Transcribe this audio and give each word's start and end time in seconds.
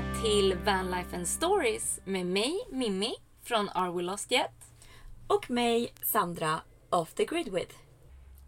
Välkomna 0.00 0.22
till 0.22 0.54
Vanlife 0.64 1.16
and 1.16 1.28
Stories 1.28 2.00
med 2.04 2.26
mig, 2.26 2.60
Mimmi, 2.70 3.14
från 3.44 3.68
Are 3.68 3.92
We 3.92 4.02
Lost 4.02 4.32
Yet? 4.32 4.50
Och 5.26 5.50
mig, 5.50 5.94
Sandra, 6.02 6.60
Off 6.90 7.14
the 7.14 7.24
Grid 7.24 7.48
With. 7.48 7.74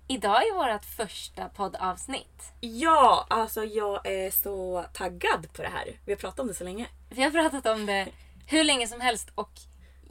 Idag 0.08 0.46
är 0.46 0.54
vårt 0.54 0.84
första 0.84 1.48
poddavsnitt. 1.48 2.52
Ja, 2.60 3.26
alltså 3.30 3.64
jag 3.64 4.06
är 4.06 4.30
så 4.30 4.84
taggad 4.92 5.52
på 5.52 5.62
det 5.62 5.68
här. 5.68 6.00
Vi 6.06 6.12
har 6.12 6.18
pratat 6.18 6.40
om 6.40 6.46
det 6.46 6.54
så 6.54 6.64
länge. 6.64 6.86
Vi 7.10 7.22
har 7.22 7.30
pratat 7.30 7.66
om 7.66 7.86
det 7.86 8.08
hur 8.46 8.64
länge 8.64 8.88
som 8.88 9.00
helst 9.00 9.28
och 9.34 9.52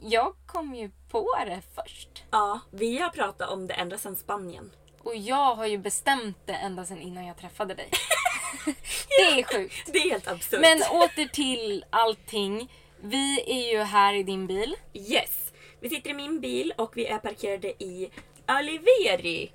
jag 0.00 0.34
kom 0.46 0.74
ju 0.74 0.90
på 1.10 1.26
det 1.46 1.62
först. 1.74 2.24
Ja, 2.30 2.60
vi 2.70 2.98
har 2.98 3.10
pratat 3.10 3.50
om 3.50 3.66
det 3.66 3.74
ända 3.74 3.98
sedan 3.98 4.16
Spanien. 4.16 4.70
Och 5.02 5.16
jag 5.16 5.54
har 5.54 5.66
ju 5.66 5.78
bestämt 5.78 6.38
det 6.46 6.54
ända 6.54 6.84
sedan 6.84 7.00
innan 7.00 7.26
jag 7.26 7.36
träffade 7.36 7.74
dig. 7.74 7.90
det 9.08 9.22
är 9.22 9.42
sjukt. 9.42 9.92
Det 9.92 9.98
är 9.98 10.10
helt 10.10 10.28
absurt. 10.28 10.60
Men 10.60 10.82
åter 10.82 11.28
till 11.28 11.84
allting. 11.90 12.72
Vi 13.00 13.40
är 13.46 13.72
ju 13.72 13.82
här 13.82 14.14
i 14.14 14.22
din 14.22 14.46
bil. 14.46 14.76
Yes! 14.94 15.52
Vi 15.80 15.90
sitter 15.90 16.10
i 16.10 16.14
min 16.14 16.40
bil 16.40 16.72
och 16.76 16.96
vi 16.96 17.06
är 17.06 17.18
parkerade 17.18 17.68
i 17.68 18.10
Oliveri 18.48 19.52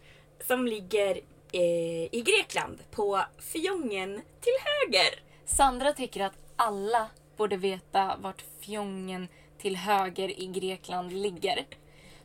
som 0.47 0.67
ligger 0.67 1.21
eh, 1.51 2.03
i 2.11 2.23
Grekland 2.25 2.79
på 2.91 3.21
fjongen 3.39 4.21
till 4.41 4.53
höger. 4.63 5.19
Sandra 5.45 5.93
tycker 5.93 6.21
att 6.21 6.33
alla 6.55 7.07
borde 7.37 7.57
veta 7.57 8.15
vart 8.19 8.43
fjongen 8.61 9.27
till 9.61 9.75
höger 9.75 10.41
i 10.41 10.45
Grekland 10.45 11.13
ligger. 11.13 11.65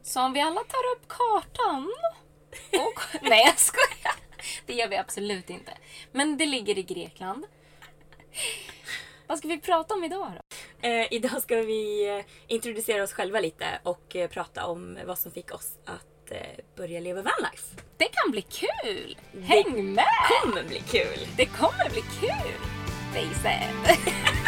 Så 0.03 0.21
om 0.21 0.33
vi 0.33 0.41
alla 0.41 0.61
tar 0.61 0.93
upp 0.97 1.09
kartan 1.09 1.93
och... 2.73 3.23
Nej, 3.23 3.43
jag 3.47 3.59
skojar. 3.59 4.22
Det 4.67 4.75
gör 4.75 4.89
vi 4.89 4.97
absolut 4.97 5.51
inte. 5.51 5.73
Men 6.13 6.39
det 6.39 6.47
ligger 6.47 6.79
i 6.79 6.83
Grekland. 6.83 7.45
Vad 9.27 9.39
ska 9.39 9.49
vi 9.49 9.61
prata 9.61 9.95
om 9.95 10.05
idag 10.05 10.33
då? 10.37 10.89
Eh, 10.89 11.07
idag 11.11 11.43
ska 11.43 11.57
vi 11.57 12.09
eh, 12.19 12.25
introducera 12.47 13.03
oss 13.03 13.13
själva 13.13 13.41
lite 13.41 13.67
och 13.83 14.17
eh, 14.17 14.29
prata 14.29 14.67
om 14.67 14.99
vad 15.07 15.19
som 15.19 15.33
fick 15.33 15.55
oss 15.55 15.79
att 15.85 16.31
eh, 16.31 16.65
börja 16.77 17.01
leva 17.01 17.23
vanlife. 17.23 17.77
Det 17.97 18.09
kan 18.13 18.31
bli 18.31 18.43
kul! 18.43 19.17
Häng 19.43 19.95
med! 19.95 20.05
Det 20.05 20.41
kommer 20.41 20.63
bli 20.69 20.81
kul! 20.81 21.27
Det 21.37 21.47
kommer 21.47 21.91
bli 21.91 22.03
kul! 22.21 22.59
Face 23.13 23.49
it. 23.49 24.42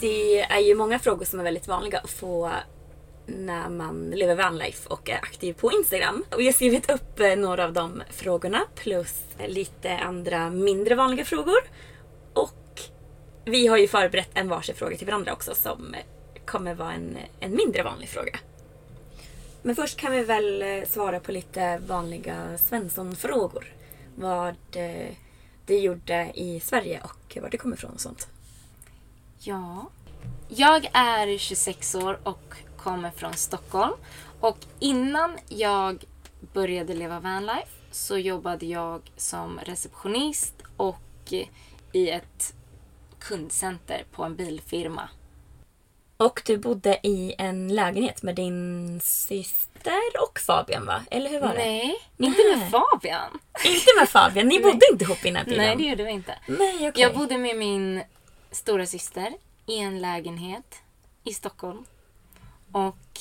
Det 0.00 0.40
är 0.40 0.60
ju 0.60 0.74
många 0.74 0.98
frågor 0.98 1.24
som 1.24 1.40
är 1.40 1.44
väldigt 1.44 1.68
vanliga 1.68 1.98
att 1.98 2.10
få 2.10 2.50
när 3.26 3.68
man 3.68 4.10
lever 4.10 4.34
vanlife 4.34 4.88
och 4.88 5.10
är 5.10 5.14
aktiv 5.14 5.52
på 5.52 5.72
Instagram. 5.72 6.24
Och 6.30 6.42
jag 6.42 6.46
har 6.46 6.52
skrivit 6.52 6.90
upp 6.90 7.20
eh, 7.20 7.36
några 7.36 7.64
av 7.64 7.72
de 7.72 8.02
frågorna 8.10 8.64
plus 8.74 9.22
eh, 9.38 9.48
lite 9.48 9.98
andra 9.98 10.50
mindre 10.50 10.94
vanliga 10.94 11.24
frågor. 11.24 11.58
Och 12.32 12.80
vi 13.44 13.66
har 13.66 13.76
ju 13.76 13.88
förberett 13.88 14.30
en 14.34 14.48
varsin 14.48 14.74
fråga 14.74 14.96
till 14.96 15.06
varandra 15.06 15.32
också 15.32 15.54
som 15.54 15.94
eh, 15.94 16.00
kommer 16.44 16.74
vara 16.74 16.92
en, 16.92 17.18
en 17.40 17.56
mindre 17.56 17.82
vanlig 17.82 18.08
fråga. 18.08 18.38
Men 19.62 19.76
först 19.76 19.98
kan 19.98 20.12
vi 20.12 20.22
väl 20.24 20.64
svara 20.86 21.20
på 21.20 21.32
lite 21.32 21.78
vanliga 21.78 22.58
Svensson-frågor. 22.58 23.72
Vad 24.16 24.54
det 24.70 25.16
du 25.66 25.78
gjorde 25.78 26.30
i 26.34 26.60
Sverige 26.60 27.00
och 27.04 27.38
var 27.42 27.50
du 27.50 27.58
kommer 27.58 27.76
ifrån 27.76 27.90
och 27.90 28.00
sånt. 28.00 28.28
Ja. 29.40 29.90
Jag 30.48 30.90
är 30.92 31.38
26 31.38 31.94
år 31.94 32.18
och 32.22 32.54
kommer 32.76 33.10
från 33.10 33.34
Stockholm. 33.34 33.94
Och 34.40 34.58
innan 34.78 35.38
jag 35.48 36.04
började 36.52 36.94
leva 36.94 37.20
vanlife 37.20 37.68
så 37.90 38.18
jobbade 38.18 38.66
jag 38.66 39.10
som 39.16 39.58
receptionist 39.58 40.54
och 40.76 41.32
i 41.92 42.10
ett 42.10 42.54
kundcenter 43.18 44.04
på 44.12 44.24
en 44.24 44.36
bilfirma. 44.36 45.08
Och 46.16 46.42
du 46.46 46.58
bodde 46.58 46.98
i 47.02 47.34
en 47.38 47.74
lägenhet 47.74 48.22
med 48.22 48.34
din 48.34 49.00
syster 49.00 49.92
och 50.28 50.38
Fabian 50.38 50.86
va? 50.86 51.02
Eller 51.10 51.30
hur 51.30 51.40
var 51.40 51.48
det? 51.48 51.54
Nej, 51.54 51.96
inte 52.16 52.42
med 52.56 52.70
Fabian. 52.70 53.38
Inte 53.64 53.86
med 54.00 54.08
Fabian, 54.08 54.48
ni 54.48 54.60
bodde 54.62 54.80
inte 54.92 55.04
ihop 55.04 55.24
innan 55.24 55.44
tiden? 55.44 55.58
Nej, 55.58 55.76
det 55.76 55.84
gjorde 55.84 56.04
vi 56.04 56.10
inte. 56.10 56.38
Nej, 56.46 56.88
okej. 56.88 57.02
Jag 57.02 57.14
bodde 57.14 57.38
med 57.38 57.56
min 57.56 58.02
stora 58.50 58.86
syster 58.86 59.34
i 59.66 59.78
en 59.78 60.00
lägenhet 60.00 60.82
i 61.24 61.34
Stockholm. 61.34 61.84
Och 62.72 63.20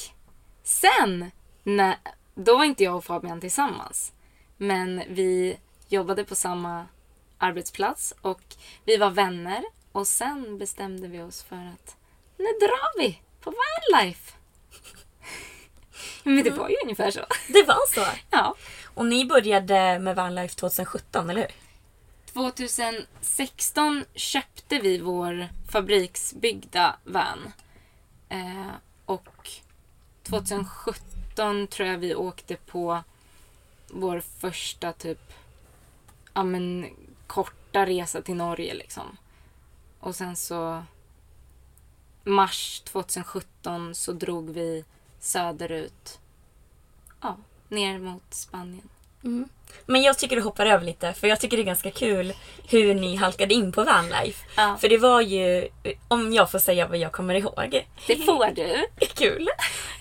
sen, 0.63 1.31
när, 1.63 1.95
då 2.35 2.57
var 2.57 2.65
inte 2.65 2.83
jag 2.83 2.95
och 2.95 3.05
Fabian 3.05 3.41
tillsammans. 3.41 4.13
Men 4.57 5.03
vi 5.09 5.57
jobbade 5.87 6.23
på 6.23 6.35
samma 6.35 6.87
arbetsplats 7.37 8.13
och 8.21 8.41
vi 8.85 8.97
var 8.97 9.09
vänner. 9.09 9.63
Och 9.91 10.07
sen 10.07 10.57
bestämde 10.57 11.07
vi 11.07 11.21
oss 11.21 11.43
för 11.43 11.55
att 11.55 11.95
nu 12.37 12.45
drar 12.45 12.99
vi 12.99 13.21
på 13.41 13.53
vanlife. 13.91 14.33
Men 16.23 16.43
det 16.43 16.49
var 16.49 16.69
ju 16.69 16.75
ungefär 16.83 17.11
så. 17.11 17.25
Det 17.47 17.63
var 17.63 17.93
så? 17.93 18.05
Ja. 18.29 18.55
Och 18.93 19.05
ni 19.05 19.25
började 19.25 19.99
med 19.99 20.15
Vanlife 20.15 20.55
2017, 20.55 21.29
eller 21.29 21.41
hur? 21.41 21.51
2016 22.37 24.05
köpte 24.13 24.79
vi 24.79 24.97
vår 24.97 25.47
fabriksbyggda 25.69 26.95
van. 27.03 27.51
Eh, 28.29 28.71
och 29.05 29.49
2017 30.23 31.67
tror 31.67 31.89
jag 31.89 31.97
vi 31.97 32.15
åkte 32.15 32.55
på 32.55 33.03
vår 33.87 34.19
första 34.19 34.93
typ 34.93 35.33
ja 36.33 36.43
men 36.43 36.89
korta 37.27 37.85
resa 37.85 38.21
till 38.21 38.35
Norge 38.35 38.73
liksom. 38.73 39.17
Och 39.99 40.15
sen 40.15 40.35
så 40.35 40.83
mars 42.23 42.81
2017 42.85 43.95
så 43.95 44.11
drog 44.11 44.49
vi 44.49 44.85
söderut. 45.19 46.19
Ja, 47.21 47.37
ner 47.69 47.99
mot 47.99 48.33
Spanien. 48.33 48.89
Men 49.85 50.01
jag 50.01 50.17
tycker 50.17 50.35
du 50.35 50.41
hoppar 50.41 50.65
över 50.65 50.85
lite 50.85 51.13
för 51.13 51.27
jag 51.27 51.39
tycker 51.39 51.57
det 51.57 51.63
är 51.63 51.65
ganska 51.65 51.91
kul 51.91 52.33
hur 52.69 52.93
ni 52.93 53.15
halkade 53.15 53.53
in 53.53 53.71
på 53.71 53.83
vanlife. 53.83 54.45
Ja. 54.57 54.77
För 54.81 54.89
det 54.89 54.97
var 54.97 55.21
ju, 55.21 55.67
om 56.07 56.33
jag 56.33 56.51
får 56.51 56.59
säga 56.59 56.87
vad 56.87 56.97
jag 56.97 57.11
kommer 57.11 57.35
ihåg. 57.35 57.85
Det 58.07 58.15
får 58.15 58.55
du. 58.55 58.87
Kul! 59.15 59.47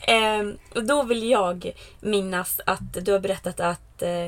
Ehm, 0.07 0.59
och 0.75 0.85
då 0.85 1.03
vill 1.03 1.31
jag 1.31 1.73
minnas 2.01 2.61
att 2.67 3.05
du 3.05 3.13
har 3.13 3.19
berättat 3.21 3.61
att 3.61 4.03
eh, 4.03 4.27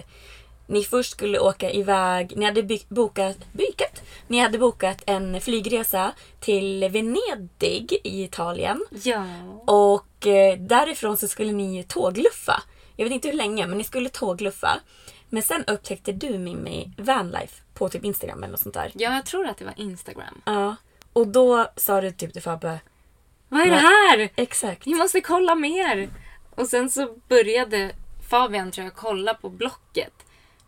ni 0.66 0.84
först 0.84 1.10
skulle 1.12 1.38
åka 1.38 1.70
iväg, 1.70 2.32
ni 2.36 2.44
hade 2.44 2.62
by- 2.62 2.84
bokat, 2.88 3.36
bykat, 3.52 4.02
ni 4.26 4.38
hade 4.38 4.58
bokat 4.58 5.02
en 5.06 5.40
flygresa 5.40 6.12
till 6.40 6.88
Venedig 6.88 8.00
i 8.04 8.22
Italien. 8.22 8.84
Ja. 9.02 9.24
Och 9.66 10.26
eh, 10.26 10.58
därifrån 10.58 11.16
så 11.16 11.28
skulle 11.28 11.52
ni 11.52 11.84
tågluffa. 11.84 12.62
Jag 12.98 13.04
vet 13.04 13.12
inte 13.12 13.28
hur 13.28 13.34
länge, 13.36 13.66
men 13.66 13.78
ni 13.78 13.84
skulle 13.84 14.08
tågluffa. 14.08 14.80
Men 15.28 15.42
sen 15.42 15.64
upptäckte 15.64 16.12
du 16.12 16.38
Mimmi 16.38 16.90
Vanlife 16.98 17.62
på 17.74 17.88
typ 17.88 18.04
Instagram 18.04 18.38
eller 18.38 18.50
något 18.50 18.60
sånt 18.60 18.74
där. 18.74 18.92
ja, 18.94 19.14
jag 19.14 19.26
tror 19.26 19.46
att 19.46 19.56
det 19.58 19.64
var 19.64 19.74
Instagram. 19.76 20.40
Ja. 20.44 20.76
Och 21.12 21.26
då 21.28 21.66
sa 21.76 22.00
du 22.00 22.12
typ 22.12 22.32
till 22.32 22.42
Fabbe, 22.42 22.80
Vad 23.48 23.60
är 23.60 23.66
det 23.70 23.76
här? 23.76 24.28
exakt. 24.36 24.86
Vi 24.86 24.94
måste 24.94 25.20
kolla 25.20 25.54
mer. 25.54 26.08
Och 26.54 26.66
sen 26.66 26.90
så 26.90 27.14
började 27.28 27.92
Fabian 28.30 28.70
tror 28.72 28.84
jag 28.84 28.94
kolla 28.94 29.34
på 29.34 29.48
Blocket. 29.48 30.12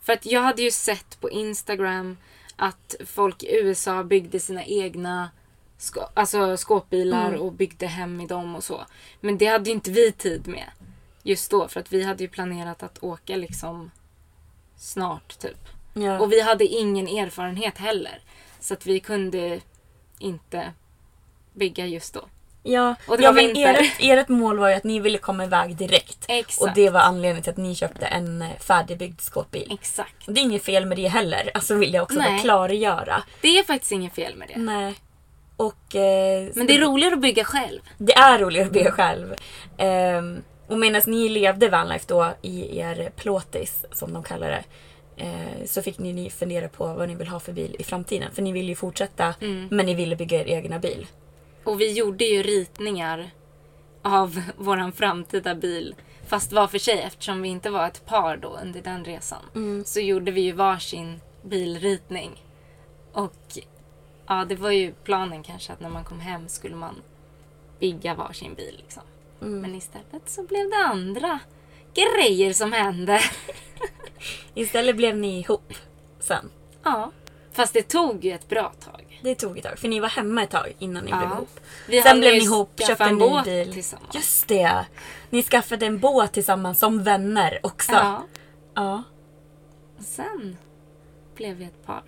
För 0.02 0.12
att 0.12 0.26
jag 0.26 0.40
hade 0.40 0.62
ju 0.62 0.70
sett 0.70 1.20
på 1.20 1.30
Instagram 1.30 2.16
att 2.56 2.94
folk 3.06 3.42
i 3.42 3.56
USA 3.60 4.02
byggde 4.04 4.40
sina 4.40 4.64
egna 4.64 5.30
skå- 5.78 6.08
alltså 6.14 6.56
skåpbilar 6.56 7.32
och 7.34 7.52
byggde 7.52 7.86
hem 7.86 8.20
i 8.20 8.26
dem 8.26 8.56
och 8.56 8.64
så. 8.64 8.84
Men 9.20 9.38
det 9.38 9.46
hade 9.46 9.70
ju 9.70 9.74
inte 9.74 9.90
vi 9.90 10.12
tid 10.12 10.48
med 10.48 10.64
just 11.22 11.50
då. 11.50 11.68
För 11.68 11.80
att 11.80 11.92
vi 11.92 12.02
hade 12.02 12.22
ju 12.22 12.28
planerat 12.28 12.82
att 12.82 13.02
åka 13.02 13.36
liksom 13.36 13.90
snart 14.76 15.38
typ. 15.38 15.68
Ja. 15.94 16.20
Och 16.20 16.32
vi 16.32 16.40
hade 16.40 16.64
ingen 16.64 17.08
erfarenhet 17.08 17.78
heller. 17.78 18.20
Så 18.60 18.74
att 18.74 18.86
vi 18.86 19.00
kunde 19.00 19.60
inte 20.18 20.72
bygga 21.54 21.86
just 21.86 22.14
då. 22.14 22.20
Ja, 22.62 22.94
Och 23.08 23.16
det 23.16 23.22
ja 23.22 23.32
men 23.32 23.56
ert, 23.56 23.96
ert 24.00 24.28
mål 24.28 24.58
var 24.58 24.68
ju 24.68 24.74
att 24.74 24.84
ni 24.84 25.00
ville 25.00 25.18
komma 25.18 25.44
iväg 25.44 25.76
direkt. 25.76 26.24
Exakt. 26.28 26.60
Och 26.62 26.74
det 26.74 26.90
var 26.90 27.00
anledningen 27.00 27.42
till 27.42 27.50
att 27.50 27.56
ni 27.56 27.74
köpte 27.74 28.06
en 28.06 28.42
eh, 28.42 28.48
färdigbyggd 28.58 29.20
skåpbil. 29.20 29.78
Exakt. 29.80 30.28
Och 30.28 30.34
det 30.34 30.40
är 30.40 30.42
inget 30.42 30.64
fel 30.64 30.86
med 30.86 30.98
det 30.98 31.08
heller. 31.08 31.50
Alltså 31.54 31.74
vill 31.74 31.94
jag 31.94 32.02
också 32.02 32.18
bara 32.18 32.30
Nej. 32.30 32.40
klargöra. 32.40 33.22
Det 33.40 33.58
är 33.58 33.62
faktiskt 33.62 33.92
inget 33.92 34.14
fel 34.14 34.36
med 34.36 34.48
det. 34.48 34.58
Nej. 34.60 34.94
Och... 35.56 35.94
Eh, 35.96 36.48
Men 36.54 36.66
det 36.66 36.74
är 36.74 36.78
roligare 36.80 37.14
att 37.14 37.20
bygga 37.20 37.44
själv. 37.44 37.80
Det 37.98 38.12
är 38.12 38.38
roligare 38.38 38.66
att 38.66 38.72
bygga 38.72 38.92
själv. 38.92 39.34
Ehm, 39.78 40.42
och 40.70 40.78
medan 40.78 41.02
ni 41.06 41.28
levde 41.28 41.68
vanlife 41.68 42.04
då 42.08 42.32
i 42.42 42.78
er 42.78 43.10
plåtis, 43.16 43.84
som 43.92 44.12
de 44.12 44.22
kallar 44.22 44.50
det, 44.50 44.64
eh, 45.16 45.66
så 45.66 45.82
fick 45.82 45.98
ni, 45.98 46.30
fundera 46.30 46.68
på 46.68 46.86
vad 46.86 47.08
ni 47.08 47.14
vill 47.14 47.28
ha 47.28 47.40
för 47.40 47.52
bil 47.52 47.76
i 47.78 47.84
framtiden. 47.84 48.32
För 48.32 48.42
ni 48.42 48.52
ville 48.52 48.68
ju 48.68 48.74
fortsätta, 48.74 49.34
men 49.70 49.86
ni 49.86 49.94
ville 49.94 50.16
bygga 50.16 50.40
er 50.40 50.48
egna 50.48 50.78
bil. 50.78 51.06
Och 51.64 51.80
vi 51.80 51.92
gjorde 51.92 52.24
ju 52.24 52.42
ritningar 52.42 53.30
av 54.02 54.42
våran 54.56 54.92
framtida 54.92 55.54
bil. 55.54 55.94
Fast 56.26 56.52
var 56.52 56.66
för 56.66 56.78
sig 56.78 57.00
eftersom 57.00 57.42
vi 57.42 57.48
inte 57.48 57.70
var 57.70 57.86
ett 57.86 58.06
par 58.06 58.36
då 58.36 58.58
under 58.62 58.82
den 58.82 59.04
resan. 59.04 59.42
Så 59.84 60.00
gjorde 60.00 60.30
vi 60.30 60.40
ju 60.40 60.52
varsin 60.52 61.20
bilritning. 61.42 62.44
Och 63.12 63.58
ja, 64.26 64.44
det 64.44 64.54
var 64.54 64.70
ju 64.70 64.92
planen 65.04 65.42
kanske 65.42 65.72
att 65.72 65.80
när 65.80 65.88
man 65.88 66.04
kom 66.04 66.20
hem 66.20 66.48
skulle 66.48 66.76
man 66.76 66.94
bygga 67.80 68.14
varsin 68.14 68.54
bil. 68.54 68.74
Liksom. 68.82 69.02
Men 69.40 69.74
istället 69.74 70.22
så 70.28 70.42
blev 70.42 70.70
det 70.70 70.76
andra 70.76 71.38
grejer 71.94 72.52
som 72.52 72.72
hände. 72.72 73.20
Istället 74.54 74.96
blev 74.96 75.16
ni 75.16 75.38
ihop 75.40 75.72
sen. 76.20 76.50
ja. 76.84 77.10
Fast 77.52 77.72
det 77.74 77.82
tog 77.88 78.24
ju 78.24 78.32
ett 78.32 78.48
bra 78.48 78.72
tag. 78.80 79.20
Det 79.22 79.34
tog 79.34 79.58
ett 79.58 79.64
tag, 79.64 79.78
för 79.78 79.88
ni 79.88 80.00
var 80.00 80.08
hemma 80.08 80.42
ett 80.42 80.50
tag 80.50 80.72
innan 80.78 81.04
ni 81.04 81.10
Ja. 81.10 81.16
blev 81.18 81.30
ihop. 81.30 81.60
Vi 81.88 82.02
Sen 82.02 82.20
blev 82.20 82.32
ni 82.32 82.38
ihop, 82.44 82.80
köpte 82.88 83.04
en 83.04 83.10
en 83.10 83.16
ny 83.18 83.42
bil. 83.64 83.72
tillsammans. 83.72 84.14
Just 84.14 84.48
det! 84.48 84.84
Ni 85.30 85.42
skaffade 85.42 85.86
en 85.86 85.98
båt 85.98 86.32
tillsammans 86.32 86.78
som 86.78 87.02
vänner 87.02 87.58
också. 87.62 87.92
Ja. 87.92 88.24
ja. 88.74 89.02
Och 89.98 90.04
sen 90.04 90.56
blev 91.36 91.56
vi 91.56 91.64
ett 91.64 91.86
par. 91.86 92.02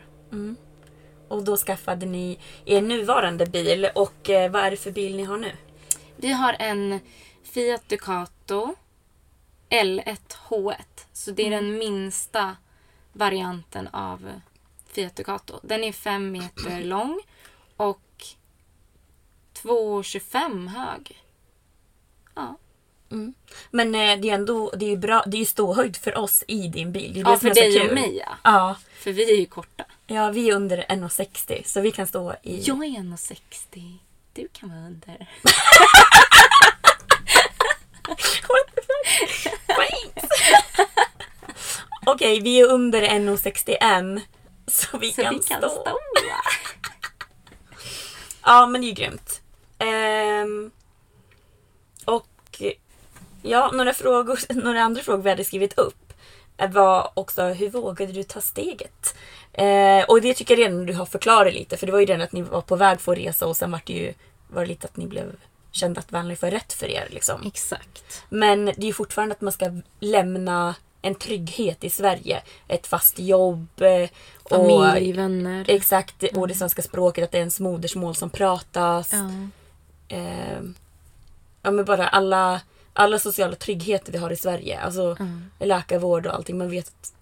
Och 1.29 1.45
då 1.45 1.57
skaffade 1.57 2.07
ni 2.07 2.39
er 2.65 2.83
nuvarande 2.83 3.47
bil. 3.47 3.89
Och 3.95 4.31
eh, 4.31 4.51
vad 4.51 4.63
är 4.65 4.71
det 4.71 4.77
för 4.77 4.91
bil 4.91 5.17
ni 5.17 5.23
har 5.25 5.37
nu? 5.37 5.53
Vi 6.23 6.33
har 6.33 6.57
en 6.59 7.01
Fiat 7.43 7.89
Ducato 7.89 8.75
L1H1. 9.71 10.75
Så 11.13 11.31
det 11.31 11.47
är 11.47 11.51
den 11.51 11.79
minsta 11.79 12.57
varianten 13.13 13.89
av 13.89 14.41
Fiat 14.87 15.17
Ducato. 15.17 15.61
Den 15.63 15.85
är 15.85 15.93
fem 15.93 16.33
meter 16.33 16.81
lång 16.85 17.21
och 17.77 18.25
2,25 19.63 20.69
hög. 20.69 21.23
Ja, 22.35 22.57
Men 23.71 23.95
eh, 23.95 24.21
det 24.21 24.31
är 24.31 24.35
ändå 24.35 24.71
det 24.77 24.85
är 24.85 24.91
ju 24.91 24.97
bra, 24.97 25.23
det 25.27 25.37
är 25.37 25.41
ju 25.41 25.45
ståhöjd 25.45 25.97
för 25.97 26.19
oss 26.19 26.45
i 26.49 26.69
din 26.69 26.93
bil. 26.93 27.15
Det 27.15 27.21
är 27.21 27.25
ja 27.25 27.31
det 27.31 27.39
för 27.39 27.51
är 27.51 27.55
dig 27.55 27.89
och 27.89 27.95
mig 27.95 28.17
ja. 28.17 28.37
Ja. 28.45 28.77
För 28.95 29.13
vi 29.13 29.33
är 29.33 29.41
ju 29.41 29.47
korta. 29.47 29.85
ja, 30.07 30.31
vi 30.31 30.51
är 30.51 30.55
under 30.55 30.85
1,60 30.89 31.63
så 31.67 31.81
vi 31.81 31.91
kan 31.91 32.07
stå 32.07 32.35
i... 32.43 32.61
Jag 32.61 32.85
är 32.85 32.89
1,60. 32.89 33.99
Du 34.35 34.49
kan 34.53 34.69
vara 34.71 34.81
under. 34.87 35.27
What 38.49 38.67
the 38.75 38.83
fuck? 38.83 39.55
Wait. 39.79 40.25
Okej, 42.07 42.41
vi 42.41 42.61
är 42.61 42.67
under 42.67 43.03
1,61 43.03 44.21
så 44.67 44.99
vi 44.99 45.13
Så 45.13 45.23
kan 45.23 45.35
vi 45.35 45.43
kan 45.43 45.59
stå. 45.59 45.69
stå. 45.69 45.99
Ja, 48.45 48.67
men 48.67 48.81
det 48.81 48.85
är 48.87 48.89
ju 48.89 48.95
grymt. 48.95 49.41
Ehm, 49.79 50.71
och 52.05 52.63
ja, 53.43 53.71
några, 53.73 53.95
frågor, 53.95 54.39
några 54.65 54.83
andra 54.83 55.03
frågor 55.03 55.23
vi 55.23 55.31
hade 55.31 55.45
skrivit 55.45 55.79
upp 55.79 56.13
var 56.69 57.11
också 57.15 57.43
hur 57.43 57.71
vågade 57.71 58.13
du 58.13 58.23
ta 58.23 58.41
steget? 58.41 59.15
Eh, 59.53 60.05
och 60.09 60.21
det 60.21 60.35
tycker 60.35 60.57
jag 60.57 60.65
redan 60.65 60.87
du 60.87 60.95
har 60.95 61.07
förklarat 61.07 61.55
lite 61.55 61.77
för 61.77 61.87
det 61.87 61.93
var 61.93 62.01
ju 62.01 62.07
redan 62.07 62.23
att 62.23 62.33
ni 62.33 62.43
var 62.43 62.61
på 62.61 62.77
väg 62.77 63.01
för 63.01 63.13
att 63.13 63.19
resa 63.19 63.47
och 63.47 63.57
sen 63.57 63.71
var 63.71 63.81
det 63.87 63.93
ju 63.93 64.15
var 64.49 64.63
det 64.63 64.69
lite 64.69 64.87
att 64.87 64.97
ni 64.97 65.07
blev 65.07 65.33
kände 65.71 66.01
att 66.01 66.13
Vanlife 66.13 66.47
var 66.47 66.51
rätt 66.51 66.73
för 66.73 66.87
er. 66.87 67.09
Liksom. 67.11 67.47
Exakt. 67.47 68.25
Men 68.29 68.65
det 68.65 68.79
är 68.83 68.87
ju 68.87 68.93
fortfarande 68.93 69.35
att 69.35 69.41
man 69.41 69.53
ska 69.53 69.71
lämna 70.01 70.75
en 71.03 71.15
trygghet 71.15 71.85
i 71.85 71.91
Sverige. 71.91 72.43
Ett 72.69 72.87
fast 72.87 73.19
jobb. 73.19 73.83
eh, 73.83 74.09
Familj, 74.51 75.13
vänner. 75.13 75.65
Exakt, 75.69 76.23
och 76.35 76.49
det 76.49 76.55
svenska 76.55 76.83
språket, 76.83 77.25
att 77.25 77.31
det 77.33 77.39
är 77.39 77.41
ens 77.41 77.61
modersmål 77.61 78.15
som 78.15 78.31
pratas. 78.31 79.13
Ja. 79.13 79.31
Eh, 80.17 80.61
ja 81.63 81.71
men 81.71 81.85
bara 81.85 82.09
alla, 82.09 82.61
alla 82.93 83.19
sociala 83.19 83.57
tryggheter 83.57 84.13
vi 84.13 84.19
har 84.19 84.31
i 84.31 84.37
Sverige. 84.37 84.81
Alltså 84.81 85.17
läkarvård 85.59 86.27
och 86.27 86.35
allting. 86.35 86.59
Man 86.59 86.71
vet 86.71 86.89
att 86.89 87.13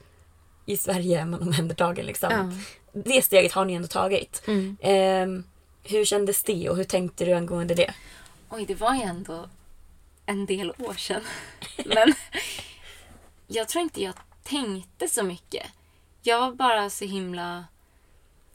i 0.67 0.76
Sverige 0.76 1.21
är 1.21 1.25
man 1.25 1.43
omhändertagen 1.43 2.07
liksom. 2.07 2.31
Ja. 2.33 2.50
Det 2.93 3.23
steget 3.23 3.52
har 3.52 3.64
ni 3.64 3.75
ändå 3.75 3.88
tagit. 3.88 4.43
Mm. 4.47 4.76
Eh, 4.81 5.45
hur 5.90 6.05
kändes 6.05 6.43
det 6.43 6.71
och 6.71 6.76
hur 6.76 6.85
tänkte 6.85 7.25
du 7.25 7.33
angående 7.33 7.75
det? 7.75 7.95
Oj, 8.49 8.64
det 8.67 8.75
var 8.75 8.95
ju 8.95 9.02
ändå 9.02 9.49
en 10.26 10.47
del 10.47 10.71
år 10.71 10.95
sedan. 10.95 11.23
Men 11.85 12.14
jag 13.47 13.69
tror 13.69 13.83
inte 13.83 14.02
jag 14.02 14.14
tänkte 14.43 15.09
så 15.09 15.23
mycket. 15.23 15.67
Jag 16.23 16.40
var 16.40 16.52
bara 16.52 16.90
så 16.90 17.05
himla... 17.05 17.64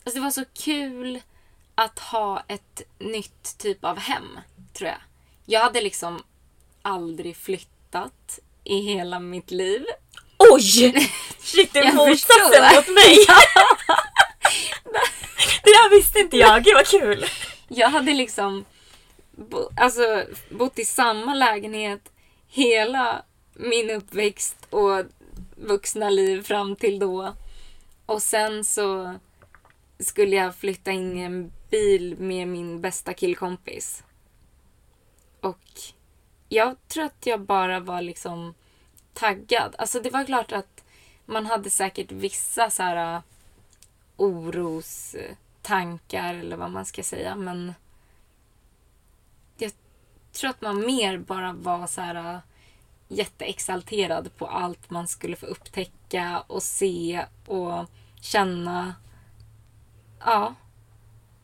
Alltså 0.03 0.19
det 0.19 0.23
var 0.23 0.31
så 0.31 0.45
kul 0.53 1.21
att 1.75 1.99
ha 1.99 2.43
ett 2.47 2.81
nytt 2.99 3.57
typ 3.57 3.83
av 3.83 3.97
hem, 3.97 4.39
tror 4.73 4.89
jag. 4.89 4.99
Jag 5.45 5.59
hade 5.59 5.81
liksom 5.81 6.23
aldrig 6.81 7.37
flyttat 7.37 8.39
i 8.63 8.81
hela 8.81 9.19
mitt 9.19 9.51
liv. 9.51 9.85
Oj! 10.51 10.61
Shit, 11.39 11.73
det 11.73 11.79
är 11.79 11.85
Jag 11.85 11.95
motsatsen 11.95 12.75
mot 12.75 12.87
mig! 12.87 13.15
det 15.63 15.71
där 15.71 15.89
visste 15.89 16.19
inte 16.19 16.37
jag. 16.37 16.63
Gud 16.63 16.73
vad 16.73 16.87
kul! 16.87 17.25
Jag 17.67 17.89
hade 17.89 18.13
liksom 18.13 18.65
bo, 19.31 19.69
alltså, 19.77 20.25
bott 20.49 20.79
i 20.79 20.85
samma 20.85 21.33
lägenhet 21.33 22.11
hela 22.47 23.23
min 23.53 23.89
uppväxt 23.89 24.57
och 24.69 25.03
vuxna 25.55 26.09
liv 26.09 26.43
fram 26.43 26.75
till 26.75 26.99
då. 26.99 27.35
Och 28.05 28.21
sen 28.21 28.63
så 28.63 29.15
skulle 29.99 30.35
jag 30.35 30.55
flytta 30.55 30.91
in 30.91 31.17
i 31.17 31.21
en 31.21 31.51
bil 31.69 32.15
med 32.19 32.47
min 32.47 32.81
bästa 32.81 33.13
killkompis. 33.13 34.03
Och 35.41 35.59
jag 36.49 36.75
tror 36.87 37.03
att 37.03 37.25
jag 37.25 37.41
bara 37.41 37.79
var 37.79 38.01
liksom 38.01 38.53
taggad. 39.15 39.75
Alltså 39.77 39.99
det 39.99 40.09
var 40.09 40.25
klart 40.25 40.51
att 40.51 40.83
man 41.25 41.45
hade 41.45 41.69
säkert 41.69 42.11
vissa 42.11 42.69
så 42.69 42.83
här 42.83 43.21
orostecken 44.17 45.35
tankar 45.65 46.33
eller 46.33 46.57
vad 46.57 46.71
man 46.71 46.85
ska 46.85 47.03
säga. 47.03 47.35
Men 47.35 47.73
jag 49.57 49.71
tror 50.31 50.49
att 50.49 50.61
man 50.61 50.85
mer 50.85 51.17
bara 51.17 51.53
var 51.53 51.87
så 51.87 52.01
här 52.01 52.33
äh, 52.33 52.39
jätteexalterad 53.07 54.37
på 54.37 54.47
allt 54.47 54.89
man 54.89 55.07
skulle 55.07 55.35
få 55.35 55.45
upptäcka 55.45 56.43
och 56.47 56.63
se 56.63 57.25
och 57.45 57.85
känna. 58.21 58.95
Ja. 60.19 60.55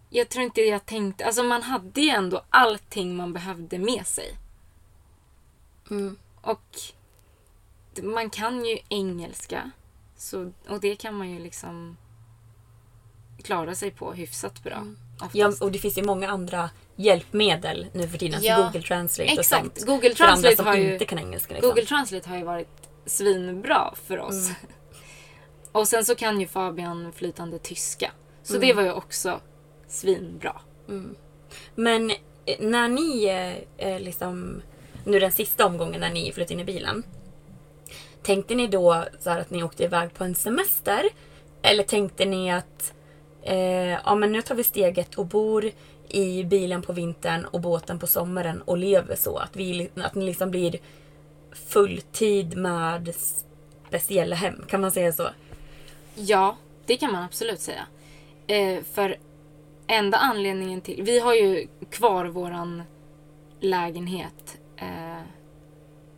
Jag 0.10 0.30
tror 0.30 0.46
inte 0.46 0.62
jag 0.62 0.86
tänkte... 0.86 1.26
Alltså 1.26 1.44
man 1.44 1.64
hade 1.64 2.02
ju 2.02 2.10
ändå 2.10 2.42
allting 2.50 3.16
man 3.16 3.34
behövde 3.34 3.80
med 3.80 4.08
sig. 4.08 4.38
Och 6.42 6.80
man 8.04 8.30
kan 8.30 8.66
ju 8.66 8.78
engelska. 8.90 9.72
Så, 10.18 10.52
och 10.70 10.80
det 10.82 10.96
kan 10.96 11.16
man 11.16 11.30
ju 11.32 11.40
liksom 11.40 11.98
klara 13.44 13.76
sig 13.76 13.92
på 13.92 14.14
hyfsat 14.14 14.64
bra. 14.64 14.84
oftast. 15.16 15.36
Ja, 15.36 15.54
och 15.62 15.72
det 15.72 15.80
finns 15.80 15.98
ju 15.98 16.04
många 16.04 16.30
andra 16.30 16.70
hjälpmedel 16.96 17.88
nu 17.94 18.08
för 18.08 18.18
tiden. 18.18 18.40
Ja, 18.44 18.54
Alltså 18.56 18.68
Google 18.68 18.88
Translate 18.88 19.32
och 19.34 19.40
exakt. 19.40 19.62
sånt. 19.64 19.86
Google 19.88 20.16
för 20.16 20.24
andra 20.24 20.34
Translate 20.34 20.56
som 20.56 20.66
har 20.66 20.76
ju- 20.76 20.94
inte 20.94 21.06
kan 21.06 21.20
engelska. 21.20 21.54
Liksom. 21.54 21.70
Google 21.70 21.86
Translate 21.86 22.30
har 22.30 22.38
ju 22.38 22.44
varit 22.44 22.90
svinbra 23.06 23.94
för 24.08 24.20
oss. 24.20 24.46
Mm. 24.46 24.56
Och 25.72 25.88
sen 25.88 26.06
så 26.06 26.16
kan 26.16 26.42
ju 26.42 26.48
Fabian 26.48 27.12
flytande 27.14 27.60
tyska. 27.60 28.12
Så 28.44 28.54
Mm. 28.56 28.68
det 28.68 28.74
var 28.74 28.84
ju 28.84 28.92
också 28.92 29.40
svinbra. 29.88 30.62
Men 31.76 32.10
eh, 32.12 32.16
när 32.60 32.88
ni, 32.88 33.26
eh, 33.26 33.88
eh, 33.88 34.00
liksom, 34.00 34.62
nu 35.06 35.20
den 35.20 35.32
sista 35.32 35.66
omgången 35.66 36.02
när 36.02 36.10
ni 36.10 36.32
flyttade 36.32 36.54
in 36.54 36.60
i 36.60 36.64
bilen. 36.66 37.04
Tänkte 38.24 38.56
ni 38.56 38.68
då 38.68 39.06
så 39.20 39.30
här 39.30 39.40
att 39.40 39.50
ni 39.50 39.64
åkte 39.64 39.84
iväg 39.84 40.14
på 40.14 40.24
en 40.24 40.36
semester? 40.36 41.04
Eller 41.62 41.84
tänkte 41.84 42.26
ni 42.26 42.52
att 42.52 42.94
eh, 43.44 43.90
ja, 44.06 44.16
men 44.16 44.32
nu 44.32 44.42
tar 44.42 44.56
vi 44.56 44.64
steget 44.64 45.16
och 45.16 45.26
bor 45.26 45.72
i 46.08 46.44
bilen 46.44 46.82
på 46.82 46.94
vintern 46.94 47.46
och 47.46 47.62
båten 47.62 48.00
på 48.00 48.08
sommaren 48.08 48.62
och 48.62 48.78
lever 48.78 49.16
så? 49.16 49.38
Att, 49.38 49.56
vi, 49.56 49.90
att 49.96 50.16
ni 50.16 50.26
liksom 50.26 50.52
blir 50.52 50.80
fulltid 51.52 52.58
med 52.58 53.14
speciella 53.88 54.36
hem, 54.36 54.64
kan 54.68 54.82
man 54.82 54.92
säga 54.92 55.12
så? 55.12 55.30
Ja, 56.16 56.58
det 56.86 56.98
kan 56.98 57.12
man 57.12 57.24
absolut 57.24 57.60
säga. 57.60 57.88
Eh, 58.48 58.84
för 58.94 59.18
enda 59.88 60.18
anledningen 60.18 60.82
till... 60.82 61.04
Vi 61.04 61.20
har 61.20 61.34
ju 61.34 61.68
kvar 61.90 62.26
våran 62.26 62.84
lägenhet 63.60 64.58
eh, 64.78 65.22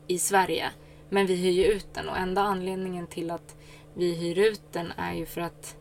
i 0.08 0.20
Sverige. 0.20 0.72
Men 1.14 1.26
vi 1.26 1.36
hyr 1.36 1.52
ju 1.52 1.66
ut 1.66 1.94
den 1.94 2.10
och 2.10 2.18
enda 2.18 2.42
anledningen 2.42 3.08
till 3.08 3.32
att 3.32 3.56
vi 3.94 4.16
hyr 4.16 4.38
ut 4.38 4.62
den 4.72 4.92
är 4.92 5.14
ju 5.14 5.26
för 5.26 5.42
att 5.42 5.78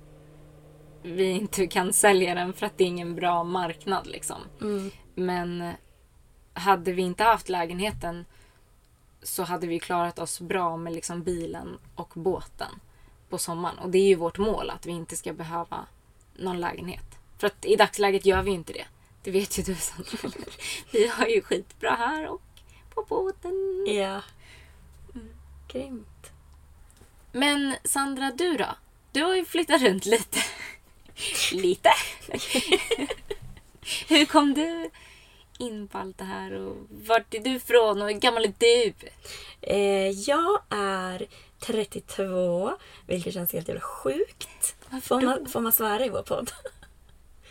vi 1.03 1.25
inte 1.25 1.67
kan 1.67 1.93
sälja 1.93 2.35
den 2.35 2.53
för 2.53 2.67
att 2.67 2.79
det 2.79 2.85
är 2.85 2.89
ingen 2.89 3.15
bra 3.15 3.45
marknad 3.45 4.07
liksom. 4.07 4.41
Men 5.15 5.63
eh, 5.63 5.73
hade 6.53 6.93
vi 6.93 7.03
inte 7.03 7.25
haft 7.25 7.49
lägenheten 7.49 8.25
så 9.23 9.43
hade 9.43 9.67
vi 9.67 9.79
klarat 9.79 10.19
oss 10.19 10.41
bra 10.41 10.77
med 10.77 10.93
liksom 10.93 11.23
bilen 11.23 11.79
och 11.95 12.13
båten 12.15 12.71
på 13.29 13.39
sommaren. 13.39 13.79
Och 13.79 13.91
det 13.91 13.99
är 13.99 14.09
ju 14.09 14.15
vårt 14.15 14.39
mål 14.39 14.71
att 14.71 14.87
vi 14.87 14.93
inte 14.93 15.17
ska 15.17 15.33
behöva 15.33 15.87
någon 16.37 16.61
lägenhet. 16.61 17.19
För 17.39 17.47
att 17.47 17.65
i 17.65 17.77
dagsläget 17.77 18.27
gör 18.27 18.43
vi 18.43 18.51
ju 18.51 18.57
inte 18.57 18.73
det. 18.73 18.87
Det 19.23 19.31
vet 19.31 19.59
ju 19.59 19.63
du 19.63 19.75
Sandra. 19.75 20.19
Vi 20.93 21.07
har 21.07 21.27
ju 21.27 21.43
skitbra 21.43 21.91
här 21.91 22.29
och 22.29 22.43
på 22.95 23.05
båten. 23.09 23.87
Ja. 23.87 24.21
Grymt. 25.73 26.31
Men 27.33 27.75
Sandra, 27.85 28.31
du 28.35 28.57
då? 28.57 28.69
Du 29.13 29.23
har 29.23 29.35
ju 29.37 29.45
flyttat 29.45 29.83
runt 29.83 30.07
lite. 30.07 30.39
lite? 31.53 31.91
Hur 34.09 34.25
kom 34.25 34.55
du 34.55 34.91
in 35.59 35.89
på 35.89 35.99
allt 35.99 36.19
det 36.19 36.25
här 36.25 36.53
och 36.53 36.77
vart 36.91 37.35
är 37.35 37.41
du 37.41 37.51
ifrån 37.51 38.03
och 38.03 38.09
hur 38.09 38.15
gammal 38.19 38.45
är 38.45 38.53
du? 38.59 38.93
Eh, 39.61 40.11
jag 40.11 40.63
är 40.71 41.27
32, 41.61 42.73
vilket 43.07 43.35
känns 43.35 43.53
helt 43.53 43.69
jävla 43.69 43.81
sjukt. 43.81 44.75
Får 45.03 45.21
man, 45.21 45.47
får 45.47 45.61
man 45.61 45.73
svära 45.73 46.07
i 46.07 46.09
vår 46.09 46.23
podd? 46.23 46.51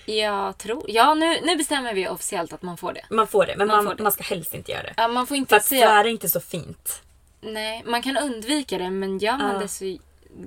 Jag 0.06 0.58
tror... 0.58 0.86
Ja, 0.88 1.14
nu, 1.14 1.42
nu 1.42 1.56
bestämmer 1.56 1.94
vi 1.94 2.08
officiellt 2.08 2.54
att 2.54 2.62
man 2.62 2.78
får 2.78 2.94
det. 2.94 3.06
Man 3.10 3.28
får 3.28 3.46
det, 3.46 3.56
men 3.58 3.68
Man 3.68 3.76
man, 3.78 3.98
får 3.98 4.04
man, 4.04 4.06
det. 4.06 4.12
ska 4.12 4.24
helst 4.24 4.54
inte 4.54 4.72
göra 4.72 4.84
det. 4.84 4.94
Ja, 4.98 5.08
man 5.08 5.28
får 5.28 5.36
För 5.36 5.36
inte 5.36 5.56
att 5.56 5.66
säga... 5.66 5.88
svära 5.88 6.00
är 6.00 6.12
inte 6.12 6.30
så 6.30 6.40
fint. 6.40 7.02
Nej, 7.42 7.84
man 7.86 8.02
kan 8.02 8.18
undvika 8.18 8.78
det 8.78 8.90
men 8.90 9.18
gör 9.20 9.38
man 9.38 9.54
Ja. 9.54 9.60
det 9.60 9.68
så... 9.68 9.98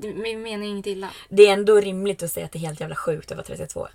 Vi 0.00 0.36
menar 0.36 0.64
inget 0.66 0.86
illa. 0.86 1.08
Det 1.28 1.46
är 1.48 1.52
ändå 1.52 1.76
rimligt 1.80 2.22
att 2.22 2.30
säga 2.30 2.46
att 2.46 2.52
det 2.52 2.58
är 2.58 2.60
helt 2.60 2.80
jävla 2.80 2.96
sjukt 2.96 3.30
att 3.30 3.36
vara 3.36 3.46
32. 3.46 3.88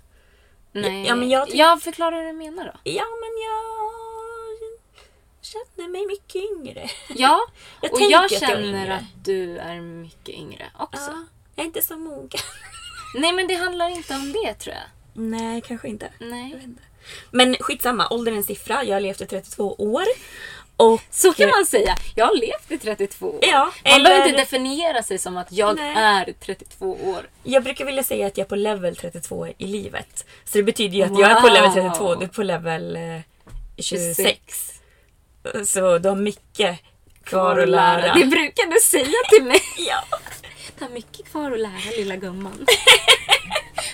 Nej. 0.72 1.06
ja, 1.06 1.14
men 1.16 1.28
jag 1.30 1.48
tyck- 1.48 1.80
förklarar 1.80 2.16
hur 2.20 2.26
du 2.26 2.32
menar 2.32 2.64
då. 2.64 2.72
Ja, 2.84 3.04
men 3.20 3.30
jag 3.46 3.90
känner 5.42 5.88
mig 5.90 6.06
mycket 6.06 6.34
yngre. 6.50 6.88
Ja, 7.08 7.40
Jag 7.82 7.92
och 7.92 7.98
tänker 7.98 8.12
jag 8.12 8.24
att 8.24 8.30
jag 8.30 8.42
är 8.42 8.46
känner 8.46 8.68
yngre. 8.82 8.94
att 8.94 9.24
du 9.24 9.58
är 9.58 9.80
mycket 9.80 10.34
yngre 10.34 10.70
också. 10.78 11.10
Ja, 11.10 11.24
jag 11.54 11.62
är 11.62 11.66
inte 11.66 11.82
så 11.82 11.96
mogen. 11.96 12.40
Nej, 13.14 13.32
men 13.32 13.46
det 13.48 13.54
handlar 13.54 13.88
inte 13.88 14.14
om 14.14 14.32
det 14.32 14.54
tror 14.54 14.74
jag. 14.74 14.84
Nej, 15.22 15.60
kanske 15.60 15.88
inte. 15.88 16.10
Nej. 16.18 16.68
Men 17.30 17.56
skitsamma, 17.60 18.08
åldern 18.10 18.34
är 18.34 18.38
en 18.38 18.44
siffra. 18.44 18.84
Jag 18.84 18.96
har 18.96 19.00
levt 19.00 19.20
i 19.20 19.26
32 19.26 19.74
år. 19.78 20.04
Och 20.80 21.00
Så 21.10 21.32
kan 21.32 21.48
man 21.48 21.66
säga. 21.66 21.96
Jag 22.14 22.26
har 22.26 22.34
levt 22.36 22.70
i 22.70 22.78
32 22.78 23.26
år. 23.26 23.38
Ja, 23.42 23.72
man 23.84 23.92
eller- 23.94 24.04
behöver 24.10 24.26
inte 24.28 24.40
definiera 24.40 25.02
sig 25.02 25.18
som 25.18 25.36
att 25.36 25.52
jag 25.52 25.76
Nej. 25.76 25.94
är 25.96 26.32
32 26.40 26.98
år. 27.04 27.28
Jag 27.42 27.62
brukar 27.62 27.84
vilja 27.84 28.02
säga 28.02 28.26
att 28.26 28.36
jag 28.38 28.44
är 28.44 28.48
på 28.48 28.56
level 28.56 28.96
32 28.96 29.46
i 29.58 29.66
livet. 29.66 30.24
Så 30.44 30.58
det 30.58 30.62
betyder 30.64 30.96
ju 30.96 31.02
att 31.02 31.18
jag 31.18 31.30
är 31.30 31.40
på 31.40 31.48
level 31.48 31.72
32, 31.72 32.14
du 32.14 32.24
är 32.24 32.28
på 32.28 32.42
level 32.42 32.96
eh, 32.96 33.02
26. 33.78 34.72
Så 35.66 35.98
du 35.98 36.08
har 36.08 36.16
mycket 36.16 36.78
kvar 37.24 37.58
att 37.58 37.68
lära. 37.68 38.14
Det 38.14 38.24
brukar 38.24 38.66
du 38.70 38.80
säga 38.80 39.18
till 39.30 39.44
mig. 39.44 39.60
Ja. 39.88 40.18
Du 40.78 40.84
har 40.84 40.90
mycket 40.92 41.30
kvar 41.30 41.52
att 41.52 41.60
lära 41.60 41.96
lilla 41.96 42.16
gumman. 42.16 42.66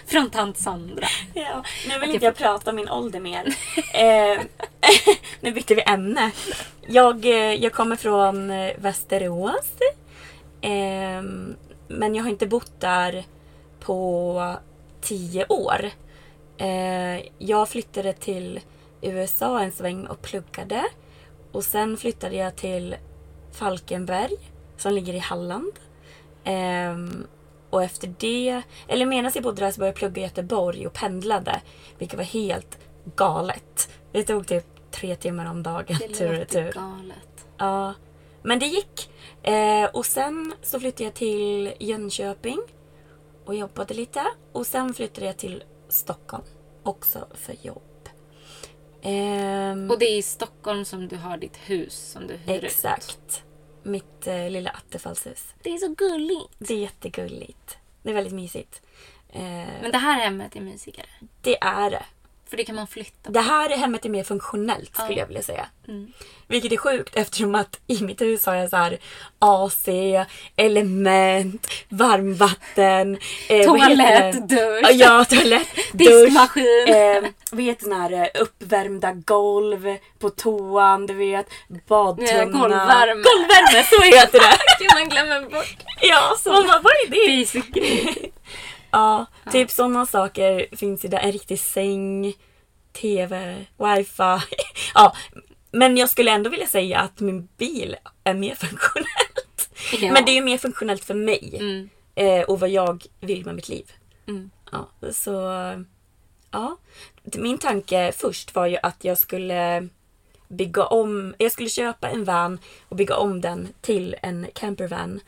Från 0.06 0.30
tant 0.30 0.58
Sandra. 0.58 1.06
ja. 1.34 1.64
Nu 1.88 1.98
vill 1.98 2.10
inte 2.10 2.24
jag 2.24 2.36
prata 2.36 2.70
om 2.70 2.76
min 2.76 2.88
ålder 2.88 3.20
mer. 3.20 3.44
eh, 3.94 4.40
nu 5.40 5.52
bytte 5.52 5.74
vi 5.74 5.82
ämne. 5.82 6.30
Jag, 6.86 7.24
eh, 7.24 7.54
jag 7.54 7.72
kommer 7.72 7.96
från 7.96 8.50
eh, 8.50 8.72
Västerås. 8.78 9.72
Eh, 10.60 11.22
men 11.88 12.14
jag 12.14 12.22
har 12.22 12.30
inte 12.30 12.46
bott 12.46 12.80
där 12.80 13.24
på 13.80 14.56
tio 15.00 15.46
år. 15.46 15.90
Eh, 16.58 17.20
jag 17.38 17.68
flyttade 17.68 18.12
till 18.12 18.60
USA 19.02 19.60
en 19.60 19.72
sväng 19.72 20.06
och 20.06 20.22
pluggade. 20.22 20.84
Och 21.52 21.64
sen 21.64 21.96
flyttade 21.96 22.36
jag 22.36 22.56
till 22.56 22.96
Falkenberg 23.52 24.36
som 24.76 24.92
ligger 24.92 25.14
i 25.14 25.18
Halland. 25.18 25.72
Ehm, 26.44 27.26
och 27.70 27.82
efter 27.82 28.14
det, 28.18 28.62
eller 28.88 29.06
medan 29.06 29.32
jag 29.34 29.44
bodde 29.44 29.60
där 29.64 29.70
så 29.70 29.78
började 29.78 29.90
jag 29.92 29.98
plugga 29.98 30.22
i 30.22 30.24
Göteborg 30.24 30.86
och 30.86 30.92
pendlade. 30.92 31.60
Vilket 31.98 32.16
var 32.16 32.24
helt 32.24 32.78
galet. 33.16 33.88
Det 34.12 34.22
tog 34.24 34.46
typ 34.46 34.64
tre 34.90 35.16
timmar 35.16 35.50
om 35.50 35.62
dagen 35.62 35.96
Det 36.00 36.08
tur 36.08 36.28
och 36.28 36.34
retur. 36.34 36.72
galet. 36.72 37.46
Ja, 37.58 37.94
men 38.42 38.58
det 38.58 38.66
gick. 38.66 39.10
Eh, 39.42 39.84
och 39.92 40.06
sen 40.06 40.52
så 40.62 40.80
flyttade 40.80 41.04
jag 41.04 41.14
till 41.14 41.72
Jönköping 41.80 42.58
och 43.44 43.54
jobbade 43.54 43.94
lite. 43.94 44.22
Och 44.52 44.66
sen 44.66 44.94
flyttade 44.94 45.26
jag 45.26 45.36
till 45.36 45.64
Stockholm, 45.88 46.44
också 46.82 47.26
för 47.34 47.56
jobb. 47.62 47.82
Ehm, 49.02 49.90
Och 49.90 49.98
det 49.98 50.04
är 50.06 50.16
i 50.18 50.22
Stockholm 50.22 50.84
som 50.84 51.08
du 51.08 51.16
har 51.16 51.36
ditt 51.36 51.56
hus 51.56 52.10
som 52.12 52.26
du 52.26 52.34
hyr 52.36 52.56
ut. 52.58 52.64
exakt. 52.64 53.42
Mitt 53.86 54.26
eh, 54.26 54.50
lilla 54.50 54.70
attefallshus. 54.70 55.54
Det 55.62 55.70
är 55.70 55.78
så 55.78 55.88
gulligt. 55.88 56.54
Det 56.58 56.74
är 56.74 56.78
jättegulligt. 56.78 57.78
Det 58.02 58.10
är 58.10 58.14
väldigt 58.14 58.32
mysigt. 58.34 58.82
Eh, 59.28 59.40
Men 59.82 59.92
det 59.92 59.98
här 59.98 60.20
hemmet 60.24 60.56
är 60.56 60.60
mysigare. 60.60 61.06
det 61.40 61.58
är 61.62 61.90
det. 61.90 62.04
För 62.50 62.56
det 62.56 62.64
kan 62.64 62.74
man 62.76 62.86
flytta 62.86 63.22
på. 63.22 63.30
Det 63.32 63.40
här 63.40 63.70
hemmet 63.76 64.04
är 64.04 64.08
mer 64.08 64.24
funktionellt 64.24 64.94
skulle 64.94 65.12
Ja. 65.12 65.18
jag 65.18 65.26
vilja 65.26 65.42
säga. 65.42 65.66
Mm. 65.88 66.12
Vilket 66.48 66.72
är 66.72 66.76
sjukt 66.76 67.16
eftersom 67.16 67.54
att 67.54 67.80
i 67.86 68.02
mitt 68.02 68.20
hus 68.20 68.46
har 68.46 68.54
jag 68.54 68.70
så 68.70 68.76
här 68.76 68.98
AC, 69.38 69.88
element, 70.56 71.66
varmvatten. 71.88 73.18
Eh, 73.48 73.64
Toalett, 73.64 74.48
dusch. 74.48 74.90
Ja, 74.92 75.24
toalett, 75.24 75.68
dusch. 75.74 75.92
Diskmaskin. 75.92 76.84
Eh, 76.88 77.30
vad 77.50 77.62
heter 77.64 77.82
sån 77.82 77.92
här 77.92 78.12
eh, 78.12 78.42
uppvärmda 78.42 79.12
golv 79.12 79.96
på 80.18 80.30
toan, 80.30 81.06
du 81.06 81.14
vet. 81.14 81.46
Badtunna. 81.88 82.30
Ja, 82.32 82.44
golvvärme. 82.44 83.22
Golvvärme, 83.22 83.84
så 83.90 84.02
heter 84.16 84.38
det. 84.40 84.56
Gud, 84.78 84.90
man 84.94 85.08
glömmer 85.08 85.40
bort. 85.50 85.76
ja, 86.00 86.36
så 86.38 86.52
man 86.52 86.66
bara, 86.66 86.80
vad 86.80 86.92
är 86.92 87.10
det? 87.10 87.40
Basic. 87.44 87.64
Ja, 88.96 89.26
typ 89.52 89.70
sådana 89.70 90.06
saker 90.06 90.76
finns 90.76 91.04
i 91.04 91.08
där. 91.08 91.18
En 91.18 91.32
riktig 91.32 91.60
säng, 91.60 92.34
TV, 92.92 93.66
wifi. 93.78 94.56
ja, 94.94 95.16
men 95.70 95.96
jag 95.96 96.10
skulle 96.10 96.30
ändå 96.30 96.50
vilja 96.50 96.66
säga 96.66 96.98
att 97.00 97.20
min 97.20 97.48
bil 97.56 97.96
är 98.24 98.34
mer 98.34 98.54
funktionellt. 98.66 99.70
Ja. 100.00 100.12
Men 100.12 100.24
det 100.24 100.30
är 100.30 100.34
ju 100.34 100.44
mer 100.44 100.58
funktionellt 100.58 101.04
för 101.04 101.14
mig. 101.14 101.56
Mm. 101.60 101.88
Eh, 102.14 102.42
och 102.42 102.60
vad 102.60 102.70
jag 102.70 103.04
vill 103.20 103.44
med 103.44 103.54
mitt 103.54 103.68
liv. 103.68 103.92
Mm. 104.26 104.50
Ja, 104.72 104.88
så 105.12 105.52
Ja. 106.50 106.76
Min 107.22 107.58
tanke 107.58 108.12
först 108.16 108.54
var 108.54 108.66
ju 108.66 108.76
att 108.82 109.04
jag 109.04 109.18
skulle 109.18 109.88
bygga 110.48 110.84
om, 110.84 111.34
jag 111.38 111.52
skulle 111.52 111.68
köpa 111.68 112.08
en 112.08 112.24
van 112.24 112.58
och 112.88 112.96
bygga 112.96 113.16
om 113.16 113.40
den 113.40 113.68
till 113.80 114.16
en 114.22 114.46
campervan 114.54 115.20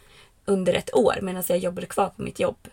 under 0.45 0.75
ett 0.75 0.95
år 0.95 1.19
medan 1.23 1.43
jag 1.49 1.59
jobbade 1.59 1.87
kvar 1.87 2.09
på 2.17 2.23
mitt 2.23 2.41
jobb. 2.41 2.69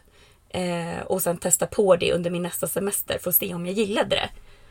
Eh, 0.55 1.01
och 1.01 1.21
sen 1.21 1.38
testa 1.38 1.67
på 1.67 1.95
det 1.95 2.13
under 2.13 2.29
min 2.29 2.41
nästa 2.41 2.67
semester 2.67 3.17
för 3.17 3.29
att 3.29 3.35
se 3.35 3.53
om 3.53 3.65
jag 3.65 3.75
gillade 3.75 4.15
det. 4.15 4.29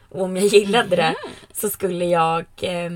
Och 0.09 0.23
om 0.23 0.37
jag 0.37 0.47
gillade 0.47 0.97
det 0.97 1.15
så 1.53 1.71
skulle 1.71 2.05
jag 2.05 2.45
eh, 2.61 2.93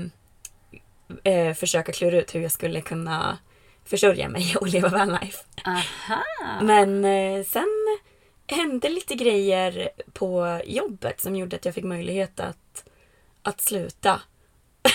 eh, 1.23 1.53
försöka 1.53 1.91
klura 1.91 2.17
ut 2.17 2.35
hur 2.35 2.41
jag 2.41 2.51
skulle 2.51 2.81
kunna 2.81 3.37
försörja 3.85 4.29
mig 4.29 4.55
och 4.55 4.67
leva 4.67 4.89
vanlife. 4.89 5.43
Aha! 5.65 6.23
Men 6.61 7.05
eh, 7.05 7.45
sen 7.45 7.97
hände 8.47 8.89
lite 8.89 9.15
grejer 9.15 9.89
på 10.13 10.61
jobbet 10.65 11.21
som 11.21 11.35
gjorde 11.35 11.55
att 11.55 11.65
jag 11.65 11.75
fick 11.75 11.83
möjlighet 11.83 12.39
att, 12.39 12.83
att 13.43 13.61
sluta. 13.61 14.21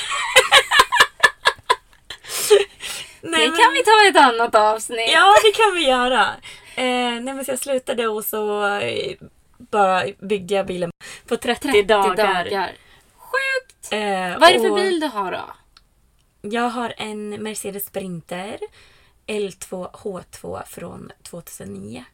det 3.20 3.46
kan 3.46 3.72
vi 3.72 3.84
ta 3.84 4.04
i 4.06 4.08
ett 4.08 4.16
annat 4.16 4.54
avsnitt. 4.54 5.10
Ja, 5.12 5.34
det 5.44 5.52
kan 5.52 5.74
vi 5.74 5.88
göra. 5.88 6.28
Eh, 6.76 7.20
nej, 7.20 7.34
men 7.34 7.44
så 7.44 7.50
jag 7.50 7.58
slutade 7.58 8.08
och 8.08 8.24
så 8.24 8.66
eh, 8.76 9.16
bara 9.58 10.04
byggde 10.18 10.54
jag 10.54 10.66
bilen 10.66 10.90
på 11.26 11.36
30, 11.36 11.62
30 11.68 11.82
dagar. 11.82 12.16
dagar. 12.44 12.72
Sjukt! 13.16 13.92
Eh, 13.92 13.98
Vad 14.38 14.50
är 14.50 14.52
det 14.52 14.60
för 14.60 14.70
och 14.70 14.76
bil 14.76 15.00
du 15.00 15.06
har 15.06 15.32
då? 15.32 15.44
Jag 16.40 16.68
har 16.68 16.94
en 16.96 17.28
Mercedes 17.42 17.86
Sprinter 17.86 18.58
L2 19.26 19.90
H2 19.92 20.64
från 20.66 21.12
2009. 21.22 22.04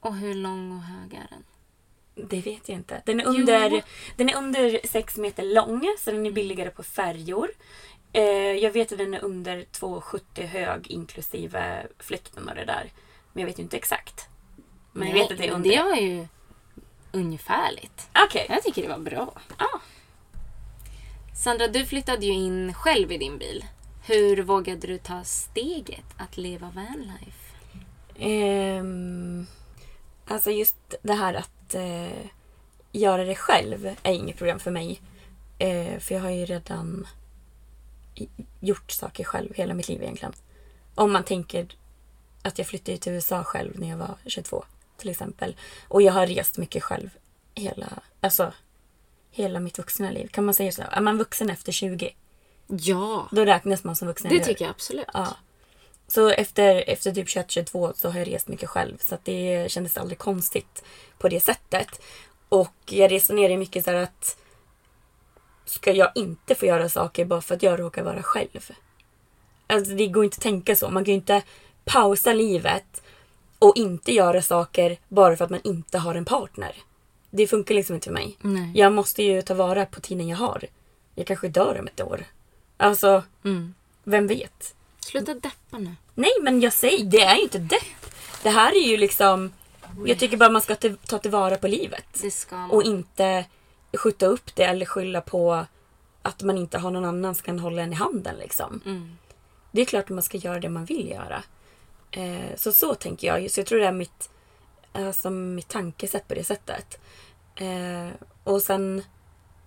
Och 0.00 0.16
hur 0.16 0.34
lång 0.34 0.72
och 0.72 0.82
hög 0.82 1.14
är 1.14 1.26
den? 1.30 1.44
Det 2.28 2.40
vet 2.40 2.68
jag 2.68 2.78
inte. 2.78 3.02
Den 3.06 3.20
är 3.20 3.26
under, 3.26 3.82
den 4.16 4.28
är 4.28 4.36
under 4.36 4.80
6 4.88 5.16
meter 5.16 5.42
lång 5.42 5.96
så 5.98 6.10
den 6.10 6.26
är 6.26 6.30
billigare 6.30 6.70
på 6.70 6.82
färjor. 6.82 7.48
Eh, 8.12 8.22
jag 8.52 8.70
vet 8.70 8.92
att 8.92 8.98
den 8.98 9.14
är 9.14 9.24
under 9.24 9.56
2,70 9.58 10.46
hög 10.46 10.86
inklusive 10.90 11.86
fläkten 11.98 12.48
och 12.48 12.54
det 12.54 12.64
där. 12.64 12.90
Men 13.32 13.40
jag 13.40 13.46
vet 13.46 13.58
ju 13.58 13.62
inte 13.62 13.76
exakt. 13.76 14.28
Men 14.92 15.08
jag 15.08 15.14
vet 15.14 15.32
att 15.32 15.38
det 15.38 15.48
är 15.48 15.52
under. 15.52 15.70
det 15.70 15.82
var 15.82 15.96
ju 15.96 16.26
ungefärligt. 17.12 18.08
Okej. 18.26 18.46
Jag 18.48 18.62
tycker 18.62 18.82
det 18.82 18.88
var 18.88 18.98
bra. 18.98 19.32
Ja. 19.58 19.80
Sandra, 21.34 21.68
du 21.68 21.86
flyttade 21.86 22.26
ju 22.26 22.32
in 22.32 22.74
själv 22.74 23.12
i 23.12 23.18
din 23.18 23.38
bil. 23.38 23.64
Hur 24.06 24.42
vågade 24.42 24.86
du 24.86 24.98
ta 24.98 25.24
steget 25.24 26.04
att 26.16 26.36
leva 26.36 26.70
vanlife? 26.70 27.56
Ehm, 28.18 29.46
alltså 30.26 30.50
just 30.50 30.94
det 31.02 31.12
här 31.12 31.34
att 31.34 31.74
eh, 31.74 32.26
göra 32.92 33.24
det 33.24 33.34
själv 33.34 33.96
är 34.02 34.12
inget 34.12 34.36
problem 34.36 34.58
för 34.58 34.70
mig. 34.70 35.00
Eh, 35.58 35.98
för 35.98 36.14
jag 36.14 36.22
har 36.22 36.30
ju 36.30 36.44
redan 36.44 37.06
gjort 38.60 38.90
saker 38.90 39.24
själv 39.24 39.54
hela 39.54 39.74
mitt 39.74 39.88
liv 39.88 40.02
egentligen. 40.02 40.34
Om 40.94 41.12
man 41.12 41.24
tänker 41.24 41.66
att 42.42 42.58
jag 42.58 42.66
flyttade 42.66 42.98
till 42.98 43.12
USA 43.12 43.44
själv 43.44 43.80
när 43.80 43.88
jag 43.88 43.96
var 43.96 44.16
22 44.26 44.64
till 44.96 45.10
exempel. 45.10 45.56
Och 45.88 46.02
jag 46.02 46.12
har 46.12 46.26
rest 46.26 46.58
mycket 46.58 46.82
själv 46.82 47.10
hela, 47.54 47.88
alltså, 48.20 48.52
hela 49.30 49.60
mitt 49.60 49.78
vuxna 49.78 50.10
liv. 50.10 50.28
Kan 50.28 50.44
man 50.44 50.54
säga 50.54 50.72
så? 50.72 50.82
Är 50.90 51.00
man 51.00 51.18
vuxen 51.18 51.50
efter 51.50 51.72
20, 51.72 52.14
Ja, 52.66 53.28
då 53.32 53.44
räknas 53.44 53.84
man 53.84 53.96
som 53.96 54.08
vuxen. 54.08 54.28
det 54.28 54.34
eller 54.34 54.44
tycker 54.44 54.64
jag 54.64 54.70
absolut. 54.70 55.06
Ja. 55.14 55.36
Så 56.08 56.28
efter, 56.28 56.84
efter 56.86 57.12
typ 57.12 57.28
21-22 57.28 57.92
så 57.96 58.10
har 58.10 58.18
jag 58.18 58.28
rest 58.28 58.48
mycket 58.48 58.68
själv. 58.68 58.98
Så 58.98 59.18
det 59.22 59.70
kändes 59.70 59.96
aldrig 59.96 60.18
konstigt 60.18 60.84
på 61.18 61.28
det 61.28 61.40
sättet. 61.40 61.88
Och 62.48 62.74
jag 62.86 63.12
resonerar 63.12 63.56
mycket 63.56 63.84
så 63.84 63.90
här 63.90 63.98
att 63.98 64.36
ska 65.64 65.92
jag 65.92 66.12
inte 66.14 66.54
få 66.54 66.66
göra 66.66 66.88
saker 66.88 67.24
bara 67.24 67.40
för 67.40 67.54
att 67.54 67.62
jag 67.62 67.80
råkar 67.80 68.02
vara 68.02 68.22
själv? 68.22 68.70
Alltså 69.66 69.94
det 69.94 70.06
går 70.06 70.24
inte 70.24 70.34
att 70.34 70.42
tänka 70.42 70.76
så. 70.76 70.90
Man 70.90 71.04
kan 71.04 71.12
ju 71.12 71.20
inte 71.20 71.42
pausa 71.84 72.32
livet 72.32 73.02
och 73.58 73.76
inte 73.76 74.12
göra 74.12 74.42
saker 74.42 74.96
bara 75.08 75.36
för 75.36 75.44
att 75.44 75.50
man 75.50 75.60
inte 75.64 75.98
har 75.98 76.14
en 76.14 76.24
partner. 76.24 76.76
Det 77.30 77.46
funkar 77.46 77.74
liksom 77.74 77.94
inte 77.94 78.04
för 78.04 78.12
mig. 78.12 78.36
Nej. 78.40 78.70
Jag 78.74 78.92
måste 78.92 79.22
ju 79.22 79.42
ta 79.42 79.54
vara 79.54 79.86
på 79.86 80.00
tiden 80.00 80.28
jag 80.28 80.36
har. 80.36 80.64
Jag 81.14 81.26
kanske 81.26 81.48
dör 81.48 81.76
om 81.80 81.86
ett 81.86 82.00
år. 82.00 82.24
Alltså, 82.76 83.22
Mm. 83.44 83.74
vem 84.04 84.26
vet? 84.26 84.74
Sluta 85.00 85.34
deppa 85.34 85.78
nu. 85.78 85.94
Nej, 86.14 86.30
men 86.42 86.60
jag 86.60 86.72
säger, 86.72 87.04
det 87.04 87.20
är 87.20 87.36
ju 87.36 87.42
inte 87.42 87.58
depp. 87.58 88.06
Det 88.42 88.50
här 88.50 88.72
är 88.76 88.88
ju 88.88 88.96
liksom... 88.96 89.52
Jag 90.06 90.18
tycker 90.18 90.36
bara 90.36 90.50
man 90.50 90.62
ska 90.62 90.74
ta- 91.06 91.18
tillvara 91.18 91.56
på 91.56 91.68
livet. 91.68 92.04
Och 92.70 92.82
inte 92.82 93.44
skjuta 93.98 94.26
upp 94.26 94.54
det 94.54 94.62
eller 94.64 94.86
skylla 94.86 95.20
på 95.20 95.66
att 96.22 96.42
man 96.42 96.58
inte 96.58 96.78
har 96.78 96.90
någon 96.90 97.04
annan 97.04 97.34
som 97.34 97.44
kan 97.44 97.58
hålla 97.58 97.82
en 97.82 97.92
i 97.92 97.96
handen. 97.96 98.34
Liksom. 98.38 98.80
Mm. 98.86 99.16
Det 99.70 99.80
är 99.80 99.84
klart 99.84 100.04
att 100.04 100.10
man 100.10 100.22
ska 100.22 100.38
göra 100.38 100.60
det 100.60 100.68
man 100.68 100.84
vill 100.84 101.08
göra. 101.08 101.42
Eh, 102.12 102.56
så 102.56 102.72
så 102.72 102.94
tänker 102.94 103.26
jag. 103.26 103.50
Så 103.50 103.60
jag 103.60 103.66
tror 103.66 103.78
det 103.78 103.86
är 103.86 103.92
mitt, 103.92 104.30
alltså 104.92 105.30
mitt 105.30 105.68
tankesätt 105.68 106.28
på 106.28 106.34
det 106.34 106.44
sättet. 106.44 107.00
Eh, 107.54 108.08
och 108.44 108.62
sen 108.62 109.02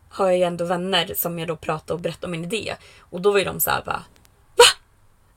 har 0.09 0.25
jag 0.25 0.37
ju 0.37 0.43
ändå 0.43 0.65
vänner 0.65 1.13
som 1.15 1.39
jag 1.39 1.47
då 1.47 1.55
pratar 1.55 1.93
och 1.93 2.01
berättar 2.01 2.27
om 2.27 2.31
min 2.31 2.45
idé. 2.45 2.75
Och 2.99 3.21
då 3.21 3.31
var 3.31 3.39
ju 3.39 3.45
de 3.45 3.59
så 3.59 3.69
här 3.69 3.83
bara 3.85 4.03
Va? 4.55 4.65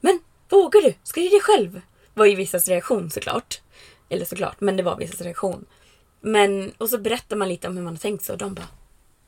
Men 0.00 0.20
vågar 0.48 0.82
du? 0.82 0.94
Ska 1.02 1.20
du 1.20 1.26
göra 1.26 1.36
det 1.36 1.42
själv? 1.42 1.80
Var 2.14 2.26
ju 2.26 2.34
vissas 2.34 2.68
reaktion 2.68 3.10
såklart. 3.10 3.60
Eller 4.08 4.24
såklart, 4.24 4.60
men 4.60 4.76
det 4.76 4.82
var 4.82 4.96
vissas 4.96 5.20
reaktion. 5.20 5.66
Men, 6.20 6.72
och 6.78 6.88
så 6.88 6.98
berättar 6.98 7.36
man 7.36 7.48
lite 7.48 7.68
om 7.68 7.76
hur 7.76 7.84
man 7.84 7.92
har 7.92 7.98
tänkt 7.98 8.24
sig 8.24 8.32
och 8.32 8.38
de 8.38 8.54
bara 8.54 8.66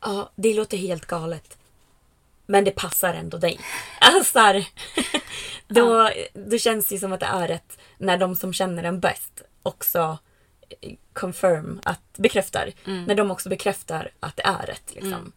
Ja, 0.01 0.31
det 0.37 0.55
låter 0.55 0.77
helt 0.77 1.07
galet. 1.07 1.59
Men 2.47 2.65
det 2.65 2.71
passar 2.71 3.15
ändå 3.15 3.39
dig. 3.39 3.61
Alltså, 4.01 4.39
här, 4.39 4.69
då, 5.69 6.11
då 6.33 6.59
känns 6.59 6.89
det 6.89 6.95
ju 6.95 6.99
som 6.99 7.13
att 7.13 7.21
det 7.21 7.27
är 7.27 7.49
rätt 7.49 7.79
när 7.99 8.19
de 8.19 8.37
som 8.37 8.53
känner 8.53 8.85
en 8.85 9.01
bäst 9.01 9.43
också 9.63 10.19
eh, 10.81 10.95
confirm, 11.13 11.81
att 11.85 12.17
bekräftar. 12.17 12.73
När 13.07 13.15
de 13.15 13.31
också 13.31 13.49
bekräftar 13.49 14.11
att 14.21 14.37
det 14.37 14.43
är 14.43 14.67
rätt. 14.67 14.95
Liksom. 14.95 15.33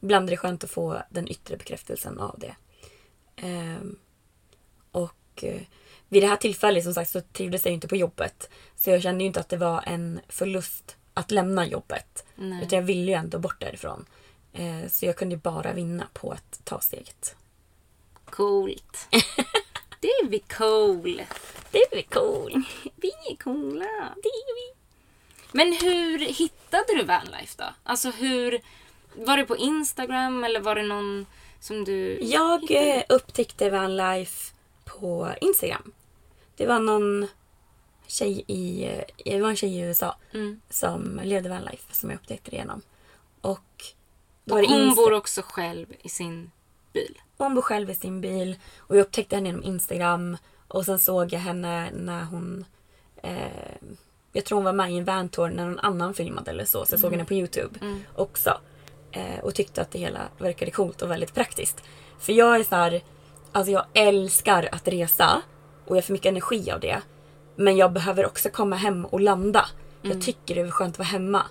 Ibland 0.00 0.28
är 0.28 0.30
det 0.30 0.36
skönt 0.36 0.64
att 0.64 0.70
få 0.70 1.02
den 1.10 1.28
yttre 1.28 1.56
bekräftelsen 1.56 2.20
av 2.20 2.38
det. 2.38 2.54
Ehm, 3.36 3.98
och 4.92 5.44
eh, 5.44 5.60
vid 6.08 6.22
det 6.22 6.26
här 6.26 6.36
tillfället 6.36 6.84
som 6.84 6.94
sagt 6.94 7.10
så 7.10 7.20
trivdes 7.20 7.64
jag 7.64 7.70
ju 7.70 7.74
inte 7.74 7.88
på 7.88 7.96
jobbet. 7.96 8.50
Så 8.76 8.90
jag 8.90 9.02
kände 9.02 9.24
ju 9.24 9.26
inte 9.26 9.40
att 9.40 9.48
det 9.48 9.56
var 9.56 9.82
en 9.86 10.20
förlust 10.28 10.96
att 11.14 11.30
lämna 11.30 11.66
jobbet. 11.66 12.24
Nej. 12.34 12.62
Utan 12.62 12.78
jag 12.78 12.86
ville 12.86 13.10
ju 13.10 13.12
ändå 13.12 13.38
bort 13.38 13.60
därifrån. 13.60 14.06
Eh, 14.52 14.88
så 14.88 15.06
jag 15.06 15.16
kunde 15.16 15.34
ju 15.34 15.40
bara 15.40 15.72
vinna 15.72 16.06
på 16.12 16.30
att 16.30 16.60
ta 16.64 16.80
steget. 16.80 17.36
Coolt. 18.30 19.08
det 20.00 20.08
är 20.08 20.26
vi 20.28 20.38
cool. 20.38 21.22
Det 21.70 21.78
är 21.78 21.90
väl 21.90 22.02
cool. 22.04 22.62
Vi 22.96 23.12
är 23.30 23.36
coola. 23.36 24.14
Det 24.22 24.28
är 24.28 24.54
vi. 24.54 24.74
Men 25.52 25.72
hur 25.72 26.18
hittade 26.18 26.84
du 26.96 27.02
vanlife 27.04 27.54
då? 27.58 27.64
Alltså 27.82 28.10
hur... 28.10 28.60
Var 29.14 29.36
det 29.36 29.44
på 29.44 29.56
Instagram 29.56 30.44
eller 30.44 30.60
var 30.60 30.74
det 30.74 30.82
någon 30.82 31.26
som 31.60 31.84
du... 31.84 32.18
Jag 32.22 32.70
eh, 32.70 33.02
upptäckte 33.08 33.70
Vanlife 33.70 34.54
på 34.84 35.28
Instagram. 35.40 35.92
Det 36.56 36.66
var 36.66 36.78
någon 36.78 37.28
tjej 38.06 38.44
i, 38.46 38.84
eh, 38.84 39.04
det 39.24 39.40
var 39.40 39.48
en 39.50 39.56
tjej 39.56 39.76
i 39.76 39.80
USA 39.80 40.16
Mm. 40.34 40.60
som 40.70 41.20
levde 41.24 41.48
Vanlife 41.48 41.94
som 41.94 42.10
jag 42.10 42.16
upptäckte 42.16 42.50
det 42.50 42.56
genom. 42.56 42.82
Och 43.40 43.84
Och 44.50 44.56
hon 44.58 44.64
Insta- 44.64 44.96
bor 44.96 45.12
också 45.12 45.42
själv 45.44 45.86
i 46.02 46.08
sin 46.08 46.50
bil. 46.92 47.18
Hon 47.38 47.54
bor 47.54 47.62
själv 47.62 47.90
i 47.90 47.94
sin 47.94 48.20
bil 48.20 48.56
och 48.78 48.96
jag 48.96 49.02
upptäckte 49.02 49.36
henne 49.36 49.48
genom 49.48 49.64
Instagram. 49.64 50.36
Och 50.68 50.84
sen 50.84 50.98
såg 50.98 51.32
jag 51.32 51.40
henne 51.40 51.90
när 51.90 52.24
hon... 52.24 52.64
Eh, 53.22 53.76
jag 54.32 54.44
tror 54.44 54.56
hon 54.56 54.64
var 54.64 54.72
med 54.72 54.92
i 54.92 54.98
en 54.98 55.04
vantour 55.04 55.48
när 55.48 55.64
någon 55.64 55.78
annan 55.78 56.14
filmade 56.14 56.50
eller 56.50 56.64
så. 56.64 56.84
Så 56.84 56.92
jag 56.92 57.00
såg 57.00 57.12
henne 57.12 57.24
på 57.24 57.34
Youtube 57.34 57.80
också. 58.14 58.60
Eh, 59.12 59.38
och 59.42 59.54
tyckte 59.54 59.82
att 59.82 59.90
det 59.90 59.98
hela 59.98 60.20
verkade 60.38 60.70
coolt 60.70 61.02
och 61.02 61.10
väldigt 61.10 61.34
praktiskt. 61.34 61.82
För 62.18 62.32
jag 62.32 62.56
är 62.60 62.64
så 62.64 62.76
här... 62.76 63.02
Alltså 63.52 63.72
jag 63.72 63.84
älskar 63.94 64.68
att 64.72 64.88
resa. 64.88 65.42
Och 65.86 65.96
jag 65.96 66.04
får 66.04 66.12
mycket 66.12 66.30
energi 66.30 66.70
av 66.70 66.80
det. 66.80 67.02
Men 67.56 67.76
jag 67.76 67.92
behöver 67.92 68.26
också 68.26 68.48
komma 68.48 68.76
hem 68.76 69.04
och 69.04 69.20
landa. 69.20 69.66
Jag 70.02 70.22
tycker 70.22 70.54
det 70.54 70.60
är 70.60 70.70
skönt 70.70 70.94
att 70.94 70.98
vara 70.98 71.08
hemma. 71.08 71.42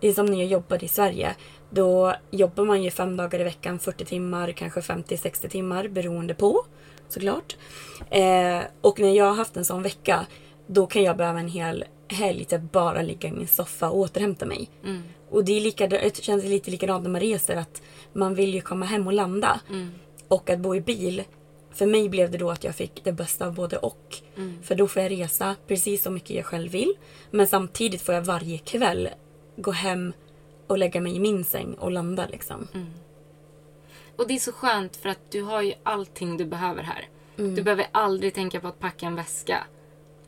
Det 0.00 0.08
är 0.08 0.12
som 0.12 0.26
när 0.26 0.38
jag 0.38 0.46
jobbade 0.46 0.84
i 0.84 0.88
Sverige. 0.88 1.34
Då 1.70 2.14
jobbar 2.30 2.64
man 2.64 2.82
ju 2.82 2.90
fem 2.90 3.16
dagar 3.16 3.40
i 3.40 3.44
veckan, 3.44 3.78
40 3.78 4.04
timmar, 4.04 4.52
kanske 4.52 4.80
50-60 4.80 5.48
timmar 5.48 5.88
beroende 5.88 6.34
på 6.34 6.64
såklart. 7.08 7.56
Eh, 8.10 8.60
och 8.80 9.00
när 9.00 9.14
jag 9.14 9.24
har 9.24 9.34
haft 9.34 9.56
en 9.56 9.64
sån 9.64 9.82
vecka 9.82 10.26
då 10.66 10.86
kan 10.86 11.02
jag 11.02 11.16
behöva 11.16 11.40
en 11.40 11.48
hel 11.48 11.84
helg 12.08 12.44
till 12.44 12.58
att 12.58 12.72
bara 12.72 13.02
ligga 13.02 13.28
i 13.28 13.32
min 13.32 13.48
soffa 13.48 13.90
och 13.90 13.98
återhämta 13.98 14.46
mig. 14.46 14.70
Och 15.30 15.44
det, 15.44 15.56
är 15.56 15.60
lika, 15.60 15.86
det 15.86 16.16
känns 16.22 16.44
lite 16.44 16.70
likadant 16.70 17.02
när 17.02 17.10
man 17.10 17.20
reser 17.20 17.56
att 17.56 17.82
man 18.12 18.34
vill 18.34 18.54
ju 18.54 18.60
komma 18.60 18.86
hem 18.86 19.06
och 19.06 19.12
landa. 19.12 19.60
Och 20.28 20.50
att 20.50 20.58
bo 20.58 20.74
i 20.74 20.80
bil, 20.80 21.22
för 21.72 21.86
mig 21.86 22.08
blev 22.08 22.30
det 22.30 22.38
då 22.38 22.50
att 22.50 22.64
jag 22.64 22.74
fick 22.74 23.04
det 23.04 23.12
bästa 23.12 23.46
av 23.46 23.54
både 23.54 23.76
och. 23.76 24.16
För 24.62 24.74
då 24.74 24.88
får 24.88 25.02
jag 25.02 25.12
resa 25.12 25.56
precis 25.66 26.02
så 26.02 26.10
mycket 26.10 26.36
jag 26.36 26.44
själv 26.44 26.70
vill. 26.70 26.94
Men 27.30 27.46
samtidigt 27.46 28.02
får 28.02 28.14
jag 28.14 28.22
varje 28.22 28.58
kväll 28.58 29.08
gå 29.56 29.70
hem 29.70 30.12
och 30.70 30.78
lägga 30.78 31.00
mig 31.00 31.16
i 31.16 31.20
min 31.20 31.44
säng 31.44 31.74
och 31.74 31.90
landa 31.90 32.26
liksom. 32.26 32.68
Och 34.16 34.28
det 34.28 34.34
är 34.34 34.38
så 34.38 34.52
skönt 34.52 34.96
för 34.96 35.08
att 35.08 35.30
du 35.30 35.42
har 35.42 35.62
ju 35.62 35.74
allting 35.82 36.36
du 36.36 36.44
behöver 36.44 36.82
här. 36.82 37.08
Mm. 37.38 37.54
Du 37.54 37.62
behöver 37.62 37.86
aldrig 37.92 38.34
tänka 38.34 38.60
på 38.60 38.68
att 38.68 38.78
packa 38.78 39.06
en 39.06 39.16
väska 39.16 39.66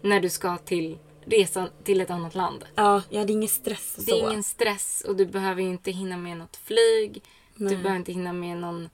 när 0.00 0.20
du 0.20 0.30
ska 0.30 0.56
till 0.56 0.98
resan 1.24 1.68
till 1.84 2.00
ett 2.00 2.10
annat 2.10 2.34
land. 2.34 2.64
Ja, 2.74 3.02
jag 3.10 3.18
hade 3.18 3.32
ingen 3.32 3.48
stress 3.48 3.94
Det 3.98 4.12
är 4.12 4.20
så. 4.20 4.30
ingen 4.30 4.42
stress 4.42 5.04
och 5.08 5.16
du 5.16 5.26
behöver 5.26 5.62
ju 5.62 5.68
inte 5.68 5.90
hinna 5.90 6.16
med 6.16 6.36
något 6.36 6.56
flyg. 6.56 7.22
Du 7.54 7.64
Nej. 7.64 7.76
behöver 7.76 7.96
inte 7.96 8.12
hinna 8.12 8.32
med 8.32 8.56
någon 8.56 8.88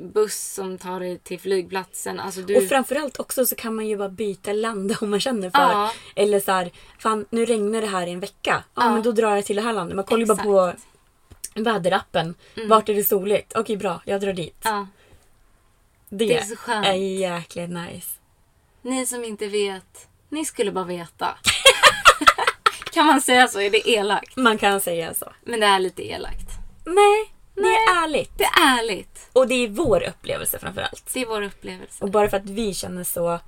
buss 0.00 0.52
som 0.54 0.78
tar 0.78 1.00
dig 1.00 1.18
till 1.18 1.40
flygplatsen. 1.40 2.20
Alltså 2.20 2.40
du... 2.40 2.56
Och 2.56 2.68
framförallt 2.68 3.20
också 3.20 3.46
så 3.46 3.54
kan 3.56 3.74
man 3.74 3.86
ju 3.86 3.96
bara 3.96 4.08
byta 4.08 4.52
land 4.52 4.96
om 5.00 5.10
man 5.10 5.20
känner 5.20 5.50
för. 5.50 5.58
Ja. 5.72 5.92
Eller 6.16 6.40
så 6.40 6.52
här, 6.52 6.70
fan 6.98 7.24
nu 7.30 7.44
regnar 7.44 7.80
det 7.80 7.86
här 7.86 8.06
i 8.06 8.10
en 8.10 8.20
vecka. 8.20 8.64
Ja, 8.74 8.84
Ja. 8.84 8.92
men 8.92 9.02
då 9.02 9.12
drar 9.12 9.34
jag 9.36 9.44
till 9.44 9.56
det 9.56 9.62
här 9.62 9.72
landet. 9.72 9.96
Man 9.96 10.04
kollar 10.04 10.20
ju 10.20 10.26
bara 10.26 10.42
på 10.42 10.72
väderappen. 11.54 12.34
Vart 12.68 12.88
är 12.88 12.94
det 12.94 13.04
soligt? 13.04 13.52
Okej 13.56 13.76
bra, 13.76 14.00
jag 14.04 14.20
drar 14.20 14.32
dit. 14.32 14.60
ja. 14.64 14.86
Det, 16.08 16.26
det 16.26 16.36
är 16.38 16.42
så 16.42 16.56
skönt. 16.56 16.86
är 16.86 16.92
jäkligt 16.92 17.70
nice. 17.70 18.08
Ni 18.82 19.06
som 19.06 19.24
inte 19.24 19.46
vet, 19.48 20.08
ni 20.28 20.44
skulle 20.44 20.72
bara 20.72 20.84
veta. 20.84 21.38
kan 22.92 23.06
man 23.06 23.20
säga 23.20 23.48
så? 23.48 23.60
Är 23.60 23.70
det 23.70 23.88
elakt? 23.90 24.36
Man 24.36 24.58
kan 24.58 24.80
säga 24.80 25.14
så. 25.14 25.32
Men 25.42 25.60
det 25.60 25.66
är 25.66 25.78
lite 25.78 26.02
elakt. 26.10 26.48
Nej, 26.84 27.33
det 27.54 27.68
är 27.68 28.04
ärligt. 28.04 28.38
Det 28.38 28.44
är 28.44 28.78
ärligt. 28.78 29.30
Och 29.32 29.48
det 29.48 29.54
är 29.54 29.68
vår 29.68 30.02
upplevelse 30.08 30.58
framförallt. 30.58 31.10
Det 31.12 31.22
är 31.22 31.26
vår 31.26 31.42
upplevelse. 31.42 32.04
Och 32.04 32.10
bara 32.10 32.28
för 32.28 32.36
att 32.36 32.50
vi 32.50 32.74
känner 32.74 33.04
så 33.04 33.40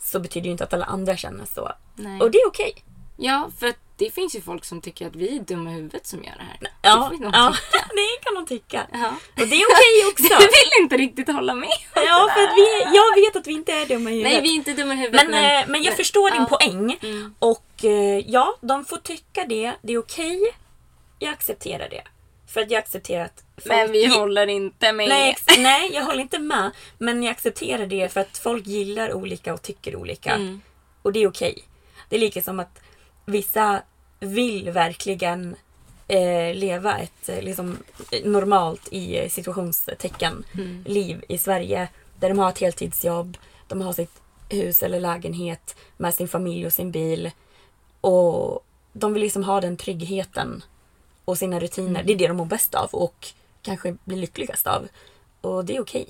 så 0.00 0.20
betyder 0.20 0.46
ju 0.46 0.52
inte 0.52 0.64
att 0.64 0.74
alla 0.74 0.84
andra 0.84 1.16
känner 1.16 1.44
så. 1.44 1.72
Nej. 1.94 2.20
Och 2.20 2.30
det 2.30 2.38
är 2.38 2.48
okej. 2.48 2.84
Ja, 3.16 3.50
för 3.58 3.66
att 3.66 3.78
det 3.96 4.10
finns 4.10 4.36
ju 4.36 4.40
folk 4.40 4.64
som 4.64 4.80
tycker 4.80 5.06
att 5.06 5.16
vi 5.16 5.36
är 5.36 5.40
dumma 5.40 5.70
i 5.70 5.74
huvudet 5.74 6.06
som 6.06 6.24
gör 6.24 6.34
det 6.36 6.42
här. 6.42 6.58
Ja, 6.82 7.12
det 7.18 7.30
ja 7.32 7.54
det 7.72 8.24
kan 8.24 8.34
de 8.34 8.46
tycka. 8.46 8.86
Ja. 8.92 9.08
Och 9.42 9.48
det 9.48 9.56
är 9.56 9.66
okej 9.66 10.10
också. 10.12 10.38
Du 10.38 10.44
vill 10.44 10.82
inte 10.82 10.96
riktigt 10.96 11.34
hålla 11.34 11.54
med. 11.54 11.68
Ja, 11.94 12.28
för 12.34 12.42
att 12.42 12.56
vi, 12.56 12.96
jag 12.96 13.24
vet 13.24 13.36
att 13.36 13.46
vi 13.46 13.52
inte 13.52 13.72
är 13.72 13.86
dumma 13.86 14.10
i 14.10 14.14
huvudet. 14.14 14.32
Nej, 14.32 14.42
vi 14.42 14.48
är 14.48 14.54
inte 14.54 14.72
dumma 14.72 14.94
i 14.94 14.96
huvudet. 14.96 15.30
Men, 15.30 15.60
eh, 15.60 15.68
men 15.68 15.82
jag 15.82 15.96
förstår 15.96 16.30
din 16.30 16.46
ja. 16.50 16.58
poäng. 16.58 16.98
Mm. 17.02 17.34
Och 17.38 17.84
eh, 17.84 18.18
ja, 18.26 18.56
de 18.60 18.84
får 18.84 18.96
tycka 18.96 19.44
det. 19.44 19.72
Det 19.82 19.92
är 19.92 19.98
okej. 19.98 20.40
Jag 21.18 21.32
accepterar 21.32 21.88
det. 21.88 22.02
För 22.52 22.60
att 22.60 22.70
jag 22.70 22.78
accepterar 22.78 23.24
att 23.24 23.44
folk... 23.56 23.66
Men 23.66 23.92
vi 23.92 24.06
håller 24.06 24.46
inte 24.46 24.92
med. 24.92 25.08
Nej, 25.08 25.36
nej, 25.58 25.90
jag 25.94 26.04
håller 26.04 26.20
inte 26.20 26.38
med. 26.38 26.70
Men 26.98 27.22
jag 27.22 27.30
accepterar 27.30 27.86
det 27.86 28.12
för 28.12 28.20
att 28.20 28.38
folk 28.38 28.66
gillar 28.66 29.12
olika 29.12 29.54
och 29.54 29.62
tycker 29.62 29.96
olika. 29.96 30.30
Mm. 30.34 30.60
Och 31.02 31.12
det 31.12 31.22
är 31.22 31.28
okej. 31.28 31.64
Det 32.08 32.16
är 32.16 32.20
lika 32.20 32.42
som 32.42 32.60
att 32.60 32.80
vissa 33.24 33.82
vill 34.20 34.70
verkligen 34.70 35.56
eh, 36.08 36.54
leva 36.54 36.98
ett 36.98 37.28
eh, 37.28 37.42
liksom, 37.42 37.78
normalt 38.24 38.88
i 38.92 39.18
eh, 39.18 39.28
situationstecken 39.28 40.44
Mm. 40.54 40.84
liv 40.86 41.24
i 41.28 41.38
Sverige. 41.38 41.88
Där 42.20 42.28
de 42.28 42.38
har 42.38 42.48
ett 42.48 42.58
heltidsjobb, 42.58 43.38
de 43.68 43.80
har 43.80 43.92
sitt 43.92 44.20
hus 44.48 44.82
eller 44.82 45.00
lägenhet 45.00 45.76
med 45.96 46.14
sin 46.14 46.28
familj 46.28 46.66
och 46.66 46.72
sin 46.72 46.90
bil. 46.90 47.30
Och 48.00 48.66
de 48.92 49.12
vill 49.12 49.22
liksom 49.22 49.44
ha 49.44 49.60
den 49.60 49.76
tryggheten 49.76 50.64
och 51.24 51.38
sina 51.38 51.60
rutiner. 51.60 52.02
Det 52.02 52.12
är 52.12 52.16
det 52.16 52.26
de 52.28 52.36
mår 52.36 52.44
bäst 52.44 52.74
av 52.74 52.88
och 52.92 53.26
kanske 53.62 53.96
blir 54.04 54.16
lyckligast 54.18 54.66
av. 54.66 54.88
Och 55.40 55.64
det 55.64 55.76
är 55.76 55.80
okej. 55.82 56.06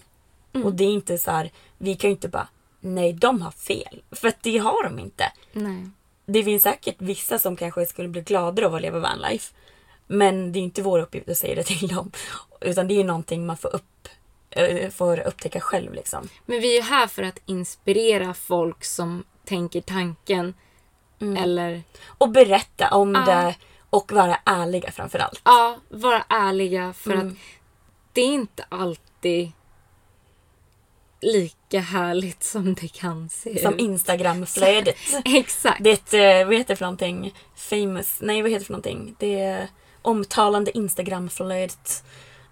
Och 0.65 0.73
det 0.75 0.85
är 0.85 0.89
inte 0.91 1.19
så 1.19 1.31
här, 1.31 1.51
vi 1.79 1.95
kan 1.97 2.11
ju 2.11 2.15
inte 2.15 2.29
bara, 2.29 2.49
nej 2.81 3.13
de 3.13 3.43
har 3.43 3.51
fel. 3.51 4.03
För 4.11 4.29
att 4.29 4.43
det 4.43 4.59
har 4.59 4.83
de 4.85 4.99
inte. 4.99 5.33
Nej. 5.53 5.89
Det 6.27 6.45
finns 6.45 6.63
säkert 6.63 6.95
vissa 6.99 7.39
som 7.39 7.57
kanske 7.57 7.87
skulle 7.87 8.09
bli 8.09 8.21
gladare 8.21 8.67
av 8.67 8.75
att 8.75 8.83
leva 8.83 8.99
vanlife. 8.99 9.55
Men 10.07 10.53
det 10.53 10.59
är 10.59 10.63
inte 10.63 10.83
vår 10.83 10.99
uppgift 10.99 11.29
att 11.29 11.39
säga 11.39 11.55
det 11.55 11.63
till 11.63 11.89
dem. 11.89 12.11
Utan 12.61 12.89
det 12.89 12.95
är 12.95 12.97
ju 12.97 13.05
någonting 13.05 13.47
man 13.47 13.57
får, 13.57 13.75
upp, 13.77 14.09
eh, 14.51 14.91
får 14.91 15.21
upptäcka 15.21 15.61
själv 15.61 15.93
liksom. 15.95 16.29
Men 16.47 16.61
vi 16.61 16.79
är 16.79 16.83
här 16.83 17.07
för 17.07 17.23
att 17.23 17.39
inspirera 17.47 18.35
folk 18.35 18.85
som 18.85 19.25
tänker 19.45 19.81
tanken. 19.81 20.55
Eller 21.39 21.83
Och 22.07 22.29
berätta 22.31 22.89
om 22.91 23.15
Ja. 23.15 23.21
det 23.35 23.55
och 23.93 24.13
vara 24.13 24.39
ärliga 24.45 24.91
framförallt. 24.93 25.41
ja, 25.45 25.77
vara 25.89 26.25
ärliga. 26.29 26.93
För 26.93 27.11
Mm. 27.13 27.29
att 27.29 27.35
det 28.13 28.21
är 28.21 28.27
inte 28.27 28.65
alltid 28.69 29.53
lika 31.21 31.81
härligt 31.81 32.43
som 32.45 32.75
det 32.75 32.89
kan 32.89 33.29
se 33.29 33.63
Som 33.63 33.75
ut. 33.75 33.81
Instagramflödet. 33.81 34.97
Exakt. 35.25 35.85
Det 35.85 35.91
är 35.91 35.95
ett, 35.95 36.15
eh, 36.43 36.47
vad 36.49 36.57
heter 36.57 36.69
det 36.75 36.77
för 36.77 36.85
någonting? 36.85 37.35
Famous, 37.57 38.17
nej 38.21 38.43
vad 38.43 38.51
heter 38.51 38.61
det 38.61 38.67
för 38.67 38.73
någonting? 38.73 39.17
Det 39.19 39.41
är 39.41 39.69
omtalande 40.03 40.77
Instagramflödet. 40.79 42.05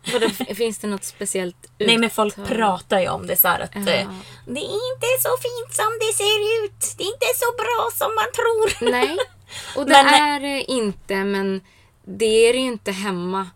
Finns 0.56 0.78
det 0.78 0.86
något 0.86 1.04
speciellt 1.04 1.56
Nej 1.78 1.98
men 1.98 2.10
folk 2.10 2.38
uttal? 2.38 2.46
pratar 2.56 3.00
ju 3.00 3.08
om 3.08 3.26
det 3.26 3.36
så 3.36 3.48
här 3.48 3.60
att 3.60 3.70
Ja. 3.74 3.80
eh, 3.80 4.08
det 4.46 4.60
är 4.60 4.92
inte 4.92 5.06
så 5.22 5.36
fint 5.42 5.74
som 5.74 5.98
det 6.00 6.12
ser 6.16 6.64
ut. 6.64 6.94
Det 6.98 7.04
är 7.04 7.08
inte 7.08 7.26
så 7.36 7.52
bra 7.56 7.90
som 7.94 8.14
man 8.14 8.24
tror. 8.34 8.90
Nej, 8.90 9.16
och 9.76 9.86
det 9.86 9.92
Men- 9.92 10.06
är 10.06 10.40
det 10.40 10.62
inte. 10.72 11.24
Men 11.24 11.60
det 12.04 12.24
är 12.48 12.52
det 12.52 12.58
ju 12.58 12.66
inte 12.66 12.90
hemma 12.92 13.46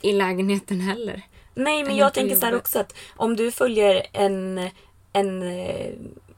i 0.00 0.12
lägenheten 0.12 0.80
heller. 0.80 1.22
Nej, 1.54 1.84
men 1.84 1.96
jag 1.96 2.14
tänker 2.14 2.36
så 2.36 2.46
här 2.46 2.56
också 2.56 2.78
att 2.78 2.94
om 3.16 3.36
du 3.36 3.50
följer 3.50 4.06
en, 4.12 4.70
en 5.12 5.42
eh, 5.42 5.92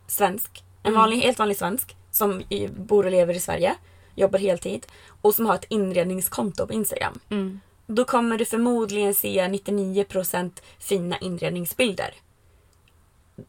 svensk, 0.07 0.65
en 0.83 0.89
Mm. 0.93 1.01
vanlig, 1.01 1.17
helt 1.21 1.39
vanlig 1.39 1.57
svensk 1.57 1.97
som 2.11 2.43
i- 2.49 2.69
bor 2.69 3.05
och 3.05 3.11
lever 3.11 3.35
i 3.35 3.41
Sverige, 3.41 3.75
jobbar 4.15 4.39
heltid 4.39 4.87
och 5.23 5.35
som 5.35 5.47
har 5.47 5.55
ett 5.55 5.67
inredningskonto 5.69 6.67
på 6.67 6.73
Instagram. 6.73 7.21
Mm. 7.31 7.61
Då 7.87 8.05
kommer 8.05 8.39
du 8.39 8.45
förmodligen 8.45 9.15
se 9.15 9.49
99% 9.49 10.63
fina 10.79 11.19
inredningsbilder. 11.19 12.15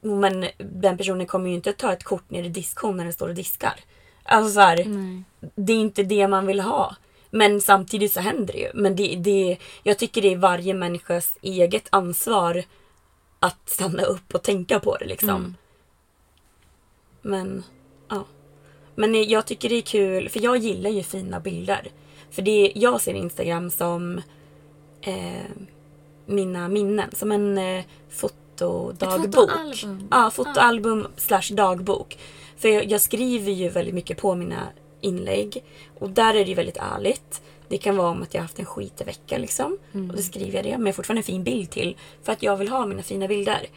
Men 0.02 0.48
den 0.58 0.98
personen 0.98 1.28
kommer 1.28 1.50
ju 1.50 1.56
inte 1.56 1.74
ta 1.74 1.94
ett 1.94 2.04
kort 2.04 2.30
ner 2.30 2.44
i 2.44 2.50
diskhon 2.50 2.98
när 2.98 3.04
den 3.04 3.14
står 3.14 3.28
och 3.30 3.36
diskar. 3.36 3.80
Alltså 4.24 4.54
så 4.54 4.60
här, 4.60 4.88
det 5.56 5.74
är 5.74 5.78
inte 5.78 6.04
det 6.04 6.28
man 6.28 6.48
vill 6.48 6.60
ha. 6.60 6.96
Men 7.30 7.62
samtidigt 7.62 8.14
så 8.14 8.20
händer 8.20 8.54
det 8.54 8.60
ju. 8.60 8.72
Men 8.74 8.96
det, 8.96 9.16
det, 9.16 9.58
jag 9.84 9.98
tycker 9.98 10.22
det 10.22 10.34
är 10.34 10.38
varje 10.38 10.74
människas 10.74 11.38
eget 11.42 11.88
ansvar 11.90 12.64
att 13.40 13.70
stanna 13.70 14.04
upp 14.04 14.36
och 14.36 14.44
tänka 14.44 14.80
på 14.80 14.98
det 14.98 15.06
liksom. 15.06 15.30
Mm. 15.30 15.56
Men, 17.22 17.64
ja. 18.10 18.26
Men 18.96 19.30
jag 19.30 19.46
tycker 19.46 19.70
det 19.70 19.76
är 19.76 19.82
kul, 19.82 20.30
för 20.30 20.40
jag 20.40 20.58
gillar 20.58 20.90
ju 20.90 21.04
fina 21.04 21.40
bilder. 21.40 21.88
För 22.32 22.42
det, 22.42 22.72
jag 22.76 23.02
ser 23.02 23.14
Instagram 23.14 23.70
som 23.70 24.22
eh, 25.02 25.50
mina 26.26 26.68
minnen, 26.68 27.10
som 27.14 27.32
en 27.32 27.58
eh, 27.58 27.84
fotodagbok. 28.60 29.50
fotoalbum. 29.50 30.08
Ja, 30.12 30.32
fotoalbum 30.32 31.08
slash 31.18 31.52
dagbok. 31.52 32.18
För 32.58 32.70
jag, 32.70 32.86
jag 32.86 33.02
skriver 33.02 33.52
ju 33.52 33.70
väldigt 33.70 33.96
mycket 33.96 34.18
på 34.18 34.36
mina 34.36 34.68
inlägg. 35.02 35.64
Och 36.00 36.10
där 36.10 36.34
är 36.34 36.44
det 36.44 36.50
ju 36.50 36.56
väldigt 36.56 36.78
ärligt. 36.78 37.42
Det 37.68 37.78
kan 37.78 37.98
vara 37.98 38.10
om 38.10 38.22
att 38.24 38.34
jag 38.34 38.42
har 38.42 38.44
haft 38.44 38.60
en 38.60 38.66
skitig 38.66 39.06
vecka 39.06 39.38
liksom. 39.38 39.78
Och 40.10 40.16
då 40.16 40.22
skriver 40.22 40.56
jag 40.56 40.66
det. 40.66 40.72
Men 40.72 40.82
jag 40.82 40.88
har 40.88 40.94
fortfarande 40.94 41.20
en 41.20 41.24
fin 41.24 41.44
bild 41.44 41.70
till. 41.70 41.98
För 42.24 42.32
att 42.32 42.44
jag 42.44 42.58
vill 42.58 42.70
ha 42.70 42.86
mina 42.86 43.04
fina 43.04 43.28
bilder. 43.28 43.68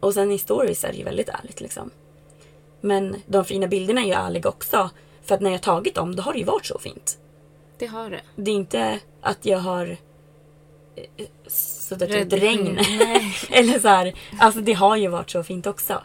Och 0.00 0.14
sen 0.14 0.30
i 0.32 0.38
stories 0.38 0.84
är 0.84 0.92
det 0.92 0.98
ju 0.98 1.04
väldigt 1.04 1.28
ärligt 1.28 1.60
liksom. 1.60 1.90
Men 2.80 3.16
de 3.26 3.44
fina 3.44 3.66
bilderna 3.66 4.00
är 4.00 4.06
ju 4.06 4.12
ärliga 4.12 4.48
också. 4.48 4.90
För 5.22 5.34
att 5.34 5.40
när 5.40 5.50
jag 5.50 5.62
tagit 5.62 5.94
dem, 5.94 6.16
då 6.16 6.22
har 6.22 6.32
det 6.32 6.38
ju 6.38 6.44
varit 6.44 6.66
så 6.66 6.78
fint. 6.78 7.18
Det 7.78 7.86
har 7.86 8.10
det. 8.10 8.20
Det 8.36 8.50
är 8.50 8.54
inte 8.54 8.98
att 9.20 9.46
jag 9.46 9.58
har 9.58 9.96
suttit 11.46 12.10
ut 12.10 12.32
regn. 12.32 12.74
Nej. 12.98 13.36
Eller 13.50 13.78
så 13.78 13.88
här, 13.88 14.14
alltså 14.38 14.60
det 14.60 14.72
har 14.72 14.96
ju 14.96 15.08
varit 15.08 15.30
så 15.30 15.42
fint 15.42 15.66
också. 15.66 16.02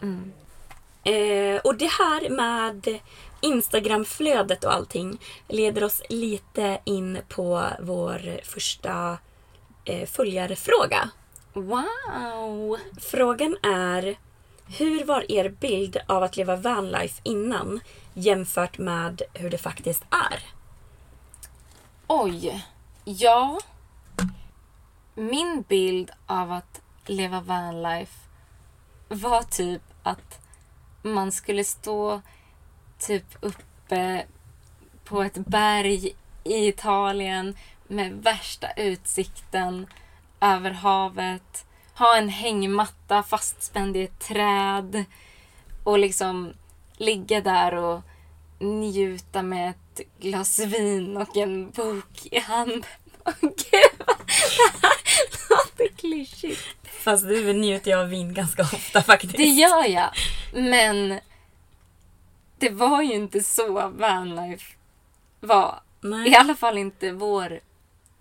Eh, 1.04 1.60
och 1.64 1.76
det 1.76 1.90
här 1.90 2.30
med 2.30 2.98
Instagramflödet 3.40 4.64
och 4.64 4.74
allting 4.74 5.18
leder 5.48 5.84
oss 5.84 6.02
lite 6.08 6.78
in 6.84 7.18
på 7.28 7.64
vår 7.80 8.40
första 8.44 9.18
eh, 9.84 10.06
följarfråga. 10.06 11.10
Wow! 11.52 12.78
Frågan 13.00 13.56
är 13.62 14.18
Hur 14.78 15.04
var 15.04 15.32
er 15.32 15.48
bild 15.48 15.96
av 16.06 16.22
att 16.22 16.36
leva 16.36 16.56
vanlife 16.56 17.20
innan 17.22 17.80
jämfört 18.14 18.78
med 18.78 19.22
hur 19.34 19.50
det 19.50 19.58
faktiskt 19.58 20.02
är? 20.10 20.42
Oj. 22.06 22.66
Ja. 23.04 23.60
Min 25.18 25.64
bild 25.68 26.10
av 26.26 26.52
att 26.52 26.80
leva 27.06 27.40
vanlife 27.40 28.18
var 29.08 29.42
typ 29.42 29.82
att 30.02 30.40
man 31.02 31.32
skulle 31.32 31.64
stå 31.64 32.20
typ 32.98 33.36
uppe 33.40 34.26
på 35.04 35.22
ett 35.22 35.34
berg 35.34 36.16
i 36.44 36.68
Italien 36.68 37.56
med 37.86 38.12
värsta 38.12 38.72
utsikten 38.72 39.86
över 40.40 40.70
havet. 40.70 41.66
Ha 41.94 42.16
en 42.16 42.28
hängmatta 42.28 43.22
fastspänd 43.22 43.96
i 43.96 44.02
ett 44.02 44.20
träd 44.20 45.04
och 45.84 45.98
liksom 45.98 46.52
ligga 46.96 47.40
där 47.40 47.74
och 47.74 48.00
njuta 48.58 49.42
med 49.42 49.70
ett 49.70 50.00
glas 50.20 50.58
vin 50.58 51.16
och 51.16 51.36
en 51.36 51.70
bok 51.70 52.26
i 52.30 52.38
handen. 52.38 52.84
Gud, 53.40 53.52
det 53.70 54.86
här 54.86 55.05
låter 55.50 55.96
klyschigt. 55.96 56.62
Fast 56.84 57.28
du 57.28 57.52
njuter 57.52 57.90
jag 57.90 58.00
av 58.00 58.08
vin 58.08 58.34
ganska 58.34 58.62
ofta 58.62 59.02
faktiskt. 59.02 59.36
Det 59.36 59.44
gör 59.44 59.84
jag. 59.84 60.10
Men 60.52 61.20
det 62.58 62.70
var 62.70 63.02
ju 63.02 63.14
inte 63.14 63.40
så 63.40 63.88
vanlife 63.88 64.74
var. 65.40 65.80
Nej. 66.00 66.30
I 66.30 66.36
alla 66.36 66.54
fall 66.54 66.78
inte 66.78 67.12
vår 67.12 67.60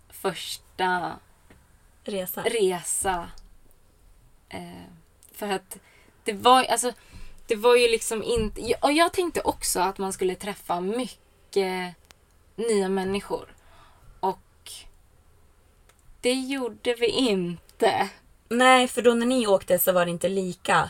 första 0.09 1.19
Resa. 2.03 2.41
resa. 2.43 3.29
Eh, 4.49 4.59
för 5.31 5.49
att 5.49 5.77
det 6.23 6.33
var, 6.33 6.63
alltså, 6.63 6.93
det 7.47 7.55
var 7.55 7.75
ju 7.75 7.87
liksom 7.87 8.23
inte... 8.23 8.61
Och 8.81 8.91
jag 8.91 9.13
tänkte 9.13 9.41
också 9.41 9.79
att 9.79 9.97
man 9.97 10.13
skulle 10.13 10.35
träffa 10.35 10.81
mycket 10.81 11.95
nya 12.55 12.89
människor. 12.89 13.54
Det 16.25 16.33
gjorde 16.33 16.93
vi 16.93 17.07
inte. 17.07 18.09
Nej, 18.49 18.87
för 18.87 19.01
då 19.01 19.13
när 19.13 19.25
ni 19.25 19.47
åkte 19.47 19.79
så 19.79 19.91
var 19.91 20.05
det 20.05 20.11
inte 20.11 20.29
lika 20.29 20.89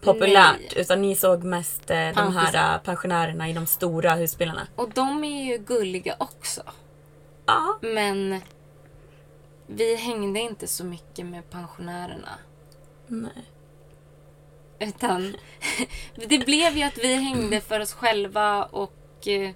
populärt. 0.00 0.56
Nej. 0.60 0.72
Utan 0.76 1.02
ni 1.02 1.16
såg 1.16 1.44
mest 1.44 1.90
eh, 1.90 2.08
de 2.14 2.36
här 2.36 2.74
eh, 2.74 2.82
pensionärerna 2.82 3.48
i 3.48 3.52
de 3.52 3.66
stora 3.66 4.14
husbilarna. 4.14 4.66
Och 4.76 4.90
de 4.90 5.24
är 5.24 5.44
ju 5.44 5.58
gulliga 5.58 6.16
också. 6.18 6.62
Ja. 7.46 7.78
Men 7.80 8.40
vi 9.66 9.96
hängde 9.96 10.40
inte 10.40 10.66
så 10.66 10.84
mycket 10.84 11.26
med 11.26 11.50
pensionärerna. 11.50 12.38
Nej. 13.06 13.44
Utan 14.78 15.36
det 16.28 16.38
blev 16.38 16.76
ju 16.76 16.82
att 16.82 16.98
vi 16.98 17.14
hängde 17.14 17.60
för 17.60 17.80
oss 17.80 17.92
själva 17.92 18.64
och 18.64 19.28
eh, 19.28 19.50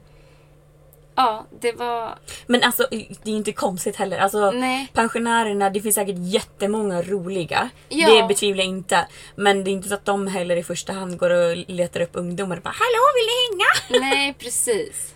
ja, 1.21 1.47
det 1.61 1.73
var... 1.73 2.19
Men 2.47 2.63
alltså 2.63 2.87
det 3.23 3.31
är 3.31 3.37
inte 3.37 3.53
konstigt 3.53 3.97
heller. 3.97 4.19
Alltså, 4.19 4.51
Nej. 4.51 4.89
Pensionärerna, 4.93 5.71
det 5.71 5.81
finns 5.81 5.95
säkert 5.95 6.17
jättemånga 6.19 7.03
roliga. 7.03 7.71
Ja. 7.89 8.15
Det 8.15 8.29
betvivlar 8.29 8.65
jag 8.65 8.69
inte. 8.69 9.07
Men 9.35 9.65
det 9.65 9.71
är 9.71 9.73
inte 9.73 9.89
så 9.89 9.95
att 9.95 10.05
de 10.05 10.27
heller 10.27 10.57
i 10.57 10.63
första 10.63 10.93
hand 10.93 11.19
går 11.19 11.31
och 11.31 11.57
letar 11.57 12.01
upp 12.01 12.11
ungdomar 12.13 12.57
och 12.57 12.63
bara 12.63 12.75
Hallå 12.75 13.05
vill 13.17 13.27
ni 13.27 13.47
hänga? 13.49 14.07
Nej, 14.15 14.35
precis. 14.39 15.15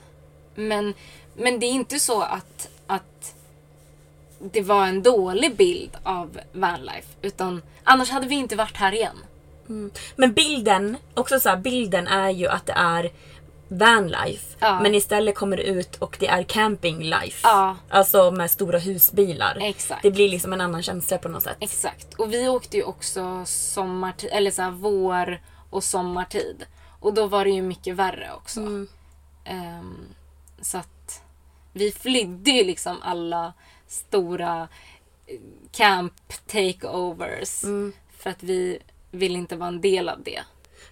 Men, 0.55 0.95
men 1.37 1.61
det 1.61 1.67
är 1.67 1.71
inte 1.73 1.99
så 1.99 2.23
att, 2.23 2.69
att 2.87 3.35
det 4.39 4.63
var 4.63 4.87
en 4.87 5.03
dålig 5.03 5.57
bild 5.57 5.91
av 6.03 6.41
vanlife. 6.53 7.09
Utan 7.23 7.63
annars 7.85 8.11
hade 8.11 8.27
vi 8.27 8.35
inte 8.35 8.57
varit 8.57 8.77
här 8.77 8.93
igen. 8.93 9.17
Men 10.17 10.33
bilden, 10.33 10.97
också 11.15 11.41
så 11.41 11.49
här, 11.49 11.57
bilden 11.57 12.07
är 12.07 12.31
ju 12.31 12.49
att 12.49 12.67
det 12.67 12.73
är 12.77 13.11
vanlife. 13.69 14.57
Ja. 14.59 14.81
Men 14.81 14.95
istället 14.95 15.35
kommer 15.35 15.57
det 15.57 15.63
ut 15.63 15.97
och 15.97 16.17
det 16.21 16.27
är 16.27 16.43
camping 16.43 17.03
life. 17.03 17.41
Ja. 17.43 17.77
Alltså 17.89 18.31
med 18.31 18.51
stora 18.51 18.79
husbilar. 18.79 19.59
Exakt. 19.61 20.03
Det 20.03 20.11
blir 20.11 20.29
liksom 20.29 20.53
en 20.53 20.61
annan 20.61 20.83
känsla 20.83 21.19
på 21.19 21.29
något 21.29 21.43
sätt. 21.43 21.57
Exakt. 21.61 22.15
Och 22.15 22.33
vi 22.33 22.49
åkte 22.49 22.77
ju 22.77 22.83
också 22.83 23.43
sommartid, 23.47 24.31
eller 24.33 24.51
så 24.51 24.63
här 24.63 24.71
vår 24.71 25.41
och 25.71 25.85
sommartid. 25.85 26.67
Och 27.01 27.15
då 27.15 27.27
var 27.27 27.45
det 27.45 27.51
ju 27.51 27.63
mycket 27.63 27.97
värre 27.97 28.31
också. 28.37 28.61
Ehm, 29.45 30.05
så 30.61 30.79
att 30.79 31.23
vi 31.73 31.93
flydde 31.93 32.51
ju 32.51 32.65
liksom 32.65 32.97
alla 33.03 33.53
stora 33.87 34.69
eh, 35.27 35.41
camp 35.73 36.33
takeovers. 36.47 37.61
För 38.19 38.31
att 38.31 38.43
vi 38.43 38.79
ville 39.11 39.39
inte 39.39 39.57
vara 39.57 39.69
en 39.69 39.81
del 39.81 40.09
av 40.09 40.23
det. 40.23 40.43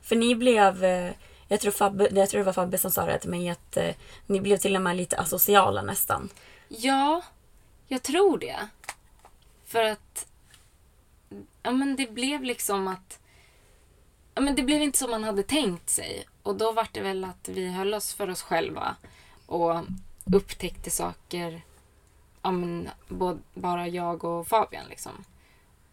För 0.02 0.16
ni 0.16 0.35
blev, 0.35 0.85
eh, 0.85 1.12
jag 1.53 1.61
tror, 1.61 1.73
Fabbe, 1.73 2.09
jag 2.12 2.31
tror 2.31 2.38
det 2.38 2.45
var 2.45 2.53
Fabbe 2.53 2.79
som 2.79 2.91
sa 2.91 3.07
det 3.07 3.19
till 3.19 3.31
mig, 3.31 3.49
att 3.49 3.77
eh, 3.77 3.95
ni 4.27 4.41
blev 4.41 4.57
till 4.57 4.77
och 4.77 4.83
med 4.83 4.97
lite 4.97 5.19
asociala 5.19 5.83
nästan. 5.83 6.29
Ja, 6.69 7.23
jag 7.87 8.03
tror 8.03 8.38
det. 8.38 8.69
För 9.65 9.85
att 9.85 10.27
ja, 11.62 11.71
men 11.71 11.97
det 11.97 12.12
blev 12.12 12.43
liksom 12.43 12.88
att 12.88 13.19
ja, 14.35 14.41
men 14.41 14.55
det 14.55 14.62
blev 14.62 14.83
inte 14.83 14.99
som 14.99 15.11
man 15.11 15.25
hade 15.25 15.43
tänkt 15.43 15.91
sig. 15.91 16.25
Och 16.43 16.57
då 16.57 16.73
var 16.73 16.88
det 16.93 17.01
väl 17.01 17.25
att 17.25 17.49
vi 17.49 17.69
höll 17.69 17.95
oss 17.95 18.15
för 18.15 18.31
oss 18.31 18.43
själva 18.43 18.97
och 19.47 19.81
upptäckte 20.35 20.91
saker, 20.91 21.62
ja, 22.43 22.51
men, 22.51 22.88
både, 23.09 23.38
bara 23.55 23.88
jag 23.88 24.25
och 24.25 24.49
Fabian 24.49 24.87
liksom. 24.88 25.25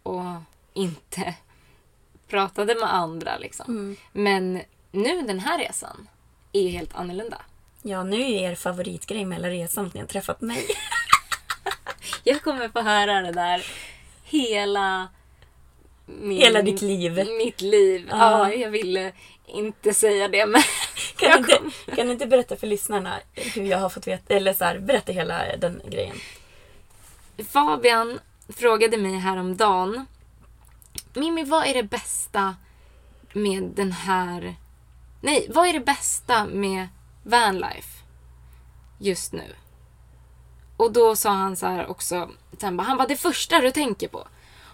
Och 0.02 0.24
inte 0.72 1.34
pratade 2.28 2.74
med 2.74 2.94
andra 2.94 3.38
liksom. 3.38 3.96
Men 4.12 4.60
nu 4.90 5.22
den 5.22 5.40
här 5.40 5.58
resan 5.58 6.08
är 6.52 6.62
ju 6.62 6.68
helt 6.68 6.94
annorlunda. 6.94 7.42
Ja, 7.82 8.04
nu 8.04 8.20
är 8.20 8.50
er 8.50 8.54
favoritgrej 8.54 9.24
med 9.24 9.38
hela 9.38 9.50
resan 9.50 9.86
att 9.86 9.94
ni 9.94 10.00
har 10.00 10.06
träffat 10.06 10.40
mig. 10.40 10.66
Jag 12.24 12.42
kommer 12.42 12.68
få 12.68 12.80
höra 12.80 13.20
det 13.20 13.32
där 13.32 13.66
hela... 14.24 15.08
Min, 16.06 16.38
Hela 16.38 16.62
ditt 16.62 16.82
liv. 16.82 17.26
Mitt 17.38 17.60
liv. 17.60 18.08
Ja, 18.10 18.52
jag 18.52 18.70
ville 18.70 19.12
inte 19.46 19.94
säga 19.94 20.28
det 20.28 20.46
men... 20.46 20.62
Kan 21.16 21.42
du 21.42 21.52
jag 21.52 21.62
inte, 21.62 21.96
kan 21.96 22.06
du 22.06 22.12
inte 22.12 22.26
berätta 22.26 22.56
för 22.56 22.66
lyssnarna 22.66 23.18
hur 23.34 23.64
jag 23.64 23.78
har 23.78 23.88
fått 23.88 24.06
veta, 24.06 24.34
eller 24.34 24.52
så 24.52 24.64
här, 24.64 24.78
berätta 24.78 25.12
hela 25.12 25.56
den 25.56 25.82
grejen. 25.90 26.16
Fabian 27.48 28.20
frågade 28.48 28.96
mig 28.96 29.18
häromdagen. 29.18 30.06
Mimmi, 31.14 31.44
vad 31.44 31.66
är 31.66 31.74
det 31.74 31.82
bästa 31.82 32.56
med 33.32 33.62
den 33.62 33.92
här... 33.92 34.54
Nej, 35.20 35.46
vad 35.50 35.68
är 35.68 35.72
det 35.72 35.80
bästa 35.80 36.44
med 36.44 36.88
vanlife 37.22 37.88
just 38.98 39.32
nu? 39.32 39.54
Och 40.76 40.92
då 40.92 41.16
sa 41.16 41.30
han 41.30 41.56
så 41.56 41.66
här 41.66 41.90
också, 41.90 42.30
sen 42.60 42.76
bara, 42.76 42.82
han 42.82 42.96
bara 42.96 43.08
det 43.08 43.16
första 43.16 43.58
du 43.60 43.70
tänker 43.70 44.08
på. 44.08 44.28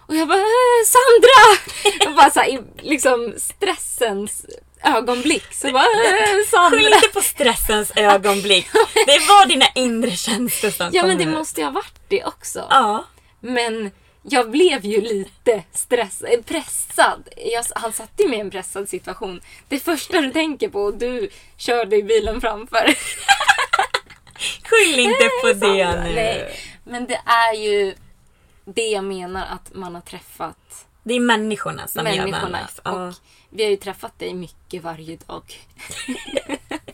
Och 0.07 0.15
jag 0.15 0.27
bara, 0.27 0.37
"Eh, 0.37 0.43
Sandra! 0.87 1.73
Jag 2.05 2.15
bara 2.15 2.29
så 2.29 2.39
här, 2.39 2.47
i 2.47 2.59
liksom 2.81 3.33
stressens 3.37 4.45
ögonblick. 4.83 5.53
Så 5.53 5.71
bara, 5.71 5.83
"Eh, 5.83 6.27
Skyll 6.27 6.45
Sandra! 6.47 6.79
inte 6.79 7.07
på 7.13 7.21
stressens 7.21 7.91
ögonblick. 7.95 8.67
Det 8.93 9.19
var 9.27 9.45
dina 9.45 9.65
inre 9.75 10.11
känslor 10.11 10.71
som 10.71 10.89
Ja 10.93 11.05
men 11.05 11.17
det 11.17 11.25
måste 11.25 11.61
ju 11.61 11.65
ha 11.65 11.71
varit 11.71 11.99
det 12.07 12.23
också. 12.25 12.67
Ja. 12.69 13.05
Men 13.39 13.91
jag 14.29 14.51
blev 14.51 14.85
ju 14.85 15.01
lite 15.01 15.63
stressad, 15.73 16.29
eh, 16.33 16.41
pressad. 16.41 17.29
Jag, 17.37 17.65
han 17.75 17.93
satte 17.93 18.27
mig 18.27 18.37
i 18.37 18.41
en 18.41 18.51
pressad 18.51 18.89
situation. 18.89 19.41
Det 19.67 19.79
första 19.79 20.21
du 20.21 20.31
tänker 20.31 20.69
på, 20.69 20.81
och 20.81 20.93
du 20.93 21.29
körde 21.57 21.95
i 21.95 22.03
bilen 22.03 22.41
framför. 22.41 22.95
Skyll 24.63 24.99
inte 24.99 25.29
på 25.41 25.47
det 25.53 26.03
nu. 26.03 26.13
Nej, 26.15 26.59
men 26.83 27.07
det 27.07 27.21
är 27.25 27.53
ju 27.53 27.95
det 28.65 28.87
jag 28.87 29.03
menar 29.03 29.45
att 29.45 29.73
man 29.73 29.95
har 29.95 30.01
träffat 30.01 30.85
Det 31.03 31.13
är 31.13 31.19
människorna 31.19 31.87
som 31.87 32.05
gör 32.05 32.15
människorna. 32.15 32.41
vanlife. 32.41 32.81
Ja. 32.83 33.07
Och 33.07 33.13
vi 33.49 33.63
har 33.63 33.69
ju 33.69 33.77
träffat 33.77 34.19
dig 34.19 34.33
mycket 34.33 34.83
varje 34.83 35.15
dag. 35.15 35.43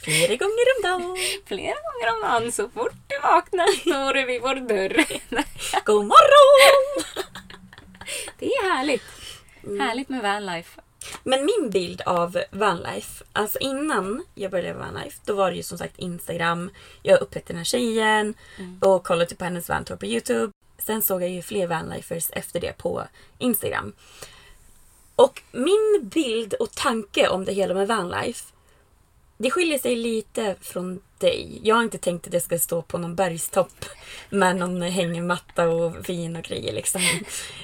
Flera 0.00 0.36
gånger 0.36 0.66
om 0.76 0.82
dagen. 0.82 1.16
Flera 1.46 1.74
gånger 1.86 2.14
om 2.14 2.20
dagen. 2.20 2.52
Så 2.52 2.68
fort 2.68 2.94
du 3.06 3.18
vaknar 3.18 3.80
står 3.80 4.14
du 4.14 4.24
vid 4.24 4.42
vår 4.42 4.54
dörr. 4.54 5.04
God 5.84 6.04
morgon! 6.04 7.04
Det 8.38 8.46
är 8.46 8.74
härligt. 8.74 9.02
Mm. 9.64 9.80
Härligt 9.80 10.08
med 10.08 10.22
vanlife. 10.22 10.80
Men 11.24 11.44
min 11.44 11.70
bild 11.70 12.00
av 12.00 12.38
vanlife, 12.50 13.24
alltså 13.32 13.58
innan 13.58 14.24
jag 14.34 14.50
började 14.50 14.68
leva 14.68 14.84
vanlife, 14.84 15.18
då 15.24 15.34
var 15.34 15.50
det 15.50 15.56
ju 15.56 15.62
som 15.62 15.78
sagt 15.78 15.98
Instagram. 15.98 16.70
Jag 17.02 17.20
upptäckte 17.20 17.52
den 17.52 17.58
här 17.58 17.64
tjejen 17.64 18.34
och 18.80 19.04
kollade 19.04 19.34
på 19.34 19.44
hennes 19.44 19.68
vantour 19.68 19.96
på 19.96 20.06
Youtube. 20.06 20.52
Sen 20.78 21.02
såg 21.02 21.22
jag 21.22 21.30
ju 21.30 21.42
fler 21.42 21.66
vanlifers 21.66 22.30
efter 22.32 22.60
det 22.60 22.78
på 22.78 23.04
Instagram. 23.38 23.92
Och 25.16 25.42
min 25.52 26.00
bild 26.02 26.54
och 26.54 26.70
tanke 26.70 27.28
om 27.28 27.44
det 27.44 27.52
hela 27.52 27.74
med 27.74 27.88
vanlife, 27.88 28.44
det 29.38 29.50
skiljer 29.50 29.78
sig 29.78 29.96
lite 29.96 30.54
från 30.60 31.00
dig. 31.18 31.60
Jag 31.62 31.76
har 31.76 31.82
inte 31.82 31.98
tänkt 31.98 32.26
att 32.26 32.32
det 32.32 32.40
ska 32.40 32.58
stå 32.58 32.82
på 32.82 32.98
någon 32.98 33.14
bergstopp 33.14 33.84
med 34.30 34.56
någon 34.56 34.82
hängmatta 34.82 35.68
och 35.68 36.08
vin 36.08 36.36
och 36.36 36.44
grejer 36.44 36.72
liksom. 36.72 37.00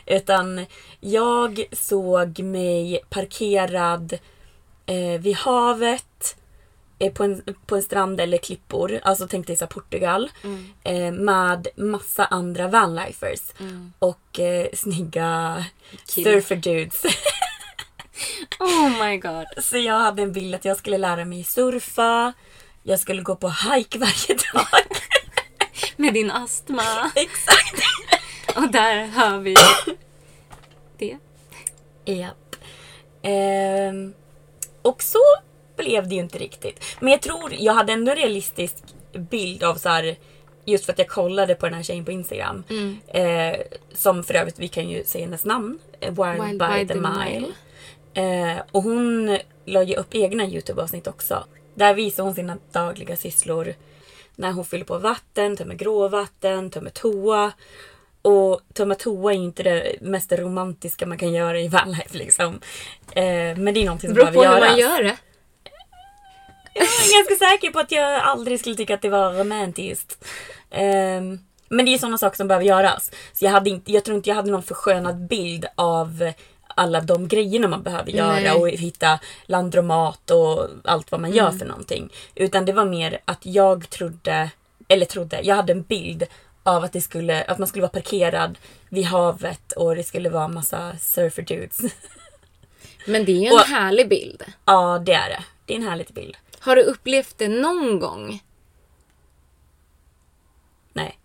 Utan 0.06 0.66
jag 1.00 1.64
såg 1.72 2.38
mig 2.38 3.00
parkerad 3.10 4.18
eh, 4.86 5.20
vid 5.20 5.36
havet, 5.36 6.36
eh, 6.98 7.12
på, 7.12 7.24
en, 7.24 7.42
på 7.66 7.76
en 7.76 7.82
strand 7.82 8.20
eller 8.20 8.38
klippor, 8.38 9.00
alltså 9.02 9.26
dig 9.26 9.56
så 9.56 9.64
här 9.64 9.70
Portugal, 9.70 10.30
eh, 10.84 11.12
med 11.12 11.68
massa 11.76 12.24
andra 12.24 12.68
vanlifers 12.68 13.40
och 13.98 14.40
eh, 14.40 14.66
snygga 14.72 15.64
Killar. 16.06 16.32
surfer 16.32 16.56
dudes. 16.56 17.02
Oh 18.58 19.04
my 19.04 19.16
god. 19.18 19.46
Så 19.64 19.78
jag 19.78 19.98
hade 19.98 20.22
en 20.22 20.32
bild 20.32 20.54
att 20.54 20.64
jag 20.64 20.76
skulle 20.76 20.98
lära 20.98 21.24
mig 21.24 21.44
surfa, 21.44 22.32
jag 22.82 23.00
skulle 23.00 23.22
gå 23.22 23.36
på 23.36 23.48
hike 23.48 23.98
varje 23.98 24.34
dag. 24.52 24.66
Med 25.96 26.14
din 26.14 26.30
astma. 26.30 27.10
Exakt! 27.14 27.82
Och 28.56 28.68
där 28.72 29.06
hör 29.06 29.38
vi 29.38 29.54
det. 30.98 31.18
Japp. 32.04 32.56
Ehm, 33.22 34.14
och 34.82 35.02
så 35.02 35.18
blev 35.76 36.08
det 36.08 36.14
ju 36.14 36.20
inte 36.20 36.38
riktigt. 36.38 36.84
Men 37.00 37.10
jag 37.12 37.22
tror, 37.22 37.52
jag 37.58 37.74
hade 37.74 37.92
ändå 37.92 38.10
en 38.12 38.16
realistisk 38.16 38.74
bild 39.12 39.62
av 39.62 39.74
så 39.74 39.88
här 39.88 40.16
Just 40.66 40.84
för 40.84 40.92
att 40.92 40.98
jag 40.98 41.08
kollade 41.08 41.54
på 41.54 41.66
den 41.66 41.74
här 41.74 41.82
tjejen 41.82 42.04
på 42.04 42.12
Instagram. 42.12 42.64
Eh, 43.08 43.60
som 43.94 44.24
för 44.24 44.34
övrigt, 44.34 44.58
vi 44.58 44.68
kan 44.68 44.88
ju 44.88 45.04
säga 45.04 45.24
hennes 45.24 45.44
namn. 45.44 45.78
eh, 46.00 46.08
Wild, 46.10 46.58
by, 46.58 46.88
the, 46.88 46.94
mile. 46.94 47.46
Eh, 48.14 48.62
och 48.72 48.82
hon 48.82 49.38
la 49.64 49.82
ju 49.82 49.94
upp 49.94 50.14
egna 50.14 50.44
YouTube-avsnitt 50.44 51.06
också. 51.06 51.44
Där 51.74 51.94
visar 51.94 52.22
hon 52.24 52.34
sina 52.34 52.56
dagliga 52.72 53.16
sysslor. 53.16 53.74
När 54.36 54.52
hon 54.52 54.64
fyller 54.64 54.84
på 54.84 54.98
vatten, 54.98 55.56
tömmer 55.56 55.74
gråvatten, 55.74 56.70
tömmer 56.70 56.90
toa. 56.90 57.52
Och 58.22 58.60
tömma 58.74 58.94
toa 58.94 59.32
är 59.32 59.36
ju 59.36 59.44
inte 59.44 59.62
det 59.62 59.96
mest 60.00 60.32
romantiska 60.32 61.06
man 61.06 61.18
kan 61.18 61.32
göra 61.32 61.60
i 61.60 61.68
vanlife 61.78 62.18
liksom. 62.18 62.60
Eh, 63.12 63.56
men 63.56 63.74
det 63.74 63.80
är 63.80 63.84
någonting 63.84 64.10
som 64.10 64.18
Det 64.18 64.24
beror 64.24 64.32
på 64.34 64.40
behöver 64.40 64.60
hur 64.60 64.68
man 64.68 64.78
göras. 64.78 64.98
gör 64.98 65.02
det. 65.04 65.16
Jag 66.74 66.84
är 66.84 67.18
ganska 67.28 67.46
säker 67.46 67.70
på 67.70 67.78
att 67.78 67.92
jag 67.92 68.14
aldrig 68.22 68.60
skulle 68.60 68.74
tycka 68.76 68.94
att 68.94 69.02
det 69.02 69.08
var 69.08 69.32
romantiskt. 69.32 70.24
Ehm, 70.70 71.38
men 71.68 71.84
det 71.86 71.94
är 71.94 71.98
sådana 71.98 72.18
saker 72.18 72.36
som 72.36 72.48
behöver 72.48 72.66
göras. 72.66 73.10
Så 73.32 73.44
jag, 73.44 73.50
hade 73.52 73.70
inte, 73.70 73.92
jag 73.92 74.04
tror 74.04 74.16
inte 74.16 74.30
jag 74.30 74.36
hade 74.36 74.50
någon 74.50 74.62
förskönad 74.62 75.26
bild 75.28 75.66
av 75.74 76.32
alla 76.74 77.00
de 77.00 77.28
grejerna 77.28 77.68
man 77.68 77.82
behöver 77.82 78.10
göra 78.10 78.32
Nej. 78.32 78.50
och 78.52 78.68
hitta 78.68 79.18
landromat 79.46 80.30
och 80.30 80.68
allt 80.84 81.10
vad 81.10 81.20
man 81.20 81.32
gör 81.32 81.50
för 81.50 81.66
någonting. 81.66 82.12
Utan 82.34 82.64
det 82.64 82.72
var 82.72 82.84
mer 82.84 83.20
att 83.24 83.46
jag 83.46 83.90
trodde, 83.90 84.50
eller 84.88 85.06
trodde, 85.06 85.40
jag 85.42 85.56
hade 85.56 85.72
en 85.72 85.82
bild 85.82 86.24
av 86.62 86.84
att, 86.84 86.92
det 86.92 87.00
skulle, 87.00 87.44
att 87.44 87.58
man 87.58 87.68
skulle 87.68 87.82
vara 87.82 87.90
parkerad 87.92 88.58
vid 88.88 89.04
havet 89.06 89.72
och 89.72 89.96
det 89.96 90.04
skulle 90.04 90.28
vara 90.30 90.48
massa 90.48 90.98
surfer 90.98 91.42
dudes. 91.42 91.78
Men 93.06 93.24
det 93.24 93.32
är 93.32 93.40
ju 93.40 93.46
en 93.46 93.52
Och- 93.52 93.60
härlig 93.60 94.08
bild. 94.08 94.42
ja, 94.64 94.98
det 95.06 95.12
är 95.12 95.28
det. 95.28 95.44
Det 95.66 95.72
är 95.74 95.76
en 95.76 95.88
härlig 95.88 96.06
bild. 96.14 96.36
Har 96.60 96.76
du 96.76 96.82
upplevt 96.82 97.38
det 97.38 97.48
någon 97.48 98.00
gång? 98.00 98.42
Nej. 100.92 101.18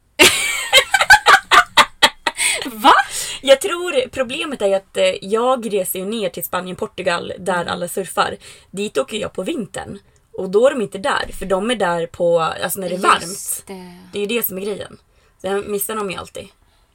Va? 2.65 2.93
Jag 3.41 3.62
tror 3.62 4.08
problemet 4.10 4.62
är 4.62 4.75
att 4.75 4.97
eh, 4.97 5.04
jag 5.21 5.73
reser 5.73 5.99
ju 5.99 6.06
ner 6.06 6.30
till 6.30 6.43
Spanien, 6.43 6.75
Portugal 6.75 7.34
där 7.39 7.65
alla 7.65 7.88
surfar. 7.88 8.36
Dit 8.71 8.97
åker 8.97 9.17
jag 9.17 9.34
på 9.34 9.43
vintern. 9.43 9.99
Och 10.34 10.49
då 10.49 10.67
är 10.67 10.71
de 10.71 10.82
inte 10.82 10.97
där, 10.97 11.30
för 11.39 11.45
de 11.45 11.71
är 11.71 11.75
där 11.75 12.06
på, 12.08 12.39
alltså 12.39 12.80
när 12.80 12.89
det 12.89 12.95
är 12.95 12.99
varmt. 12.99 13.63
Det. 13.67 13.95
Det 14.13 14.17
är 14.17 14.21
ju 14.21 14.25
det 14.38 14.43
som 14.45 14.58
är 14.58 14.62
grejen. 14.62 14.97
Sen 15.41 15.71
missar 15.71 15.95
de 15.95 16.12
ju 16.12 16.17
alltid. 16.17 16.47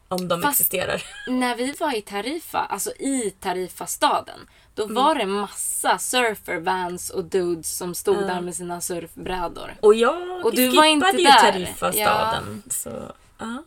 Om 0.09 0.29
de 0.29 0.43
Fast- 0.43 0.61
existerar. 0.61 1.03
När 1.29 1.57
vi 1.57 1.73
var 1.73 1.97
i 1.97 2.03
Tarifa, 2.03 2.59
alltså 2.59 2.91
i 2.91 3.35
Tarifa-staden, 3.41 4.39
då 4.75 4.83
Mm. 4.83 4.95
var 4.95 5.15
det 5.15 5.27
massa 5.27 5.99
surfervans 5.99 7.11
och 7.11 7.25
dudes 7.25 7.77
som 7.77 7.95
stod 7.95 8.17
där 8.17 8.41
med 8.41 8.55
sina 8.55 8.81
surfbrädor. 8.81 9.75
Och 9.81 9.95
jag 9.95 10.45
Och 10.47 10.55
du 10.55 10.69
var 10.69 10.85
inte 10.85 11.07
skippade 11.07 11.59
ju. 11.59 11.65
Tarifa-staden. 11.65 12.63
Så, 12.71 13.13
ja. 13.39 13.63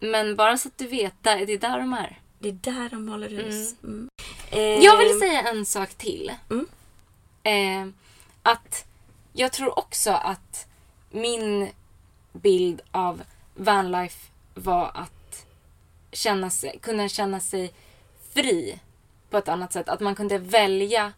Men 0.00 0.36
bara 0.36 0.58
så 0.58 0.68
att 0.68 0.78
du 0.78 0.86
vet, 0.86 1.14
det 1.22 1.30
är 1.30 1.58
där 1.58 1.78
de 1.78 1.92
är. 1.92 2.18
Det 2.42 2.48
är 2.48 2.52
där 2.52 2.88
de 2.90 3.08
håller 3.08 3.28
hus. 3.28 3.74
Mm. 3.82 4.08
Jag 4.82 4.94
Eh, 4.94 4.98
vill 4.98 5.18
säga 5.18 5.42
en 5.50 5.66
sak 5.66 5.94
till. 5.94 6.32
Mm. 6.50 6.66
Eh, 7.42 7.94
att 8.42 8.84
jag 9.32 9.52
tror 9.52 9.78
också 9.78 10.10
att 10.10 10.66
min 11.10 11.68
bild 12.32 12.80
av 12.90 13.22
vanlife 13.54 14.30
var 14.54 14.90
att 14.94 15.46
känna 16.12 16.50
sig, 16.50 16.78
kunna 16.82 17.08
känna 17.08 17.40
sig 17.40 17.72
fri 18.34 18.78
på 19.30 19.38
ett 19.38 19.48
annat 19.48 19.72
sätt. 19.72 19.88
Att 19.88 20.00
man 20.00 20.14
kunde 20.14 20.38
välja 20.38 21.12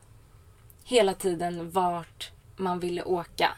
hela 0.84 1.14
tiden 1.14 1.70
vart 1.70 2.30
man 2.56 2.80
ville 2.80 3.02
åka. 3.02 3.50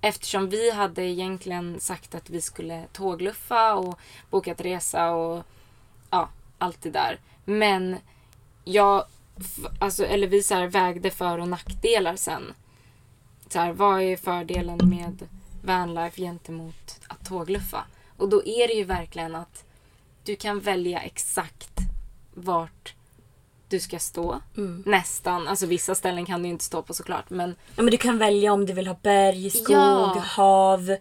Eftersom 0.00 0.48
vi 0.48 0.70
hade 0.70 1.02
egentligen 1.02 1.80
sagt 1.80 2.14
att 2.14 2.30
vi 2.30 2.40
skulle 2.40 2.84
tågluffa 2.92 3.74
och 3.74 3.98
bokat 4.30 4.60
resa 4.60 5.10
och 5.10 5.44
allt 6.58 6.82
det 6.82 6.90
där. 6.90 7.18
Men 7.44 7.96
jag, 8.64 9.04
alltså, 9.80 10.04
eller 10.04 10.26
vi 10.26 10.42
så 10.42 10.54
här 10.54 10.66
vägde 10.66 11.10
för 11.10 11.38
och 11.38 11.48
nackdelar 11.48 12.16
sen. 12.16 12.54
Så 13.48 13.58
här, 13.58 13.72
vad 13.72 14.02
är 14.02 14.16
fördelen 14.16 14.78
med 14.82 15.28
vanlife 15.64 16.20
gentemot 16.22 17.00
att 17.08 17.28
tågluffa? 17.28 17.84
Och 18.16 18.28
då 18.28 18.44
är 18.46 18.68
det 18.68 18.74
ju 18.74 18.84
verkligen 18.84 19.34
att 19.34 19.64
du 20.24 20.36
kan 20.36 20.60
välja 20.60 21.00
exakt 21.00 21.70
vart 22.34 22.94
du 23.68 23.80
ska 23.80 23.98
stå. 23.98 24.40
Nästan. 24.84 25.48
Alltså 25.48 25.66
vissa 25.66 25.94
ställen 25.94 26.26
kan 26.26 26.42
du 26.42 26.48
inte 26.48 26.64
stå 26.64 26.82
på 26.82 26.94
såklart. 26.94 27.30
Men 27.30 27.56
Ja, 27.76 27.82
men 27.82 27.90
du 27.90 27.96
kan 27.96 28.18
välja 28.18 28.52
om 28.52 28.66
du 28.66 28.72
vill 28.72 28.86
ha 28.86 28.96
berg, 29.02 29.50
skog, 29.50 29.76
Ja. 29.76 30.22
hav, 30.26 30.96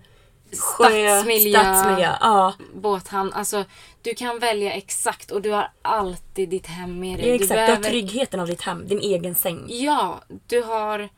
Stadsmiljö. 0.52 1.60
stadsmiljö. 1.60 2.14
Ja, 2.22 2.54
båthamn. 2.74 3.34
Alltså 3.34 3.66
du 4.02 4.14
kan 4.16 4.40
välja 4.40 4.74
exakt 4.74 5.32
och 5.32 5.42
du 5.42 5.52
har 5.52 5.72
alltid 5.82 6.50
ditt 6.50 6.68
hem 6.68 7.00
med 7.00 7.20
dig. 7.20 7.28
ja, 7.30 7.38
Du 7.38 7.44
exakt. 7.44 7.50
Du 7.50 7.60
har 7.60 7.68
behöver- 7.68 7.90
tryggheten 7.90 8.40
av 8.40 8.48
ditt 8.48 8.62
hem, 8.62 8.88
din 8.88 9.00
egen 9.00 9.36
säng. 9.36 9.66
Ja, 9.68 10.22
du 10.48 10.62
har 10.62 11.10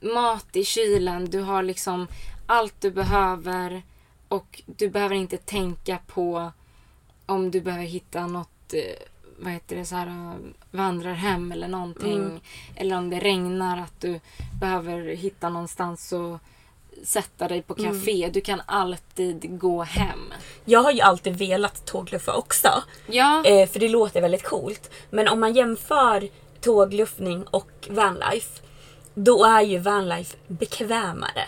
mat 0.00 0.56
i 0.56 0.64
kylen, 0.64 1.30
du 1.30 1.40
har 1.40 1.62
liksom 1.62 2.06
allt 2.46 2.80
du 2.80 2.90
behöver 2.90 3.82
och 4.28 4.62
du 4.66 4.88
behöver 4.88 5.14
inte 5.14 5.36
tänka 5.36 5.98
på 6.06 6.52
om 7.26 7.50
du 7.50 7.60
behöver 7.60 7.84
hitta 7.84 8.26
något, 8.26 8.72
eh, 8.74 8.80
vad 9.38 9.52
heter 9.52 9.76
det, 9.76 9.84
så 9.84 9.94
här 9.96 10.06
eh, 10.06 10.34
vandrarhem 10.70 11.52
eller 11.52 11.68
någonting. 11.68 12.40
Eller 12.76 12.96
om 12.98 13.10
det 13.10 13.18
regnar 13.18 13.78
att 13.82 14.00
du 14.00 14.20
behöver 14.60 15.16
hitta 15.16 15.48
någonstans 15.48 16.12
och 16.12 16.38
sätta 17.04 17.48
dig 17.48 17.62
på 17.62 17.74
café. 17.74 18.30
Du 18.32 18.40
kan 18.40 18.62
alltid 18.66 19.58
gå 19.58 19.82
hem. 19.82 20.32
Jag 20.64 20.80
har 20.80 20.92
ju 20.92 21.00
alltid 21.00 21.36
velat 21.38 21.86
tågluffa 21.86 22.34
också. 22.34 22.82
Ja, 23.06 23.44
Eh, 23.44 23.68
för 23.68 23.80
det 23.80 23.88
låter 23.88 24.20
väldigt 24.20 24.44
coolt. 24.44 24.90
Men 25.10 25.28
om 25.28 25.40
man 25.40 25.54
jämför 25.54 26.28
tågluffning 26.60 27.44
och 27.50 27.70
vanlife. 27.90 28.62
Då 29.14 29.44
är 29.44 29.62
ju 29.62 29.78
vanlife 29.78 30.36
bekvämare. 30.46 31.44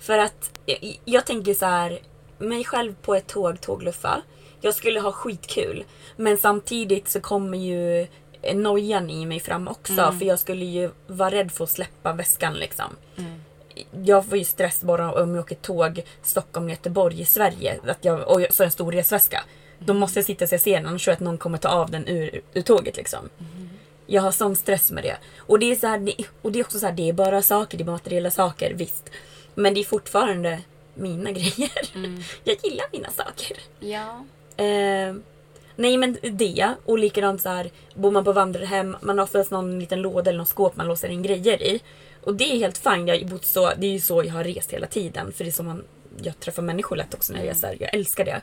För 0.00 0.18
att 0.18 0.58
jag, 0.66 0.98
jag 1.04 1.26
tänker 1.26 1.54
så 1.54 1.66
här. 1.66 1.98
Mig 2.38 2.64
själv 2.64 2.94
på 3.02 3.14
ett 3.14 3.26
tåg 3.26 3.60
tågluffa. 3.60 4.22
Jag 4.60 4.74
skulle 4.74 5.00
ha 5.00 5.12
skitkul. 5.12 5.84
Men 6.16 6.38
samtidigt 6.38 7.08
så 7.08 7.20
kommer 7.20 7.58
ju 7.58 8.06
nojan 8.54 9.10
i 9.10 9.26
mig 9.26 9.40
fram 9.40 9.68
också. 9.68 9.92
För 10.18 10.24
jag 10.26 10.38
skulle 10.38 10.64
ju 10.64 10.90
vara 11.06 11.30
rädd 11.30 11.52
för 11.52 11.64
att 11.64 11.70
släppa 11.70 12.12
väskan 12.12 12.54
liksom. 12.54 12.96
Jag 14.04 14.26
får 14.26 14.38
ju 14.38 14.44
stress 14.44 14.82
bara 14.82 15.12
om 15.22 15.34
jag 15.34 15.44
åker 15.44 15.54
tåg 15.54 16.02
Stockholm-Göteborg 16.22 17.20
i 17.20 17.24
Sverige. 17.24 17.78
Att 17.86 18.04
jag, 18.04 18.28
och 18.28 18.46
så 18.50 18.64
en 18.64 18.70
stor 18.70 18.92
resväska. 18.92 19.44
Då 19.78 19.94
måste 19.94 20.18
jag 20.18 20.26
sitta 20.26 20.46
jag 20.50 20.60
ser 20.60 20.76
den 20.76 20.86
annars 20.86 21.04
tror 21.04 21.12
jag 21.12 21.16
att 21.16 21.20
någon 21.20 21.38
kommer 21.38 21.58
ta 21.58 21.68
av 21.68 21.90
den 21.90 22.08
ur, 22.08 22.40
ur 22.54 22.62
tåget 22.62 22.96
liksom. 22.96 23.28
Jag 24.06 24.22
har 24.22 24.32
sån 24.32 24.56
stress 24.56 24.90
med 24.90 25.04
det. 25.04 25.16
Och 25.38 25.58
det 25.58 25.70
är, 25.70 25.76
så 25.76 25.86
här, 25.86 26.12
och 26.42 26.52
det 26.52 26.58
är 26.58 26.64
också 26.64 26.78
så 26.78 26.86
här, 26.86 26.92
det 26.92 27.08
är 27.08 27.12
bara 27.12 27.42
saker, 27.42 27.78
det 27.78 27.84
är 27.84 27.86
materiella 27.86 28.30
saker, 28.30 28.74
visst. 28.74 29.10
Men 29.54 29.74
det 29.74 29.80
är 29.80 29.84
fortfarande 29.84 30.58
mina 30.94 31.30
grejer. 31.38 31.70
Jag 32.44 32.56
gillar 32.62 32.86
mina 32.92 33.10
saker. 33.10 33.56
ja. 33.80 34.24
Eh, 34.64 35.14
nej 35.76 35.96
men 35.96 36.18
det 36.22 36.74
och 36.84 36.98
likadant 36.98 37.42
så 37.42 37.48
här 37.48 37.70
bor 37.94 38.10
man 38.10 38.24
på 38.24 38.32
vandrarhem, 38.32 38.96
man 39.00 39.18
har 39.18 39.24
oftast 39.24 39.50
någon 39.50 39.78
liten 39.80 40.02
låda 40.02 40.30
eller 40.30 40.38
något 40.38 40.48
skåp 40.48 40.76
man 40.76 40.86
låser 40.86 41.08
in 41.08 41.22
grejer 41.22 41.62
i. 41.62 41.80
Och 42.24 42.34
det 42.34 42.44
är 42.44 42.58
helt 42.58 42.78
fint. 42.78 43.08
Jag 43.08 43.26
bott 43.26 43.44
så, 43.44 43.72
det 43.78 43.86
är 43.86 43.92
ju 43.92 44.00
så 44.00 44.24
jag 44.24 44.32
har 44.32 44.44
rest 44.44 44.72
hela 44.72 44.86
tiden. 44.86 45.32
För 45.32 45.44
det 45.44 45.50
är 45.50 45.52
så 45.52 45.62
man, 45.62 45.84
jag 46.22 46.40
träffar 46.40 46.62
människor 46.62 46.96
lätt 46.96 47.14
också 47.14 47.32
när 47.32 47.40
jag 47.40 47.50
reser. 47.50 47.76
Jag 47.80 47.94
älskar 47.94 48.24
det. 48.24 48.40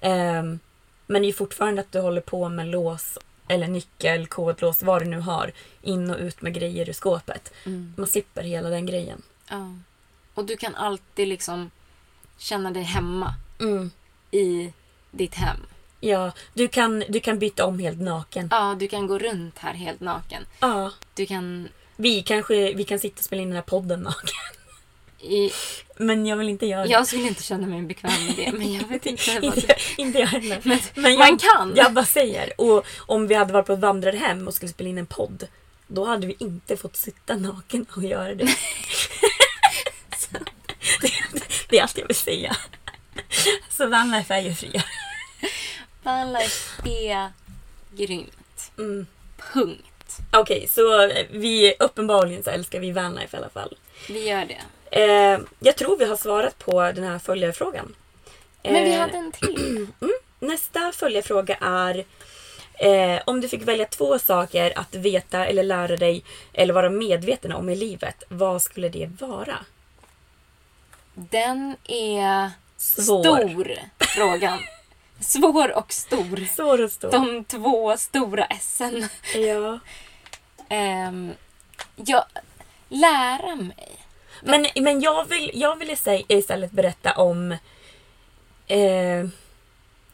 Eh, 0.00 0.42
men 1.06 1.22
det 1.22 1.26
är 1.26 1.26
ju 1.26 1.32
fortfarande 1.32 1.80
att 1.80 1.92
du 1.92 2.00
håller 2.00 2.20
på 2.20 2.48
med 2.48 2.66
lås 2.68 3.18
eller 3.48 3.68
nyckel, 3.68 4.26
kodlås, 4.26 4.82
vad 4.82 5.02
du 5.02 5.06
nu 5.06 5.18
har. 5.20 5.52
In 5.82 6.10
och 6.10 6.18
ut 6.18 6.42
med 6.42 6.54
grejer 6.54 6.88
ur 6.88 6.92
skåpet. 6.92 7.52
Man 7.96 8.06
slipper 8.06 8.42
hela 8.42 8.68
den 8.68 8.86
grejen. 8.86 9.22
Ja. 9.50 9.74
Och 10.34 10.44
du 10.44 10.56
kan 10.56 10.74
alltid 10.74 11.28
liksom 11.28 11.70
känna 12.38 12.70
dig 12.70 12.82
hemma 12.82 13.34
Mm. 13.60 13.90
i 14.30 14.72
ditt 15.10 15.34
hem. 15.34 15.56
Ja, 16.00 16.32
du 16.54 16.68
kan, 16.68 17.04
du 17.08 17.20
kan 17.20 17.38
byta 17.38 17.66
om 17.66 17.78
helt 17.78 18.00
naken. 18.00 18.48
Ja, 18.50 18.76
du 18.78 18.88
kan 18.88 19.06
gå 19.06 19.18
runt 19.18 19.58
här 19.58 19.74
helt 19.74 20.00
naken. 20.00 20.42
Ja. 20.60 20.90
Du 21.14 21.26
kan... 21.26 21.68
Vi 22.02 22.22
kanske 22.22 22.72
vi 22.74 22.84
kan 22.84 22.98
sitta 22.98 23.18
och 23.18 23.24
spela 23.24 23.42
in 23.42 23.48
den 23.48 23.56
här 23.56 23.62
podden 23.62 24.00
naken. 24.00 24.34
I, 25.20 25.50
Men 25.96 26.26
jag 26.26 26.36
vill 26.36 26.48
inte 26.48 26.66
göra 26.66 26.84
det. 26.84 26.90
jag 26.90 27.06
skulle 27.06 27.28
inte 27.28 27.42
känna 27.42 27.66
mig 27.66 27.82
bekväm 27.82 28.26
med 28.26 28.36
det, 28.36 28.52
men 28.52 28.74
jag 28.74 28.88
vet 28.88 29.06
inte 29.06 29.34
vad 29.34 29.44
inte, 29.56 29.76
inte 29.96 30.18
jag 30.18 30.26
heller. 30.26 30.60
Men 30.94 31.12
jag, 31.12 31.18
man 31.18 31.38
kan. 31.38 31.72
Jag 31.76 31.92
bara 31.92 32.04
säger. 32.04 32.60
Och 32.60 32.86
om 32.98 33.26
vi 33.26 33.34
hade 33.34 33.52
varit 33.52 33.66
på 33.66 33.72
ett 33.72 33.78
vandrarhem 33.78 34.48
och 34.48 34.54
skulle 34.54 34.72
spela 34.72 34.90
in 34.90 34.98
en 34.98 35.06
podd. 35.06 35.48
Då 35.86 36.04
hade 36.04 36.26
vi 36.26 36.36
inte 36.38 36.76
fått 36.76 36.96
sitta 36.96 37.36
naken 37.36 37.86
och 37.96 38.04
göra 38.04 38.34
det. 38.34 38.44
Det, 41.00 41.12
det 41.68 41.78
är 41.78 41.82
allt 41.82 41.98
jag 41.98 42.06
vill 42.06 42.16
säga. 42.16 42.56
Så 43.70 43.86
vanlife 43.86 44.34
är 44.34 44.40
ju 44.40 44.54
friare. 44.54 44.84
Vanlife 46.02 46.88
är 46.88 47.32
grymt. 47.96 48.72
Mm. 48.78 49.06
Punkt. 49.52 49.91
Okej, 50.32 50.68
så 50.68 51.10
vi 51.30 51.74
uppenbarligen 51.78 52.42
så 52.42 52.50
älskar 52.50 52.80
vi 52.80 52.90
vanlife 52.92 53.36
i 53.36 53.40
alla 53.40 53.48
fall. 53.48 53.76
Vi 54.08 54.28
gör 54.28 54.44
det. 54.44 54.60
Eh, 55.02 55.40
jag 55.60 55.76
tror 55.76 55.96
vi 55.96 56.04
har 56.04 56.16
svarat 56.16 56.58
på 56.58 56.82
den 56.82 57.04
här 57.04 57.18
följarfrågan. 57.18 57.94
Men 58.62 58.84
vi 58.84 58.94
Eh, 58.94 59.00
hade 59.00 59.16
en 59.16 59.32
till. 59.32 59.86
Nästa 60.38 60.92
följdfråga 60.92 61.56
är 61.60 62.04
eh, 62.74 63.22
om 63.26 63.40
du 63.40 63.48
fick 63.48 63.62
välja 63.62 63.86
två 63.86 64.18
saker 64.18 64.78
att 64.78 64.94
veta 64.94 65.46
eller 65.46 65.62
lära 65.62 65.96
dig 65.96 66.24
eller 66.52 66.74
vara 66.74 66.90
medveten 66.90 67.52
om 67.52 67.68
i 67.68 67.76
livet, 67.76 68.22
vad 68.28 68.62
skulle 68.62 68.88
det 68.88 69.10
vara? 69.20 69.58
Den 71.14 71.76
är 71.88 72.50
Svår. 72.76 73.22
stor, 73.22 73.74
frågan. 73.98 74.58
Svår 75.22 75.76
och 75.78 75.92
stor. 75.92 76.46
Svår 76.56 76.82
och 76.84 76.92
stor. 76.92 77.10
De 77.10 77.44
två 77.44 77.96
stora 77.96 78.46
S'en. 78.46 79.08
Ja. 79.34 79.78
Ehm, 80.68 81.30
jag, 81.96 82.24
lära 82.88 83.56
mig. 83.56 83.96
Men, 84.42 84.66
men 84.74 85.00
jag 85.00 85.28
vill, 85.28 85.50
jag 85.54 85.76
vill 85.76 85.96
istället- 86.28 86.70
berätta 86.70 87.12
om... 87.12 87.52
Eh, 88.66 89.26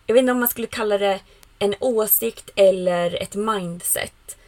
jag 0.06 0.14
vet 0.14 0.16
inte 0.18 0.32
om 0.32 0.38
man 0.38 0.48
skulle 0.48 0.66
kalla 0.66 0.98
det 0.98 1.20
en 1.58 1.74
åsikt 1.80 2.50
eller 2.56 3.22
ett 3.22 3.34
mindset. 3.34 4.38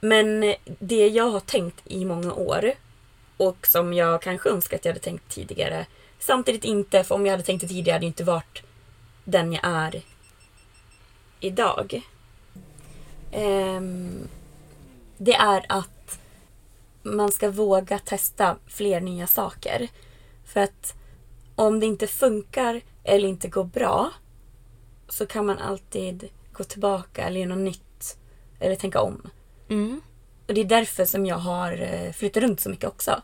Men 0.00 0.54
det 0.64 1.08
jag 1.08 1.30
har 1.30 1.40
tänkt 1.40 1.80
i 1.84 2.04
många 2.04 2.32
år 2.34 2.72
och 3.36 3.66
som 3.66 3.92
jag 3.94 4.22
kanske 4.22 4.48
önskar 4.50 4.76
att 4.76 4.84
jag 4.84 4.92
hade 4.92 5.04
tänkt 5.04 5.34
tidigare. 5.34 5.86
Samtidigt 6.18 6.64
inte, 6.64 7.04
för 7.04 7.14
om 7.14 7.26
jag 7.26 7.32
hade 7.32 7.42
tänkt 7.42 7.60
det 7.60 7.68
tidigare 7.68 7.94
hade 7.94 8.04
jag 8.04 8.10
inte 8.10 8.24
varit 8.24 8.62
den 9.24 9.52
jag 9.52 9.64
är 9.64 10.02
idag. 11.40 12.02
Ehm, 13.32 14.28
det 15.16 15.34
är 15.34 15.66
att 15.68 16.18
man 17.02 17.32
ska 17.32 17.50
våga 17.50 17.98
testa 17.98 18.56
fler 18.66 19.00
nya 19.00 19.26
saker. 19.26 19.88
För 20.44 20.60
att 20.60 20.94
om 21.56 21.80
det 21.80 21.86
inte 21.86 22.06
funkar 22.06 22.80
eller 23.04 23.28
inte 23.28 23.48
går 23.48 23.64
bra 23.64 24.10
så 25.08 25.26
kan 25.26 25.46
man 25.46 25.58
alltid 25.58 26.28
gå 26.52 26.64
tillbaka 26.64 27.22
eller 27.22 27.40
göra 27.40 27.54
något 27.54 27.64
nytt. 27.64 28.16
Eller 28.60 28.76
tänka 28.76 29.00
om. 29.00 29.30
Och 30.46 30.54
det 30.54 30.60
är 30.60 30.64
därför 30.64 31.04
som 31.04 31.26
jag 31.26 31.36
har 31.36 31.72
eh, 31.72 32.12
flyttat 32.12 32.42
runt 32.42 32.60
så 32.60 32.70
mycket 32.70 32.88
också. 32.88 33.22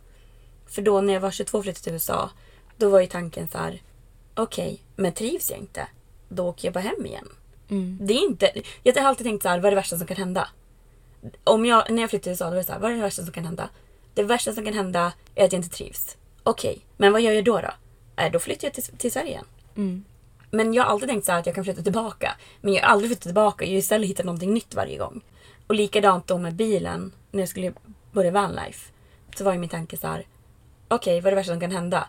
För 0.66 0.82
då 0.82 1.00
när 1.00 1.14
jag 1.14 1.20
var 1.20 1.30
22 1.30 1.58
och 1.58 1.64
flyttade 1.64 1.82
till 1.84 1.92
USA, 1.92 2.30
då 2.76 2.88
var 2.88 3.00
ju 3.00 3.06
tanken 3.06 3.48
så 3.48 3.58
här. 3.58 3.82
Okej, 4.38 4.82
men 4.96 5.12
trivs 5.12 5.50
jag 5.50 5.58
inte, 5.58 5.88
då 6.28 6.48
åker 6.48 6.68
jag 6.68 6.74
bara 6.74 6.80
hem 6.80 7.06
igen. 7.06 7.28
Det 8.00 8.14
är 8.14 8.24
inte, 8.24 8.52
jag 8.82 8.94
har 8.94 9.08
alltid 9.08 9.26
tänkt 9.26 9.42
så 9.42 9.48
här, 9.48 9.58
vad 9.58 9.66
är 9.66 9.70
det 9.70 9.76
värsta 9.76 9.98
som 9.98 10.06
kan 10.06 10.16
hända? 10.16 10.48
Om 11.44 11.66
jag, 11.66 11.90
när 11.90 12.02
jag 12.02 12.10
flyttade 12.10 12.22
till 12.22 12.30
USA, 12.30 12.44
då 12.44 12.50
var 12.50 12.56
det 12.56 12.64
så 12.64 12.72
här, 12.72 12.80
vad 12.80 12.90
är 12.90 12.94
det 12.96 13.02
värsta 13.02 13.22
som 13.22 13.32
kan 13.32 13.44
hända? 13.44 13.68
Det 14.14 14.22
värsta 14.22 14.52
som 14.52 14.64
kan 14.64 14.74
hända 14.74 15.12
är 15.34 15.44
att 15.44 15.52
jag 15.52 15.58
inte 15.58 15.76
trivs. 15.76 16.16
Okej, 16.42 16.80
men 16.96 17.12
vad 17.12 17.20
gör 17.20 17.32
jag 17.32 17.44
då 17.44 17.60
då? 17.60 17.70
Äh, 18.22 18.32
då 18.32 18.38
flyttar 18.38 18.66
jag 18.66 18.74
till, 18.74 18.84
till 18.84 19.12
Sverige 19.12 19.30
igen. 19.30 19.44
Men 20.50 20.74
jag 20.74 20.82
har 20.82 20.90
alltid 20.90 21.08
tänkt 21.08 21.26
så 21.26 21.32
här 21.32 21.38
att 21.38 21.46
jag 21.46 21.54
kan 21.54 21.64
flytta 21.64 21.82
tillbaka. 21.82 22.36
Men 22.60 22.72
jag 22.74 22.82
har 22.82 22.88
aldrig 22.88 23.10
flyttat 23.10 23.22
tillbaka. 23.22 23.64
Jag 23.64 23.72
har 23.72 23.78
istället 23.78 24.08
hittat 24.08 24.26
någonting 24.26 24.54
nytt 24.54 24.74
varje 24.74 24.98
gång. 24.98 25.20
Och 25.66 25.74
likadant 25.74 26.26
då 26.26 26.38
med 26.38 26.54
bilen. 26.54 27.12
När 27.30 27.40
jag 27.40 27.48
skulle 27.48 27.72
börja 28.12 28.30
vanlife. 28.30 28.92
Så 29.36 29.44
var 29.44 29.52
ju 29.52 29.58
min 29.58 29.68
tanke 29.68 29.96
så 29.96 30.06
här. 30.06 30.26
Okej, 30.88 31.20
vad 31.20 31.26
är 31.26 31.30
det 31.30 31.36
värsta 31.36 31.52
som 31.52 31.60
kan 31.60 31.70
hända? 31.70 32.08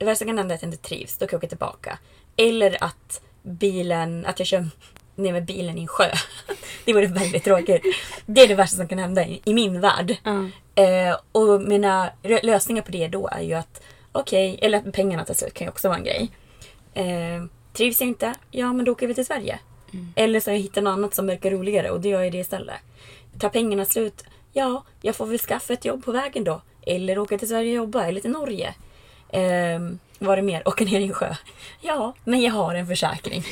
Det 0.00 0.06
värsta 0.06 0.18
som 0.18 0.28
kan 0.28 0.38
hända 0.38 0.54
är 0.54 0.56
att 0.56 0.62
jag 0.62 0.72
inte 0.72 0.88
trivs. 0.88 1.16
Då 1.18 1.26
kan 1.26 1.36
jag 1.36 1.38
åka 1.38 1.48
tillbaka. 1.48 1.98
Eller 2.36 2.84
att 2.84 3.20
bilen, 3.42 4.26
att 4.26 4.38
jag 4.38 4.46
kör 4.48 4.66
ner 5.14 5.32
med 5.32 5.44
bilen 5.44 5.78
i 5.78 5.80
en 5.80 5.86
sjö. 5.86 6.10
Det 6.84 6.92
vore 6.92 7.06
väldigt 7.06 7.44
tråkigt. 7.44 7.82
Det 8.26 8.40
är 8.40 8.48
det 8.48 8.54
värsta 8.54 8.76
som 8.76 8.88
kan 8.88 8.98
hända 8.98 9.26
i, 9.26 9.40
i 9.44 9.54
min 9.54 9.80
värld. 9.80 10.16
Eh, 10.74 11.16
och 11.32 11.60
mina 11.60 12.10
lösningar 12.22 12.82
på 12.82 12.92
det 12.92 13.08
då 13.08 13.28
är 13.28 13.40
ju 13.40 13.54
att 13.54 13.82
okej, 14.12 14.58
eller 14.62 14.78
att 14.78 14.92
pengarna 14.92 15.24
tar 15.24 15.34
slut 15.34 15.54
kan 15.54 15.64
ju 15.64 15.68
också 15.68 15.88
vara 15.88 15.98
en 15.98 16.04
grej. 16.04 16.30
Eh, 16.94 17.44
trivs 17.72 18.00
jag 18.00 18.08
inte? 18.08 18.34
Ja, 18.50 18.72
men 18.72 18.84
då 18.84 18.92
åker 18.92 19.06
vi 19.06 19.14
till 19.14 19.26
Sverige. 19.26 19.58
Eller 20.14 20.40
så 20.40 20.50
har 20.50 20.56
jag 20.56 20.62
hittat 20.62 20.84
något 20.84 20.92
annat 20.92 21.14
som 21.14 21.26
verkar 21.26 21.50
roligare 21.50 21.90
och 21.90 22.00
då 22.00 22.08
gör 22.08 22.22
jag 22.22 22.32
det 22.32 22.38
istället. 22.38 22.76
Tar 23.38 23.48
pengarna 23.48 23.84
slut? 23.84 24.24
Ja, 24.52 24.84
jag 25.02 25.16
får 25.16 25.26
väl 25.26 25.38
skaffa 25.38 25.72
ett 25.72 25.84
jobb 25.84 26.04
på 26.04 26.12
vägen 26.12 26.44
då. 26.44 26.62
Eller 26.86 27.18
åka 27.18 27.38
till 27.38 27.48
Sverige 27.48 27.70
och 27.70 27.84
jobba, 27.84 28.04
eller 28.04 28.20
till 28.20 28.30
Norge. 28.30 28.74
Eh, 29.32 29.80
vad 30.18 30.32
är 30.32 30.36
det 30.36 30.42
mer? 30.42 30.68
Åka 30.68 30.84
ner 30.84 31.00
i 31.00 31.04
en 31.04 31.14
sjö? 31.14 31.34
Ja, 31.80 32.14
men 32.24 32.40
jag 32.42 32.52
har 32.52 32.74
en 32.74 32.86
försäkring. 32.86 33.44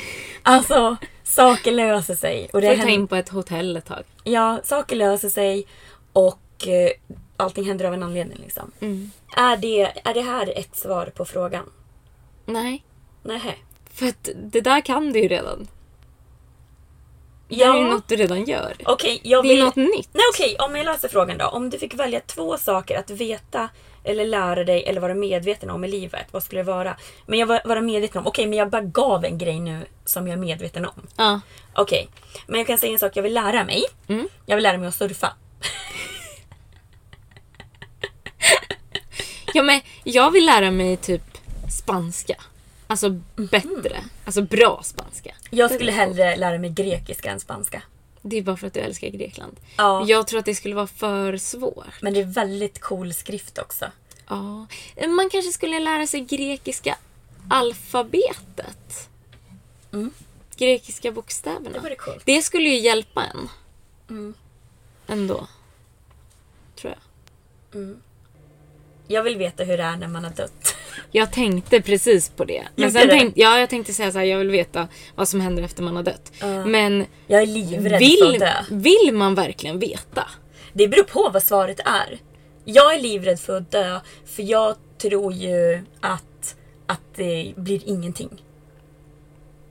Alltså, 0.43 0.95
saker 1.23 1.71
löser 1.71 2.15
sig. 2.15 2.49
Och 2.53 2.61
det 2.61 2.67
Får 2.67 2.73
ta 2.75 2.79
händer- 2.79 2.93
in 2.93 3.07
på 3.07 3.15
ett 3.15 3.29
hotell 3.29 3.77
ett 3.77 3.85
tag. 3.85 4.03
Ja, 4.23 4.59
saker 4.63 4.95
löser 4.95 5.29
sig 5.29 5.65
och 6.13 6.67
eh, 6.67 6.89
allting 7.37 7.65
händer 7.65 7.85
av 7.85 7.93
en 7.93 8.03
anledning. 8.03 8.37
Liksom. 8.37 8.71
Är, 9.37 9.57
det, 9.57 9.81
är 10.03 10.13
det 10.13 10.21
här 10.21 10.53
ett 10.59 10.75
svar 10.75 11.05
på 11.15 11.25
frågan? 11.25 11.69
Nej. 12.45 12.83
Nej. 13.23 13.63
För 13.93 14.05
att 14.07 14.29
det 14.35 14.61
där 14.61 14.81
kan 14.81 15.11
du 15.13 15.19
ju 15.19 15.27
redan. 15.27 15.67
Det 17.47 17.63
är 17.63 17.77
ju 17.77 17.83
något 17.83 18.07
du 18.07 18.15
redan 18.15 18.45
gör. 18.45 18.73
Okej, 18.85 19.19
jag 19.23 19.43
Det 19.43 19.47
är 19.49 19.55
vill... 19.55 19.63
något 19.65 19.75
nytt. 19.75 20.09
Nej, 20.13 20.23
okej, 20.33 20.55
om 20.59 20.75
jag 20.75 20.85
läser 20.85 21.07
frågan 21.07 21.37
då. 21.37 21.45
Om 21.45 21.69
du 21.69 21.79
fick 21.79 21.93
välja 21.93 22.19
två 22.19 22.57
saker 22.57 22.97
att 22.99 23.09
veta 23.09 23.69
eller 24.09 24.25
lära 24.25 24.63
dig 24.63 24.83
eller 24.83 25.01
vara 25.01 25.13
medveten 25.13 25.69
om 25.69 25.83
i 25.83 25.87
livet, 25.87 26.25
vad 26.31 26.43
skulle 26.43 26.59
det 26.59 26.71
vara? 26.71 26.97
Men 27.25 27.39
jag 27.39 27.47
var, 27.47 27.61
vara 27.65 27.81
medveten 27.81 28.19
om, 28.19 28.27
okej, 28.27 28.47
men 28.47 28.57
jag 28.57 28.69
bara 28.69 28.81
gav 28.81 29.25
en 29.25 29.37
grej 29.37 29.59
nu 29.59 29.85
som 30.05 30.27
jag 30.27 30.33
är 30.33 30.41
medveten 30.41 30.85
om. 30.85 31.07
Ja. 31.15 31.41
Okej, 31.73 32.09
men 32.47 32.57
jag 32.57 32.67
kan 32.67 32.77
säga 32.77 32.93
en 32.93 32.99
sak 32.99 33.11
jag 33.15 33.23
vill 33.23 33.33
lära 33.33 33.63
mig. 33.63 33.83
Jag 34.45 34.55
vill 34.55 34.63
lära 34.63 34.77
mig 34.77 34.87
att 34.87 34.95
surfa. 34.95 35.33
ja, 39.53 39.63
men 39.63 39.81
jag 40.03 40.31
vill 40.31 40.45
lära 40.45 40.71
mig 40.71 40.97
typ 40.97 41.23
spanska. 41.69 42.35
Alltså 42.87 43.09
bättre. 43.35 44.03
Alltså 44.25 44.41
bra 44.41 44.81
spanska. 44.83 45.35
Jag 45.49 45.71
skulle 45.71 45.91
hellre 45.91 46.35
lära 46.35 46.57
mig 46.57 46.69
grekiska 46.69 47.31
än 47.31 47.39
spanska. 47.39 47.81
Det 48.21 48.37
är 48.37 48.41
bara 48.41 48.57
för 48.57 48.67
att 48.67 48.73
du 48.73 48.79
älskar 48.79 49.07
Grekland. 49.07 49.59
Ja. 49.77 50.05
Jag 50.07 50.27
tror 50.27 50.39
att 50.39 50.45
det 50.45 50.55
skulle 50.55 50.75
vara 50.75 50.87
för 50.87 51.37
svårt. 51.37 52.01
Men 52.01 52.13
det 52.13 52.19
är 52.19 52.25
väldigt 52.25 52.79
cool 52.79 53.13
skrift 53.13 53.57
också. 53.57 53.85
Ja. 54.27 54.67
Man 55.07 55.29
kanske 55.31 55.51
skulle 55.51 55.79
lära 55.79 56.07
sig 56.07 56.21
grekiska 56.21 56.97
alfabetet. 57.49 59.09
Grekiska 60.57 61.11
bokstäverna. 61.11 61.59
Mm. 61.59 61.73
Det 61.73 61.79
vore 61.79 61.95
coolt. 61.95 62.21
Det 62.25 62.41
skulle 62.41 62.69
ju 62.69 62.77
hjälpa 62.79 63.23
en. 63.23 63.49
Mm. 64.09 64.33
Ändå. 65.07 65.47
Tror 66.75 66.93
jag. 66.93 67.99
Jag 69.11 69.23
vill 69.23 69.37
veta 69.37 69.63
hur 69.63 69.77
det 69.77 69.83
är 69.83 69.95
när 69.97 70.07
man 70.07 70.23
har 70.23 70.31
dött. 70.31 70.75
Jag 71.11 71.31
tänkte 71.31 71.81
precis 71.81 72.29
på 72.29 72.45
det. 72.45 72.63
Men 72.75 72.91
sen 72.91 73.01
du? 73.07 73.13
tänkte, 73.13 73.41
ja, 73.41 73.59
jag 73.59 73.69
tänkte 73.69 73.93
säga 73.93 74.11
så 74.11 74.17
här, 74.17 74.25
jag 74.25 74.37
vill 74.37 74.49
veta 74.49 74.87
vad 75.15 75.27
som 75.27 75.41
händer 75.41 75.63
efter 75.63 75.83
man 75.83 75.95
har 75.95 76.03
dött. 76.03 76.31
Men 76.65 77.05
Jag 77.27 77.41
är 77.41 77.45
livrädd 77.45 77.83
för 77.89 77.95
att 77.95 78.01
vill, 78.01 78.39
dö. 78.39 78.53
vill 78.71 79.09
man 79.13 79.35
verkligen 79.35 79.79
veta? 79.79 80.27
Det 80.73 80.87
beror 80.87 81.03
på 81.03 81.29
vad 81.33 81.43
svaret 81.43 81.79
är. 81.79 82.19
Jag 82.65 82.95
är 82.95 83.01
livrädd 83.01 83.39
för 83.39 83.57
att 83.57 83.71
dö 83.71 83.99
för 84.25 84.43
jag 84.43 84.75
tror 85.01 85.33
ju 85.33 85.81
att, 86.01 86.55
att 86.85 87.01
det 87.15 87.53
blir 87.55 87.81
ingenting. 87.85 88.29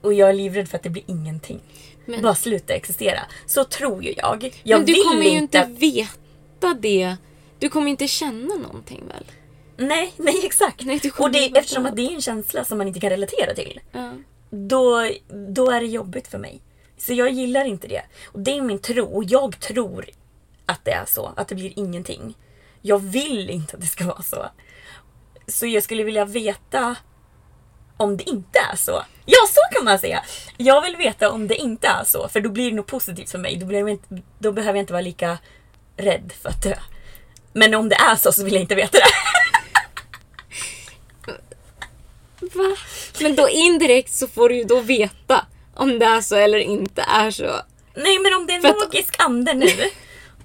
Och 0.01 0.13
jag 0.13 0.29
är 0.29 0.33
livrädd 0.33 0.69
för 0.69 0.77
att 0.77 0.83
det 0.83 0.89
blir 0.89 1.03
ingenting. 1.07 1.59
Men- 2.05 2.21
Bara 2.21 2.35
sluta 2.35 2.73
existera. 2.73 3.19
Så 3.45 3.63
tror 3.63 4.03
ju 4.03 4.13
jag. 4.17 4.59
Jag 4.63 4.77
Men 4.77 4.85
du 4.85 4.93
vill 4.93 5.03
kommer 5.03 5.23
ju 5.23 5.37
inte 5.37 5.65
veta 5.77 6.73
det. 6.79 7.15
Du 7.59 7.69
kommer 7.69 7.91
inte 7.91 8.07
känna 8.07 8.55
någonting 8.55 9.03
väl? 9.07 9.25
Nej, 9.87 10.13
nej 10.17 10.45
exakt. 10.45 10.85
Nej, 10.85 11.01
och 11.17 11.31
det, 11.31 11.57
eftersom 11.57 11.85
att 11.85 11.95
det 11.95 12.01
är 12.01 12.11
en 12.11 12.21
känsla 12.21 12.63
som 12.63 12.77
man 12.77 12.87
inte 12.87 12.99
kan 12.99 13.09
relatera 13.09 13.53
till. 13.53 13.79
Ja. 13.91 14.13
då, 14.49 15.09
då 15.55 15.71
är 15.71 15.81
det 15.81 15.87
jobbigt 15.87 16.27
för 16.27 16.37
mig. 16.37 16.61
Så 16.97 17.13
jag 17.13 17.29
gillar 17.29 17.65
inte 17.65 17.87
det. 17.87 18.01
Och 18.25 18.39
det 18.39 18.57
är 18.57 18.61
min 18.61 18.79
tro. 18.79 19.05
Och 19.05 19.23
jag 19.23 19.59
tror 19.59 20.05
att 20.65 20.85
det 20.85 20.91
är 20.91 21.05
så. 21.05 21.33
Att 21.35 21.47
det 21.47 21.55
blir 21.55 21.79
ingenting. 21.79 22.37
Jag 22.81 22.99
vill 22.99 23.49
inte 23.49 23.75
att 23.75 23.81
det 23.81 23.87
ska 23.87 24.05
vara 24.05 24.21
så. 24.21 24.45
Så 25.47 25.67
jag 25.67 25.83
skulle 25.83 26.03
vilja 26.03 26.25
veta 26.25 26.95
om 27.97 28.17
det 28.17 28.29
inte 28.29 28.59
är 28.73 28.75
så. 28.75 29.03
Ja, 29.25 29.37
så 29.49 29.75
kan 29.75 29.85
man 29.85 29.99
säga. 29.99 30.23
Jag 30.57 30.81
vill 30.81 30.95
veta 30.95 31.31
om 31.31 31.47
det 31.47 31.55
inte 31.55 31.87
är 31.87 32.03
så. 32.03 32.27
För 32.27 32.41
då 32.41 32.49
blir 32.49 32.69
det 32.69 32.75
nog 32.75 32.85
positivt 32.85 33.29
för 33.29 33.37
mig. 33.37 33.55
Då, 33.55 33.65
blir 33.65 33.87
inte, 33.87 34.21
då 34.39 34.51
behöver 34.51 34.77
jag 34.77 34.83
inte 34.83 34.93
vara 34.93 35.01
lika 35.01 35.37
rädd 35.97 36.33
för 36.41 36.49
att 36.49 36.63
dö. 36.63 36.75
Men 37.59 37.73
om 37.75 37.89
det 37.89 37.95
är 37.95 38.15
så 38.15 38.31
så 38.31 38.43
vill 38.43 38.53
jag 38.53 38.61
inte 38.61 38.75
veta 38.75 38.97
det. 38.97 39.05
Va? 42.53 42.75
Men 43.21 43.35
då 43.35 43.49
indirekt 43.49 44.13
så 44.13 44.27
får 44.27 44.49
du 44.49 44.55
ju 44.55 44.63
då 44.63 44.79
veta 44.79 45.45
om 45.75 45.99
det 45.99 46.05
är 46.05 46.21
så 46.21 46.35
eller 46.35 46.57
inte 46.57 47.01
är 47.01 47.31
så. 47.31 47.51
Nej 47.95 48.19
men 48.19 48.33
om 48.33 48.47
det 48.47 48.53
är 48.53 48.55
en 48.55 48.61
För 48.61 48.69
att- 48.69 49.19
ande 49.25 49.53
nu. 49.53 49.67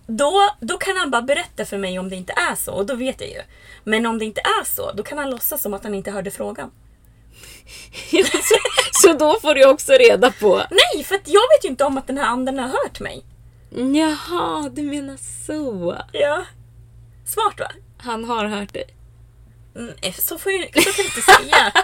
Då, 0.07 0.51
då 0.61 0.79
kan 0.79 0.97
han 0.97 1.11
bara 1.11 1.23
berätta 1.23 1.65
för 1.65 1.79
mig 1.79 1.99
om 1.99 2.09
det 2.11 2.17
inte 2.17 2.33
är 2.33 2.55
så 2.55 2.73
och 2.73 2.87
då 2.87 2.95
vet 2.95 3.21
jag 3.21 3.31
ju. 3.31 3.43
Men 3.85 4.07
om 4.07 4.19
det 4.19 4.25
inte 4.25 4.41
är 4.41 4.65
så, 4.65 4.93
då 4.93 5.03
kan 5.03 5.19
han 5.19 5.31
låtsas 5.31 5.62
som 5.62 5.75
att 5.75 5.85
han 5.85 5.95
inte 5.95 6.11
hörde 6.11 6.31
frågan. 6.31 6.71
så, 8.11 8.57
så 8.93 9.12
då 9.12 9.41
får 9.41 9.55
du 9.55 9.67
också 9.69 9.93
reda 9.93 10.31
på. 10.33 10.62
Nej, 10.71 11.05
för 11.05 11.15
jag 11.25 11.43
vet 11.57 11.65
ju 11.65 11.69
inte 11.69 11.85
om 11.85 11.99
att 11.99 12.07
den 12.07 12.19
här 12.19 12.27
anden 12.27 12.59
har 12.59 12.69
hört 12.69 13.01
mig. 13.01 13.25
Jaha, 13.71 14.69
du 14.73 14.83
menar 14.83 15.17
så. 15.47 15.97
Ja. 16.12 16.45
Smart 17.25 17.61
va? 17.61 17.70
Han 17.99 18.25
har 18.25 18.45
hört 18.45 18.72
dig. 18.72 18.85
Mm, 19.77 19.95
så, 20.18 20.39
får 20.39 20.53
ju, 20.53 20.59
så 20.66 20.72
kan 20.72 20.93
du 20.97 21.05
inte 21.05 21.20
säga. 21.22 21.72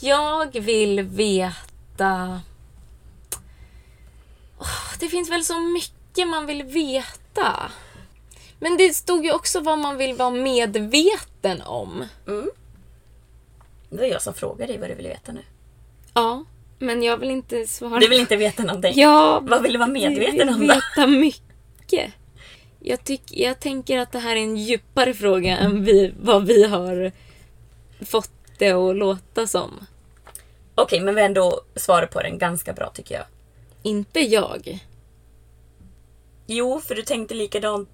Jag 0.00 0.60
vill 0.60 1.00
veta... 1.02 2.40
Åh, 4.58 4.92
det 5.00 5.08
finns 5.08 5.30
väl 5.30 5.44
så 5.44 5.58
mycket 5.60 6.28
man 6.28 6.46
vill 6.46 6.62
veta. 6.62 7.70
Men 8.58 8.76
det 8.76 8.94
stod 8.94 9.24
ju 9.24 9.32
också 9.32 9.60
vad 9.60 9.78
man 9.78 9.96
vill 9.96 10.14
vara 10.14 10.30
medveten 10.30 11.62
om. 11.62 12.04
Det 13.90 13.96
var 13.96 14.04
jag 14.04 14.22
som 14.22 14.34
frågade 14.34 14.72
dig 14.72 14.80
vad 14.80 14.90
du 14.90 14.94
ville 14.94 15.08
veta 15.08 15.32
nu. 15.32 15.42
Ja, 16.14 16.44
men 16.78 17.02
jag 17.02 17.16
vill 17.16 17.30
inte 17.30 17.66
svara. 17.66 18.00
Du 18.00 18.08
vill 18.08 18.20
inte 18.20 18.36
veta 18.36 18.62
någonting? 18.62 18.92
Ja, 18.96 19.40
Vad 19.42 19.62
vill 19.62 19.72
du 19.72 19.78
vara 19.78 19.88
medveten 19.88 20.36
jag 20.38 20.48
om 20.48 20.60
vill 20.60 20.68
då? 20.68 20.74
veta 20.74 21.06
mycket. 21.06 22.12
Jag, 22.82 23.04
tyck, 23.04 23.22
jag 23.26 23.60
tänker 23.60 23.98
att 23.98 24.12
det 24.12 24.18
här 24.18 24.36
är 24.36 24.40
en 24.40 24.56
djupare 24.56 25.14
fråga 25.14 25.56
än 25.56 25.84
vi, 25.84 26.14
vad 26.20 26.46
vi 26.46 26.64
har 26.64 27.12
fått 28.04 28.30
det 28.58 28.70
att 28.70 28.96
låta 28.96 29.46
som. 29.46 29.86
Okej, 30.74 31.00
men 31.00 31.14
vi 31.14 31.20
har 31.20 31.28
ändå 31.28 31.60
svarat 31.76 32.10
på 32.10 32.20
den 32.22 32.38
ganska 32.38 32.72
bra 32.72 32.90
tycker 32.90 33.14
jag. 33.14 33.24
Inte 33.82 34.20
jag. 34.20 34.78
Jo, 36.46 36.80
för 36.80 36.94
du 36.94 37.02
tänkte 37.02 37.34
likadant. 37.34 37.88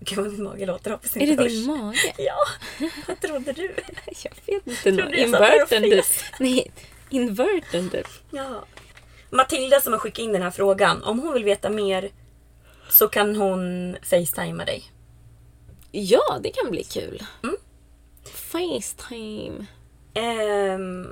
Gud 0.00 0.18
vad 0.18 0.32
min 0.32 0.42
mage 0.42 0.66
låter. 0.66 0.90
Hoppas 0.90 1.16
Är 1.16 1.20
inte 1.20 1.36
det 1.36 1.42
hörs. 1.42 1.52
din 1.52 1.66
mage? 1.66 2.14
Ja, 2.18 2.36
vad 3.08 3.20
trodde 3.20 3.52
du? 3.52 3.74
Jag 4.24 4.32
vet 4.46 4.66
inte. 4.66 4.82
Trodde 4.82 5.20
jag 5.20 5.30
satt 5.30 5.40
där 5.40 5.62
och 5.62 5.72
Inverten 5.72 5.82
typ. 5.82 6.04
Nej, 6.40 6.70
inverten 7.10 7.90
typ. 7.90 8.06
Ja. 8.30 8.64
Matilda 9.30 9.80
som 9.80 9.92
har 9.92 10.00
skickat 10.00 10.18
in 10.18 10.32
den 10.32 10.42
här 10.42 10.50
frågan, 10.50 11.02
om 11.02 11.18
hon 11.18 11.32
vill 11.34 11.44
veta 11.44 11.70
mer 11.70 12.10
så 12.88 13.08
kan 13.08 13.36
hon 13.36 13.96
facetima 14.02 14.64
dig. 14.64 14.82
Ja, 15.92 16.38
det 16.42 16.50
kan 16.50 16.70
bli 16.70 16.84
kul. 16.84 17.22
Mm. 17.42 17.56
Facetime. 18.34 19.66
Ehm, 20.14 21.08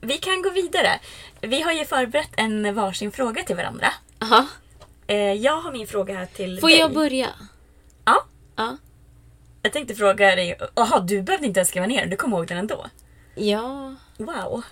vi 0.00 0.18
kan 0.18 0.42
gå 0.42 0.50
vidare. 0.50 1.00
Vi 1.40 1.62
har 1.62 1.72
ju 1.72 1.84
förberett 1.84 2.30
en 2.36 2.74
varsin 2.74 3.12
fråga 3.12 3.42
till 3.42 3.56
varandra. 3.56 3.86
Aha. 4.18 4.46
Eh, 5.06 5.16
jag 5.32 5.60
har 5.60 5.72
min 5.72 5.86
fråga 5.86 6.14
här 6.14 6.26
till 6.26 6.60
Får 6.60 6.68
dig. 6.68 6.78
jag 6.78 6.92
börja? 6.92 7.28
Ja. 8.04 8.24
Ja. 8.56 8.76
Jag 9.62 9.72
tänkte 9.72 9.94
fråga 9.94 10.36
dig. 10.36 10.58
Jaha, 10.74 11.00
du 11.00 11.22
behövde 11.22 11.46
inte 11.46 11.60
ens 11.60 11.68
skriva 11.68 11.86
ner 11.86 12.00
den. 12.00 12.10
Du 12.10 12.16
kom 12.16 12.32
ihåg 12.32 12.46
den 12.46 12.58
ändå. 12.58 12.86
Ja. 13.34 13.94
Wow. 14.16 14.62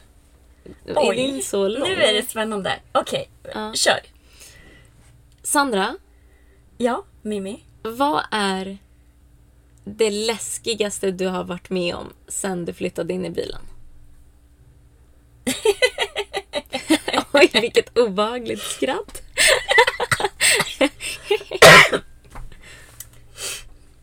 Är 0.86 1.14
din 1.14 1.42
så 1.42 1.68
lång? 1.68 1.88
nu 1.88 1.94
är 2.02 2.12
det 2.14 2.30
spännande. 2.30 2.72
Okej, 2.92 3.30
Ja. 3.54 3.72
kör. 3.74 4.00
Sandra, 5.42 5.96
Ja, 6.78 7.04
Mimi. 7.22 7.64
vad 7.82 8.22
är 8.30 8.78
det 9.84 10.10
läskigaste 10.10 11.10
du 11.10 11.26
har 11.26 11.44
varit 11.44 11.70
med 11.70 11.94
om 11.94 12.12
sen 12.28 12.64
du 12.64 12.72
flyttade 12.72 13.12
in 13.12 13.24
i 13.26 13.30
bilen? 13.30 13.62
Oj, 17.32 17.50
vilket 17.52 17.98
obehagligt 17.98 18.62
skratt. 18.62 19.22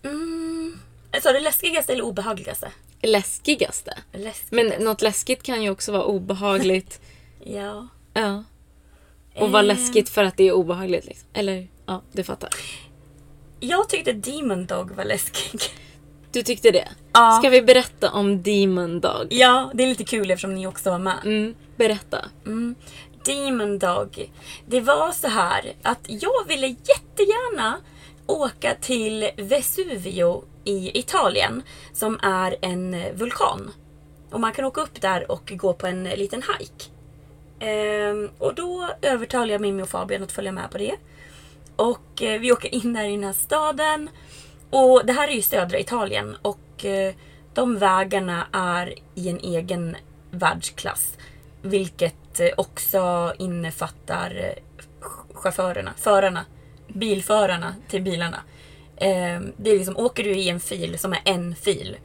Mm. 0.04 0.80
Sa 1.24 1.32
du 1.32 1.40
läskigaste 1.40 1.94
eller 1.94 2.04
obehagligaste? 2.04 2.72
Läskigaste. 3.02 3.98
Läskigt. 4.14 4.52
Men 4.52 4.68
något 4.84 5.02
läskigt 5.02 5.44
kan 5.44 5.64
ju 5.64 5.70
också 5.70 5.92
vara 5.92 6.04
obehagligt. 6.06 7.02
Ja. 7.44 7.88
Ja. 8.14 8.44
Och 9.40 9.52
vara 9.52 9.62
Eh. 9.64 9.68
läskigt 9.68 10.10
för 10.10 10.24
att 10.24 10.38
det 10.38 10.48
är 10.48 10.52
obehagligt. 10.52 11.06
Liksom. 11.06 11.28
Eller, 11.34 11.68
ja, 11.86 12.02
du 12.12 12.24
fattar. 12.24 12.50
Jag 13.60 13.90
tyckte 13.90 14.14
Demon 14.14 14.66
Dog 14.66 14.92
var 14.92 15.04
läskig. 15.06 15.62
Du 16.32 16.44
tyckte 16.44 16.72
det? 16.72 16.88
Ja. 17.14 17.32
Ska 17.40 17.50
vi 17.50 17.62
berätta 17.62 18.12
om 18.12 18.44
Demon 18.44 19.00
Dog? 19.00 19.28
Ja, 19.30 19.72
det 19.74 19.84
är 19.84 19.88
lite 19.88 20.04
kul 20.04 20.32
eftersom 20.32 20.56
ni 20.56 20.68
också 20.68 20.90
var 20.90 21.00
med. 21.00 21.18
Mm, 21.26 21.56
berätta. 21.78 22.26
Mm. 22.46 22.76
Demon 23.26 23.80
Dog. 23.80 24.32
Det 24.66 24.82
var 24.82 25.12
så 25.12 25.28
här 25.28 25.74
att 25.82 26.00
jag 26.08 26.48
ville 26.48 26.68
jättegärna 26.68 27.78
åka 28.26 28.76
till 28.82 29.30
Vesuvio 29.38 30.44
i 30.64 31.00
Italien 31.00 31.62
som 31.94 32.20
är 32.24 32.56
en 32.62 32.96
vulkan. 33.16 33.72
Och 34.32 34.40
man 34.40 34.54
kan 34.54 34.66
åka 34.66 34.82
upp 34.82 35.02
där 35.02 35.32
och 35.32 35.52
gå 35.56 35.74
på 35.74 35.88
en 35.88 36.04
liten 36.04 36.44
hike. 36.60 36.86
Ehm, 37.60 38.30
och 38.38 38.56
då 38.56 38.90
övertalade 39.02 39.52
jag 39.52 39.62
Mimmi 39.62 39.84
och 39.84 39.90
Fabian 39.90 40.24
att 40.24 40.32
följa 40.32 40.52
med 40.52 40.72
på 40.72 40.78
det. 40.78 40.96
Och 41.76 42.22
eh, 42.22 42.40
vi 42.40 42.52
åker 42.52 42.76
in 42.76 42.96
här 42.96 43.06
i 43.06 43.12
den 43.12 43.24
här 43.24 43.34
staden. 43.34 44.10
Och 44.70 45.06
det 45.06 45.14
här 45.14 45.28
är 45.28 45.32
ju 45.32 45.42
södra 45.42 45.80
Italien 45.80 46.38
och 46.42 46.86
eh, 46.86 47.14
de 47.54 47.78
vägarna 47.78 48.48
är 48.52 48.94
i 49.16 49.30
en 49.30 49.40
egen 49.40 49.96
världsklass. 50.32 51.18
Vilket 51.62 52.40
eh, 52.40 52.50
också 52.58 53.34
innefattar 53.38 54.36
eh, 54.36 54.64
chaufförerna, 55.34 55.94
förarna, 55.98 56.46
bilförarna 56.88 57.76
till 57.88 58.02
bilarna. 58.02 58.38
Eh, 58.96 59.42
det 59.58 59.72
är 59.72 59.78
liksom, 59.78 59.98
åker 59.98 60.24
du 60.24 60.30
i 60.36 60.50
en 60.50 60.60
fil 60.60 61.00
som 61.00 61.14
är 61.14 61.22
en 61.26 61.56
fil 61.56 61.98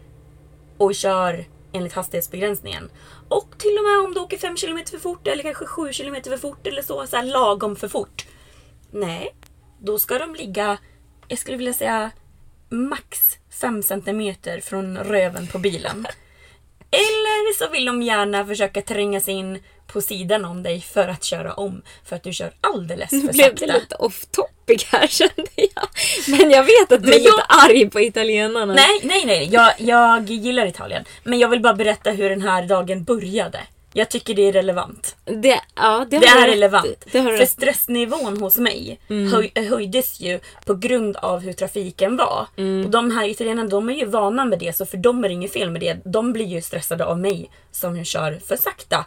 och 0.79 0.95
kör 0.95 1.45
enligt 1.73 1.93
hastighetsbegränsningen. 1.93 2.91
Och 3.33 3.59
till 3.59 3.79
och 3.79 3.85
med 3.85 3.99
om 4.07 4.15
du 4.15 4.21
åker 4.21 4.39
5 4.39 4.57
km 4.57 4.79
för 4.91 4.99
fort 4.99 5.27
eller 5.27 5.43
kanske 5.43 5.67
7 5.67 5.93
km 5.93 6.17
för 6.25 6.37
fort 6.37 6.67
eller 6.67 6.83
så, 6.83 7.07
så 7.07 7.17
här 7.17 7.25
lagom 7.25 7.77
för 7.77 7.89
fort. 7.89 8.27
Nej, 8.91 9.35
då 9.81 9.99
ska 9.99 10.19
de 10.19 10.35
ligga, 10.35 10.79
jag 11.29 11.39
skulle 11.39 11.57
vilja 11.57 11.73
säga 11.73 12.11
max 12.69 13.39
5 13.61 13.83
cm 13.83 14.35
från 14.63 14.99
röven 14.99 15.47
på 15.47 15.59
bilen. 15.59 16.07
Eller 16.93 17.59
så 17.59 17.69
vill 17.73 17.85
de 17.85 18.03
gärna 18.03 18.47
försöka 18.47 18.83
tränga 18.83 19.21
sig 19.21 19.35
in 19.35 19.59
på 19.93 20.01
sidan 20.01 20.45
om 20.45 20.63
dig 20.63 20.81
för 20.81 21.09
att 21.09 21.25
köra 21.25 21.53
om. 21.55 21.83
För 22.05 22.17
att 22.17 22.23
du 22.23 22.33
kör 22.33 22.53
alldeles 22.61 23.09
för 23.11 23.17
Nu 23.17 23.29
blev 23.33 23.45
sakta. 23.45 23.67
det 23.67 23.73
lite 23.73 23.95
off 23.95 24.27
topic 24.31 24.85
här 24.85 25.07
kände 25.19 25.51
jag. 25.57 25.89
Men 26.27 26.51
jag 26.51 26.63
vet 26.63 26.93
att 26.93 27.03
du 27.03 27.09
Men 27.09 27.09
är 27.09 27.25
jag- 27.25 27.25
lite 27.25 27.43
arg 27.49 27.91
på 27.91 28.01
italienarna. 28.01 28.75
Nej, 28.75 29.01
nej, 29.03 29.25
nej. 29.27 29.49
Jag, 29.53 29.73
jag 29.79 30.31
gillar 30.31 30.67
Italien. 30.67 31.05
Men 31.25 31.39
jag 31.39 31.49
vill 31.49 31.61
bara 31.61 31.75
berätta 31.75 32.11
hur 32.11 32.31
den 32.31 32.43
här 32.43 32.63
dagen 32.67 33.05
började. 33.05 33.61
Jag 33.93 34.11
tycker 34.11 34.35
det 34.35 34.43
är 34.49 34.53
relevant. 34.53 35.17
Det, 35.25 35.61
ja, 35.75 36.07
det, 36.11 36.19
Det 36.19 36.27
är 36.27 36.41
rätt 36.41 36.55
relevant. 36.55 37.05
Det 37.05 37.23
För 37.23 37.45
stressnivån 37.47 38.37
hos 38.41 38.57
mig 38.57 39.01
Mm. 39.09 39.33
höj, 39.33 39.53
höjdes 39.69 40.21
ju 40.21 40.41
på 40.65 40.75
grund 40.75 41.17
av 41.17 41.41
hur 41.41 41.53
trafiken 41.53 42.17
var. 42.17 42.47
Mm. 42.57 42.85
Och 42.85 42.91
de 42.91 43.11
här 43.11 43.29
italienarna 43.29 43.69
de 43.69 43.89
är 43.91 43.95
ju 43.95 44.05
vana 44.07 44.45
med 44.45 44.59
det 44.59 44.77
så 44.77 44.87
för 44.87 44.97
dem 44.97 45.25
är 45.25 45.29
det 45.29 45.35
inget 45.35 45.53
fel 45.53 45.71
med 45.71 45.81
det. 45.81 45.99
De 46.05 46.33
blir 46.33 46.47
ju 46.47 46.63
stressade 46.63 47.05
av 47.05 47.19
mig 47.19 47.51
som 47.71 48.05
kör 48.05 48.39
för 48.47 48.57
sakta. 48.57 49.05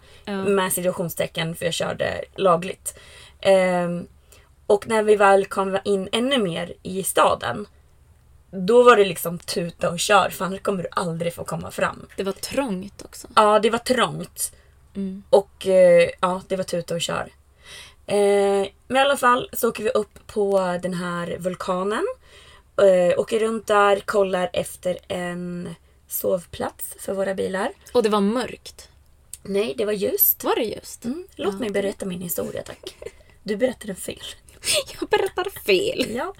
Med 0.47 0.73
situationstecken 0.73 1.55
för 1.55 1.65
jag 1.65 1.73
körde 1.73 2.21
lagligt. 2.35 2.99
Ehm, 3.41 4.07
och 4.67 4.87
när 4.87 5.03
vi 5.03 5.15
väl 5.15 5.45
kom 5.45 5.77
in 5.85 6.09
ännu 6.11 6.37
mer 6.37 6.73
i 6.83 7.03
staden. 7.03 7.67
Då 8.51 8.83
var 8.83 8.97
det 8.97 9.05
liksom 9.05 9.39
tuta 9.39 9.89
och 9.89 9.99
kör 9.99 10.29
för 10.29 10.45
annars 10.45 10.61
kommer 10.61 10.83
du 10.83 10.89
aldrig 10.91 11.33
få 11.33 11.43
komma 11.43 11.71
fram. 11.71 12.05
Det 12.17 12.23
var 12.23 12.31
trångt 12.31 13.01
också. 13.05 13.27
Ja, 13.35 13.59
det 13.59 13.69
var 13.69 13.79
trångt. 13.79 14.51
Och 15.29 15.67
eh, 15.67 16.09
ja, 16.21 16.41
det 16.47 16.55
var 16.55 16.63
tuta 16.63 16.95
och 16.95 17.01
kör. 17.01 17.29
Eh, 18.07 18.67
men 18.87 18.97
i 18.97 18.99
alla 18.99 19.17
fall 19.17 19.49
så 19.53 19.69
åker 19.69 19.83
vi 19.83 19.89
upp 19.89 20.27
på 20.27 20.79
den 20.81 20.93
här 20.93 21.37
vulkanen. 21.39 22.05
Eh, 22.77 23.19
åker 23.19 23.39
runt 23.39 23.67
där, 23.67 23.99
kollar 23.99 24.49
efter 24.53 24.97
en 25.07 25.75
sovplats 26.07 26.95
för 26.99 27.13
våra 27.13 27.33
bilar. 27.33 27.71
Och 27.93 28.03
det 28.03 28.09
var 28.09 28.21
mörkt. 28.21 28.89
Nej, 29.43 29.73
det 29.77 29.85
var 29.85 29.93
ljust. 29.93 30.43
Var 30.43 30.55
det 30.55 30.63
just? 30.63 31.05
Mm, 31.05 31.27
låt 31.35 31.59
mig 31.59 31.69
berätta 31.69 32.05
min 32.05 32.21
historia 32.21 32.63
tack. 32.63 32.95
Du 33.43 33.55
berättade 33.55 33.95
fel. 33.95 34.23
Jag 34.99 35.09
berättar 35.09 35.49
fel. 35.59 36.15
Ja. 36.15 36.33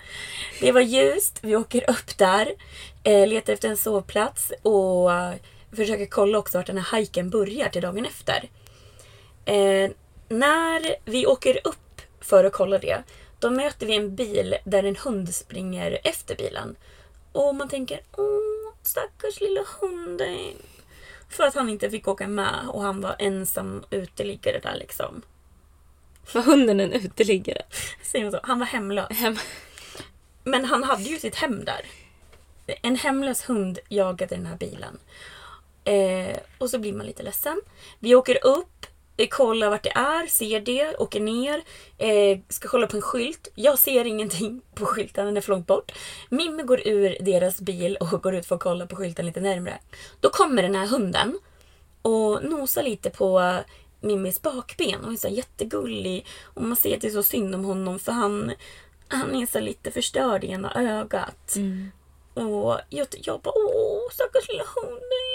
Det 0.60 0.72
var 0.72 0.82
ljust, 0.82 1.39
vi 1.41 1.56
åker 1.56 1.89
upp 1.89 2.18
där, 2.18 2.56
letar 3.26 3.53
efter 3.53 3.70
en 3.70 3.78
sovplats 3.78 4.51
och 4.62 5.12
försöker 5.76 6.05
kolla 6.05 6.38
också 6.38 6.57
vart 6.57 6.67
den 6.67 6.78
här 6.78 6.84
hajken 6.84 7.30
börjar 7.30 7.69
till 7.69 7.82
dagen 7.82 8.05
efter. 8.05 8.49
Eh, 9.45 9.91
när 10.30 10.95
vi 11.05 11.26
åker 11.28 11.59
upp 11.63 12.01
för 12.21 12.43
att 12.43 12.53
kolla 12.53 12.78
det, 12.78 13.03
då 13.39 13.49
möter 13.49 13.86
vi 13.86 13.95
en 13.95 14.15
bil 14.15 14.55
där 14.63 14.84
en 14.84 14.95
hund 14.95 15.36
springer 15.36 15.99
efter 16.03 16.36
bilen. 16.36 16.76
Och 17.32 17.55
man 17.55 17.69
tänker, 17.69 18.01
åh 18.17 18.45
stackars 18.88 19.41
lilla 19.41 19.61
hunden. 19.82 20.55
För 21.30 21.43
att 21.43 21.55
han 21.55 21.69
inte 21.69 21.89
fick 21.89 22.07
åka 22.07 22.28
med 22.28 22.69
och 22.69 22.82
han 22.82 23.01
var 23.01 23.15
ensam 23.19 23.84
uteliggare 23.89 24.59
där 24.59 24.76
liksom. 24.76 25.21
Var 26.34 26.41
hunden 26.41 26.80
en 26.80 26.91
uteliggare? 26.91 27.61
Säger 28.03 28.26
man 28.26 28.32
så? 28.32 28.39
Han 28.43 28.59
var 28.59 28.65
hemlös. 28.65 29.09
Hem. 29.09 29.38
Men 30.43 30.65
han 30.65 30.84
hade 30.84 31.03
ju 31.03 31.19
sitt 31.19 31.36
hem 31.36 31.65
där. 31.65 31.86
En 32.82 32.95
hemlös 32.95 33.49
hund 33.49 33.80
jagade 33.89 34.36
den 34.36 34.45
här 34.45 34.57
bilen. 34.57 34.97
Eh, 35.86 36.38
och 36.58 36.70
så 36.70 36.80
blir 36.80 36.94
man 36.94 37.06
lite 37.06 37.24
ledsen. 37.24 37.62
Vi 38.00 38.16
åker 38.16 38.46
upp, 38.46 38.86
eh, 39.18 39.28
kollar 39.28 39.70
vart 39.70 39.84
det 39.84 39.90
är, 39.90 40.28
ser 40.28 40.60
det, 40.60 40.96
åker 40.98 41.20
ner. 41.20 41.64
Eh, 41.98 42.40
ska 42.50 42.68
kolla 42.68 42.88
på 42.88 42.98
en 42.98 43.02
skylt. 43.02 43.48
Jag 43.56 43.80
ser 43.80 44.06
ingenting 44.06 44.62
på 44.76 44.86
skylten, 44.86 45.26
den 45.26 45.38
är 45.38 45.42
för 45.42 45.52
långt 45.52 45.68
bort. 45.68 45.92
Mimmi 46.30 46.64
går 46.64 46.88
ur 46.88 47.18
deras 47.20 47.62
bil 47.62 47.98
och 48.00 48.22
går 48.24 48.36
ut 48.36 48.46
för 48.46 48.56
att 48.56 48.64
kolla 48.64 48.88
på 48.88 48.96
skylten 48.96 49.26
lite 49.26 49.40
närmre. 49.42 49.80
Då 50.20 50.30
kommer 50.30 50.62
den 50.64 50.76
här 50.76 50.88
hunden 50.88 51.40
och 52.02 52.44
nosar 52.44 52.84
lite 52.84 53.10
på 53.10 53.60
Mimmis 54.02 54.42
bakben. 54.42 54.96
Och 54.96 55.04
hon 55.04 55.14
är 55.14 55.18
så 55.18 55.28
jättegullig. 55.28 56.26
Och 56.44 56.62
man 56.62 56.76
ser 56.76 56.96
att 56.96 57.02
det 57.02 57.08
är 57.08 57.12
så 57.12 57.24
synd 57.24 57.56
om 57.56 57.66
honom 57.66 58.00
för 58.00 58.12
han, 58.12 58.52
han 59.08 59.36
är 59.36 59.46
så 59.46 59.60
lite 59.60 59.92
förstörd 59.92 60.44
i 60.44 60.48
ena 60.48 60.74
ögat. 60.76 61.56
Och 62.34 62.80
jag, 62.90 63.08
jag 63.12 63.42
bara 63.42 63.54
åh 63.56 64.12
stackars 64.12 64.48
lilla 64.48 64.64
hunden. 64.76 65.35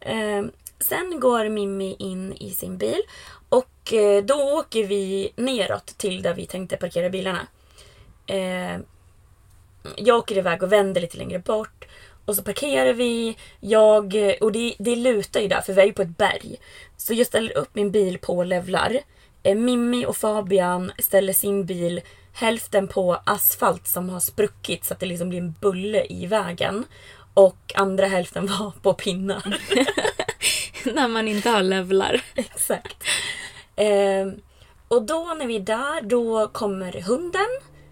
Ehm, 0.00 0.50
sen 0.78 1.20
går 1.20 1.48
Mimmi 1.48 1.96
in 1.98 2.32
i 2.32 2.50
sin 2.50 2.78
bil 2.78 3.02
och 3.48 3.92
eh, 3.92 4.24
då 4.24 4.34
åker 4.34 4.86
vi 4.86 5.32
neråt 5.36 5.86
till 5.86 6.22
där 6.22 6.34
vi 6.34 6.46
tänkte 6.46 6.76
parkera 6.76 7.10
bilarna. 7.10 7.46
Ehm, 8.26 8.84
jag 9.96 10.18
åker 10.18 10.38
iväg 10.38 10.62
och 10.62 10.72
vänder 10.72 11.00
lite 11.00 11.18
längre 11.18 11.38
bort. 11.38 11.84
Och 12.24 12.36
så 12.36 12.42
parkerar 12.42 12.92
vi. 12.92 13.36
Jag, 13.60 14.04
och 14.40 14.52
det, 14.52 14.74
det 14.78 14.96
lutar 14.96 15.40
ju 15.40 15.48
där 15.48 15.60
för 15.60 15.72
vi 15.72 15.80
är 15.80 15.86
ju 15.86 15.92
på 15.92 16.02
ett 16.02 16.18
berg. 16.18 16.56
Så 16.96 17.14
jag 17.14 17.26
ställer 17.26 17.58
upp 17.58 17.74
min 17.74 17.90
bil 17.90 18.18
på 18.18 18.44
levlar. 18.44 18.98
Ehm, 19.42 19.64
Mimmi 19.64 20.06
och 20.06 20.16
Fabian 20.16 20.92
ställer 20.98 21.32
sin 21.32 21.66
bil 21.66 22.00
hälften 22.32 22.88
på 22.88 23.20
asfalt 23.24 23.86
som 23.86 24.08
har 24.08 24.20
spruckit 24.20 24.84
så 24.84 24.94
att 24.94 25.00
det 25.00 25.06
liksom 25.06 25.28
blir 25.28 25.38
en 25.38 25.54
bulle 25.60 26.06
i 26.08 26.26
vägen. 26.26 26.84
Och 27.36 27.72
andra 27.74 28.06
hälften 28.06 28.46
var 28.58 28.72
på 28.82 28.94
pinnar. 28.94 29.60
När 30.94 31.08
man 31.08 31.28
inte 31.28 31.50
har 31.50 31.62
levlar. 31.62 32.22
Exakt. 32.34 33.04
Eh, 33.76 34.26
och 34.88 35.02
då 35.02 35.34
när 35.38 35.46
vi 35.46 35.56
är 35.56 35.60
där, 35.60 36.02
då 36.02 36.48
kommer 36.48 36.92
hunden. 37.02 37.46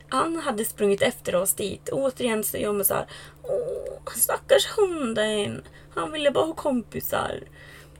Han 0.08 0.36
hade 0.36 0.64
sprungit 0.64 1.02
efter 1.02 1.34
oss 1.34 1.54
dit. 1.54 1.88
Återigen 1.88 2.44
så 2.44 2.56
gör 2.56 2.72
man 2.72 2.84
så 2.84 2.94
här. 2.94 3.06
Åh, 3.42 4.12
stackars 4.16 4.66
hunden. 4.76 5.62
Han 5.94 6.12
ville 6.12 6.30
bara 6.30 6.44
ha 6.44 6.54
kompisar. 6.54 7.40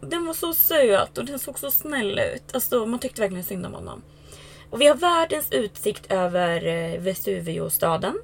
Den 0.01 0.27
var 0.27 0.35
så 0.35 0.55
söt 0.55 1.19
och 1.19 1.25
den 1.25 1.39
såg 1.39 1.59
så 1.59 1.71
snäll 1.71 2.19
ut. 2.19 2.55
Alltså, 2.55 2.87
man 2.87 2.99
tyckte 2.99 3.21
verkligen 3.21 3.45
synd 3.45 3.67
om 3.67 3.75
honom. 3.75 4.03
Och 4.71 4.81
vi 4.81 4.87
har 4.87 4.95
världens 4.95 5.53
utsikt 5.53 6.13
över 6.13 6.67
eh, 6.67 7.01
Vesuvio-staden. 7.01 8.19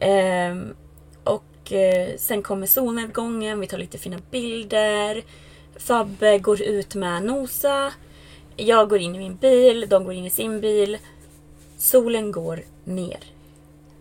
Ehm, 0.00 0.74
och 1.66 1.72
eh, 1.72 2.16
sen 2.16 2.42
kommer 2.42 2.66
solnedgången, 2.66 3.60
vi 3.60 3.66
tar 3.66 3.78
lite 3.78 3.98
fina 3.98 4.18
bilder. 4.30 5.22
Fabbe 5.76 6.38
går 6.38 6.62
ut 6.62 6.94
med 6.94 7.22
Nosa. 7.22 7.92
Jag 8.56 8.88
går 8.88 8.98
in 8.98 9.14
i 9.14 9.18
min 9.18 9.36
bil, 9.36 9.86
de 9.88 10.04
går 10.04 10.14
in 10.14 10.26
i 10.26 10.30
sin 10.30 10.60
bil. 10.60 10.98
Solen 11.78 12.32
går 12.32 12.62
ner. 12.84 13.18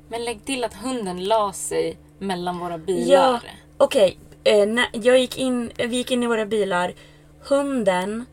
Men 0.08 0.26
lägg 0.26 0.46
till 0.46 0.64
att 0.64 0.74
hunden 0.74 1.24
la 1.24 1.54
sig 1.54 1.98
mellan 2.20 2.60
våra 2.60 2.72
Ja, 2.74 2.78
bilar. 2.78 3.42
okej. 3.78 4.18
Eh, 4.44 4.66
när 4.68 4.88
jag 4.92 5.20
gick 5.20 5.38
in, 5.38 5.72
vi 5.78 5.96
gick 5.98 6.12
in 6.12 6.24
i 6.24 6.28
våra 6.28 6.46
bilar. 6.46 6.94
Hunden 7.40 8.26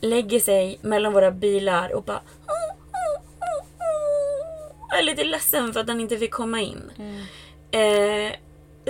lägger 0.00 0.40
sig 0.40 0.78
mellan 0.82 1.12
våra 1.12 1.30
bilar 1.30 1.92
och 1.94 2.02
bara... 2.02 2.20
Jag 4.90 4.98
är 4.98 5.02
lite 5.02 5.24
ledsen 5.24 5.72
för 5.72 5.80
att 5.80 5.86
den 5.86 6.00
inte 6.00 6.18
fick 6.18 6.30
komma 6.30 6.60
in. 6.60 6.90
Eh, 7.70 8.32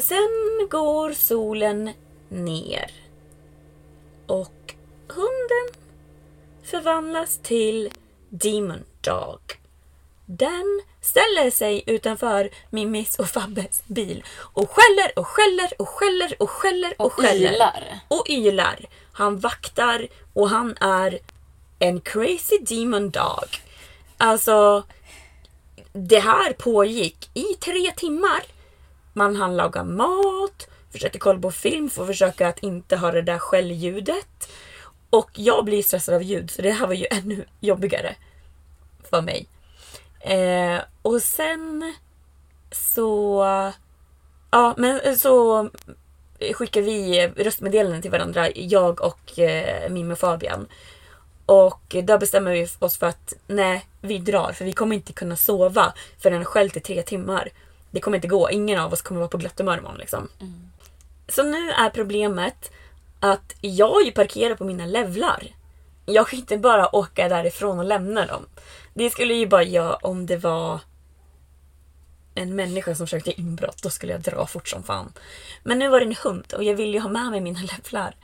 sen 0.02 0.68
går 0.70 1.12
solen 1.12 1.90
ner. 2.28 2.90
Och 4.26 4.74
hunden 5.08 5.68
förvandlas 6.64 7.38
till 7.42 7.90
Demon 8.28 8.84
Dog. 9.00 9.40
Den 10.26 10.80
ställer 11.00 11.50
sig 11.50 11.82
utanför 11.86 12.50
Mimmis 12.70 13.18
och 13.18 13.28
Fabbes 13.28 13.82
bil 13.86 14.24
och 14.38 14.70
skäller 14.70 15.18
och 15.18 15.28
skäller 15.28 15.72
och 15.78 15.88
skäller 15.88 16.34
och 16.42 16.50
skäller 16.50 16.94
och, 16.98 17.06
Och 17.06 17.12
skäller. 17.12 17.52
ylar. 17.52 17.98
Och 18.08 18.30
ylar. 18.30 18.86
Han 19.12 19.38
vaktar 19.38 20.08
och 20.34 20.48
han 20.50 20.76
är 20.80 21.18
en 21.78 22.00
crazy 22.00 22.58
demon 22.58 23.10
dog. 23.10 23.48
Alltså, 24.16 24.82
det 25.92 26.18
här 26.20 26.52
pågick 26.52 27.30
i 27.34 27.44
tre 27.44 27.92
timmar. 27.96 28.42
Man 29.16 29.36
hann 29.36 29.56
laga 29.56 29.84
mat, 29.84 30.68
försökte 30.92 31.18
kolla 31.18 31.40
på 31.40 31.50
film 31.50 31.90
för 31.90 32.02
att 32.02 32.08
försöka 32.08 32.48
att 32.48 32.58
inte 32.58 32.96
ha 32.96 33.10
det 33.10 33.22
där 33.22 33.38
skällljudet. 33.38 34.48
Och 35.10 35.30
jag 35.34 35.64
blir 35.64 35.82
stressad 35.82 36.14
av 36.14 36.22
ljud 36.22 36.50
så 36.50 36.62
det 36.62 36.70
här 36.70 36.86
var 36.86 36.94
ju 36.94 37.06
ännu 37.10 37.44
jobbigare 37.60 38.16
för 39.10 39.22
mig. 39.22 39.46
Eh, 40.20 40.80
och 41.02 41.22
sen 41.22 41.94
så... 42.70 43.44
Ja, 44.50 44.74
men 44.76 45.00
eh, 45.00 45.14
så 45.14 45.68
skickar 46.54 46.82
vi 46.82 47.26
röstmeddelanden 47.36 48.02
till 48.02 48.10
varandra, 48.10 48.50
jag 48.50 49.00
och 49.00 49.38
eh, 49.38 49.90
Mimmi 49.90 50.14
och 50.14 50.18
Fabian. 50.18 50.68
Och 51.46 51.96
där 52.04 52.18
bestämmer 52.18 52.52
vi 52.52 52.68
oss 52.78 52.98
för 52.98 53.06
att 53.06 53.34
nej, 53.46 53.86
vi 54.00 54.18
drar 54.18 54.52
för 54.52 54.64
vi 54.64 54.72
kommer 54.72 54.96
inte 54.96 55.12
kunna 55.12 55.36
sova 55.36 55.94
förrän 56.18 56.44
själv 56.44 56.44
har 56.44 56.44
skällt 56.44 56.76
i 56.76 56.80
tre 56.80 57.02
timmar. 57.02 57.50
Det 57.96 58.00
kommer 58.00 58.16
inte 58.16 58.28
gå, 58.28 58.50
ingen 58.50 58.80
av 58.80 58.92
oss 58.92 59.02
kommer 59.02 59.20
vara 59.20 59.28
på 59.28 59.38
glatt 59.38 59.58
humör 59.58 59.78
imorgon 59.78 59.98
liksom. 59.98 60.28
Så 61.28 61.42
nu 61.42 61.70
är 61.70 61.90
problemet 61.90 62.70
att 63.20 63.54
jag 63.60 64.04
ju 64.04 64.12
parkerar 64.12 64.54
på 64.54 64.64
mina 64.64 64.86
levlar. 64.86 65.42
Jag 66.06 66.28
kan 66.28 66.38
inte 66.38 66.58
bara 66.58 66.96
åka 66.96 67.28
därifrån 67.28 67.78
och 67.78 67.84
lämna 67.84 68.26
dem. 68.26 68.46
Det 68.94 69.10
skulle 69.10 69.34
ju 69.34 69.46
bara 69.46 69.62
jag 69.62 69.98
om 70.02 70.26
det 70.26 70.36
var 70.36 70.80
en 72.34 72.56
människa 72.56 72.94
som 72.94 73.06
försökte 73.06 73.40
inbrott. 73.40 73.82
Då 73.82 73.90
skulle 73.90 74.12
jag 74.12 74.20
dra 74.20 74.46
fort 74.46 74.68
som 74.68 74.82
fan. 74.82 75.12
Men 75.62 75.78
nu 75.78 75.88
var 75.88 76.00
det 76.00 76.06
en 76.06 76.16
hund 76.22 76.52
och 76.56 76.64
jag 76.64 76.74
ville 76.74 76.92
ju 76.92 77.00
ha 77.00 77.08
med 77.08 77.30
mig 77.30 77.40
mina 77.40 77.60
levlar. 77.76 78.16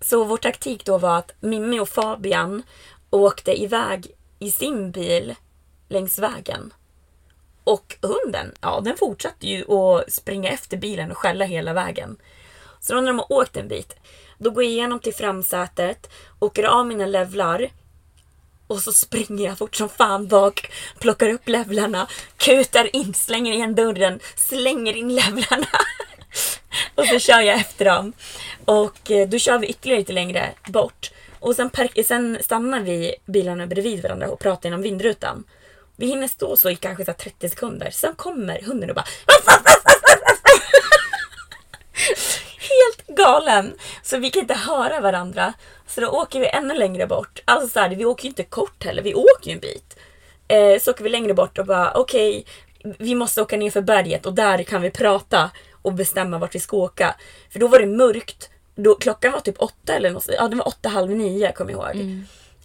Så 0.00 0.24
vår 0.24 0.36
taktik 0.36 0.84
då 0.84 0.98
var 0.98 1.18
att 1.18 1.32
Mimmi 1.40 1.80
och 1.80 1.88
Fabian 1.88 2.62
åkte 3.10 3.62
iväg 3.62 4.06
i 4.38 4.50
sin 4.50 4.90
bil 4.90 5.34
längs 5.88 6.18
vägen. 6.18 6.72
Och 7.66 7.96
hunden, 8.02 8.54
ja 8.60 8.80
den 8.80 8.96
fortsatte 8.96 9.46
ju 9.46 9.72
att 9.72 10.12
springa 10.12 10.50
efter 10.50 10.76
bilen 10.76 11.10
och 11.10 11.18
skälla 11.18 11.44
hela 11.44 11.72
vägen. 11.72 12.16
Så 12.80 12.94
då 12.94 13.00
när 13.00 13.06
de 13.06 13.18
har 13.18 13.32
åkt 13.32 13.56
en 13.56 13.68
bit, 13.68 13.96
då 14.38 14.50
går 14.50 14.62
jag 14.62 14.72
igenom 14.72 14.98
till 15.00 15.14
framsätet, 15.14 16.10
åker 16.38 16.64
av 16.64 16.86
mina 16.86 17.06
levlar 17.06 17.70
och 18.66 18.78
så 18.78 18.92
springer 18.92 19.44
jag 19.44 19.58
fort 19.58 19.76
som 19.76 19.88
fan 19.88 20.28
bak, 20.28 20.70
plockar 20.98 21.28
upp 21.28 21.48
levlarna, 21.48 22.08
kutar 22.36 22.96
in, 22.96 23.14
slänger 23.14 23.52
igen 23.52 23.74
dörren, 23.74 24.20
slänger 24.36 24.96
in 24.96 25.14
levlarna. 25.14 25.66
och 26.94 27.06
så 27.06 27.18
kör 27.18 27.40
jag 27.40 27.56
efter 27.60 27.84
dem. 27.84 28.12
Och 28.64 29.10
eh, 29.10 29.28
då 29.28 29.38
kör 29.38 29.58
vi 29.58 29.66
ytterligare 29.66 30.00
lite 30.00 30.12
längre 30.12 30.54
bort. 30.66 31.10
Och 31.38 31.56
sen, 31.56 31.70
sen 32.06 32.38
stannar 32.40 32.80
vi 32.80 33.14
bilarna 33.26 33.66
bredvid 33.66 34.02
varandra 34.02 34.28
och 34.28 34.38
pratar 34.38 34.68
genom 34.68 34.82
vindrutan. 34.82 35.44
Vi 35.96 36.06
hinner 36.06 36.28
stå 36.28 36.56
så 36.56 36.70
i 36.70 36.76
kanske 36.76 37.04
så 37.04 37.10
här 37.10 37.18
30 37.18 37.48
sekunder. 37.48 37.90
Sen 37.90 38.14
kommer 38.14 38.62
hunden 38.62 38.90
och 38.90 38.96
bara 38.96 39.04
Helt 42.58 43.06
galen! 43.06 43.74
Så 44.02 44.18
vi 44.18 44.30
kan 44.30 44.42
inte 44.42 44.54
höra 44.54 45.00
varandra. 45.00 45.52
Så 45.86 46.00
då 46.00 46.08
åker 46.08 46.40
vi 46.40 46.46
ännu 46.46 46.74
längre 46.74 47.06
bort. 47.06 47.42
Alltså 47.44 47.68
så 47.68 47.80
här, 47.80 47.90
vi 47.90 48.04
åker 48.04 48.24
ju 48.24 48.28
inte 48.28 48.42
kort 48.44 48.84
heller, 48.84 49.02
vi 49.02 49.14
åker 49.14 49.50
ju 49.50 49.52
en 49.52 49.60
bit. 49.60 49.96
Eh, 50.48 50.80
så 50.80 50.90
åker 50.90 51.04
vi 51.04 51.10
längre 51.10 51.34
bort 51.34 51.58
och 51.58 51.66
bara 51.66 51.92
okej, 51.94 52.44
vi 52.98 53.14
måste 53.14 53.42
åka 53.42 53.56
ner 53.56 53.70
för 53.70 53.80
berget 53.80 54.26
och 54.26 54.34
där 54.34 54.62
kan 54.62 54.82
vi 54.82 54.90
prata 54.90 55.50
och 55.82 55.92
bestämma 55.92 56.38
vart 56.38 56.54
vi 56.54 56.60
ska 56.60 56.76
åka. 56.76 57.14
För 57.50 57.58
då 57.58 57.68
var 57.68 57.78
det 57.80 57.86
mörkt. 57.86 58.50
Då, 58.74 58.94
klockan 58.94 59.32
var 59.32 59.40
typ 59.40 59.56
åtta 59.58 59.94
eller 59.94 60.10
något. 60.10 60.28
Ja, 60.38 60.48
det 60.48 60.56
var 60.56 60.68
åtta, 60.68 60.88
halv 60.88 61.10
nio 61.10 61.52
kommer 61.52 61.72
jag 61.72 61.96
ihåg. 61.96 62.02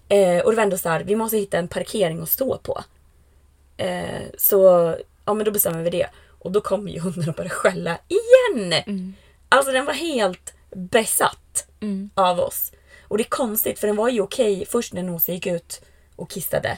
Eh, 0.09 0.43
och 0.43 0.51
det 0.51 0.55
var 0.55 0.63
ändå 0.63 0.77
så 0.77 0.89
här, 0.89 1.03
vi 1.03 1.15
måste 1.15 1.37
hitta 1.37 1.57
en 1.57 1.67
parkering 1.67 2.21
att 2.21 2.29
stå 2.29 2.57
på. 2.57 2.83
Eh, 3.81 4.21
så 4.37 4.95
ja, 5.25 5.33
men 5.33 5.45
då 5.45 5.51
bestämmer 5.51 5.83
vi 5.83 5.89
det. 5.89 6.07
Och 6.39 6.51
då 6.51 6.61
kommer 6.61 6.91
ju 6.91 6.99
hunden 6.99 7.29
och 7.29 7.35
börjar 7.35 7.49
skälla 7.49 7.97
igen. 8.07 8.83
Alltså 9.49 9.71
den 9.71 9.85
var 9.85 9.93
helt 9.93 10.53
besatt 10.75 11.67
av 12.13 12.39
oss. 12.39 12.71
Och 13.07 13.17
det 13.17 13.23
är 13.23 13.29
konstigt 13.29 13.79
för 13.79 13.87
den 13.87 13.95
var 13.95 14.09
ju 14.09 14.21
okej 14.21 14.65
först 14.69 14.93
när 14.93 15.03
Nosa 15.03 15.31
gick 15.31 15.47
ut 15.47 15.81
och 16.15 16.29
kissade. 16.29 16.77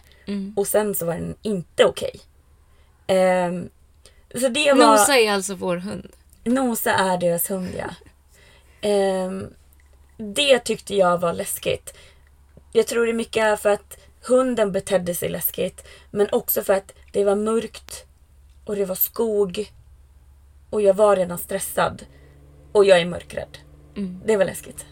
Och 0.56 0.68
sen 0.68 0.96
så 0.96 1.06
var 1.06 1.14
den 1.14 1.36
inte 1.42 1.86
okej. 1.86 2.20
Så 4.36 4.48
det 4.48 4.74
var... 4.74 4.92
Nosa 4.98 5.18
är 5.18 5.32
alltså 5.32 5.56
vår 5.56 5.78
hund. 5.78 6.12
Nosa 6.44 6.94
är 6.94 7.18
deras 7.18 7.52
hund 7.52 7.70
ja. 7.78 7.90
Ehm, 8.82 9.54
det 10.18 10.60
tyckte 10.60 10.96
jag 10.96 11.18
var 11.18 11.34
läskigt. 11.34 11.98
Jag 12.72 12.88
tror 12.88 13.06
det 13.06 13.12
är 13.12 13.14
mycket 13.14 13.60
för 13.60 13.70
att 13.70 13.98
hunden 14.28 14.72
betedde 14.72 15.16
sig 15.16 15.30
läskigt. 15.30 15.88
Men 16.12 16.28
också 16.32 16.62
för 16.62 16.74
att 16.74 16.94
det 17.12 17.24
var 17.24 17.36
mörkt. 17.36 18.06
Och 18.66 18.76
det 18.76 18.86
var 18.86 18.96
skog. 18.96 19.72
Och 20.70 20.82
jag 20.82 20.94
var 20.94 21.16
redan 21.16 21.38
stressad. 21.38 22.04
Och 22.72 22.86
jag 22.86 23.00
är 23.02 23.06
mörkrädd. 23.06 23.58
Det 24.26 24.38
var 24.38 24.46
läskigt. 24.46 24.86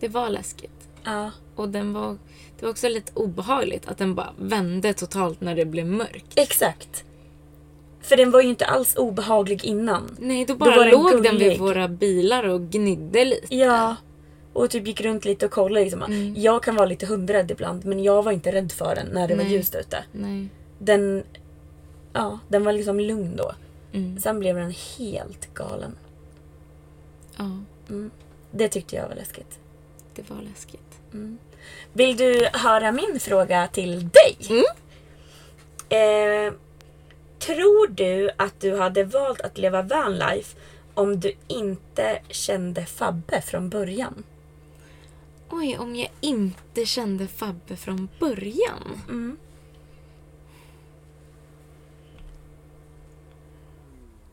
Det 0.00 0.08
var 0.08 0.28
läskigt. 0.30 0.88
Ja. 1.04 1.30
Och 1.54 1.68
den 1.68 1.92
var, 1.92 2.16
det 2.58 2.62
var 2.66 2.70
också 2.70 2.88
lite 2.88 3.12
obehagligt 3.14 3.88
att 3.88 3.98
den 3.98 4.14
bara 4.14 4.32
vände 4.38 4.94
totalt 4.94 5.40
när 5.40 5.54
det 5.54 5.64
blev 5.64 5.86
mörkt. 5.86 6.26
Exakt. 6.34 7.04
För 8.00 8.16
den 8.16 8.30
var 8.30 8.40
ju 8.42 8.48
inte 8.48 8.66
alls 8.66 8.96
obehaglig 8.96 9.64
innan. 9.64 10.16
Nej, 10.18 10.44
då 10.44 10.52
Då 10.54 10.58
bara 10.58 10.76
den 10.76 10.90
låg 10.90 11.12
den 11.12 11.22
gullig. 11.22 11.48
vid 11.50 11.58
våra 11.58 11.88
bilar 11.88 12.44
och 12.48 12.60
gnidde 12.60 13.24
lite. 13.24 13.54
Ja. 13.56 13.96
Och 14.58 14.70
typ 14.70 14.86
gick 14.86 15.00
runt 15.00 15.24
lite 15.24 15.46
och 15.46 15.52
kollade. 15.52 15.84
Liksom. 15.84 16.02
Mm. 16.02 16.34
Jag 16.36 16.62
kan 16.62 16.76
vara 16.76 16.86
lite 16.86 17.06
hundrädd 17.06 17.50
ibland 17.50 17.84
men 17.84 18.02
jag 18.02 18.22
var 18.22 18.32
inte 18.32 18.52
rädd 18.52 18.72
för 18.72 18.94
den 18.94 19.06
när 19.06 19.28
det 19.28 19.34
var 19.34 19.44
Nej. 19.44 19.52
ljust 19.52 19.74
ute. 19.74 20.04
Nej. 20.12 20.48
Den, 20.78 21.24
ja, 22.12 22.38
den 22.48 22.64
var 22.64 22.72
liksom 22.72 23.00
lugn 23.00 23.36
då. 23.36 23.52
Mm. 23.92 24.18
Sen 24.20 24.38
blev 24.40 24.56
den 24.56 24.74
helt 24.98 25.54
galen. 25.54 25.96
Ja, 27.36 27.50
Det 28.50 28.68
tyckte 28.68 28.96
jag 28.96 29.08
var 29.08 29.14
läskigt. 29.14 29.58
det 30.14 30.30
var 30.30 30.42
läskigt. 30.42 31.00
Vill 31.92 32.16
du 32.16 32.48
höra 32.52 32.92
min 32.92 33.20
fråga 33.20 33.68
till 33.72 34.08
dig? 34.08 34.36
Eh, 35.88 36.52
tror 37.38 37.88
du 37.88 38.30
att 38.36 38.60
du 38.60 38.78
hade 38.78 39.04
valt 39.04 39.40
att 39.40 39.58
leva 39.58 39.82
vanlife 39.82 40.56
om 40.94 41.20
du 41.20 41.32
inte 41.48 42.18
kände 42.28 42.86
Fabbe 42.86 43.40
från 43.40 43.68
början? 43.68 44.22
Oj, 45.50 45.78
om 45.78 45.96
jag 45.96 46.10
inte 46.20 46.86
kände 46.86 47.28
Fabbe 47.28 47.76
från 47.76 48.08
början. 48.20 49.02
Mm. 49.08 49.38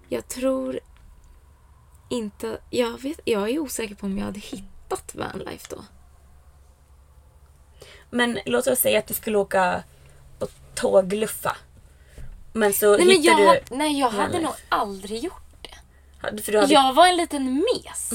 Jag 0.09 0.28
tror 0.28 0.80
inte... 2.09 2.57
Jag, 2.70 3.01
vet, 3.01 3.20
jag 3.26 3.49
är 3.49 3.59
osäker 3.59 3.95
på 3.95 4.05
om 4.05 4.18
jag 4.18 4.26
hade 4.26 4.39
hittat 4.39 5.16
vanlife 5.16 5.68
då. 5.70 5.84
Men 8.09 8.39
låt 8.45 8.68
oss 8.68 8.80
säga 8.80 8.99
att 8.99 9.07
du 9.07 9.13
skulle 9.13 9.38
åka 9.38 9.84
och 10.39 10.51
tågluffa. 10.76 11.57
Men 12.53 12.74
så 12.74 12.97
Nej, 12.97 13.05
men 13.05 13.16
hittar 13.16 13.39
jag, 13.39 13.57
du... 13.70 13.76
nej, 13.76 13.99
jag 13.99 14.09
hade 14.09 14.39
nog 14.39 14.53
aldrig 14.70 15.24
gjort 15.24 15.61
det. 15.61 15.78
Hade-. 16.18 16.74
Jag 16.74 16.93
var 16.93 17.07
en 17.07 17.18
liten 17.18 17.55
mes. 17.55 18.11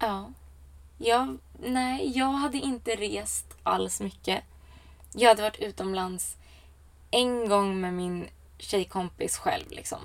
Ja. 0.00 0.32
Jag, 0.98 1.38
nej, 1.58 2.18
jag 2.18 2.26
hade 2.26 2.58
inte 2.58 2.96
rest 2.96 3.46
alls 3.62 4.00
mycket. 4.00 4.44
Jag 5.12 5.28
hade 5.28 5.42
varit 5.42 5.60
utomlands 5.60 6.36
en 7.10 7.48
gång 7.48 7.80
med 7.80 7.94
min 7.94 8.28
tjejkompis 8.58 9.36
själv 9.36 9.70
liksom. 9.70 9.98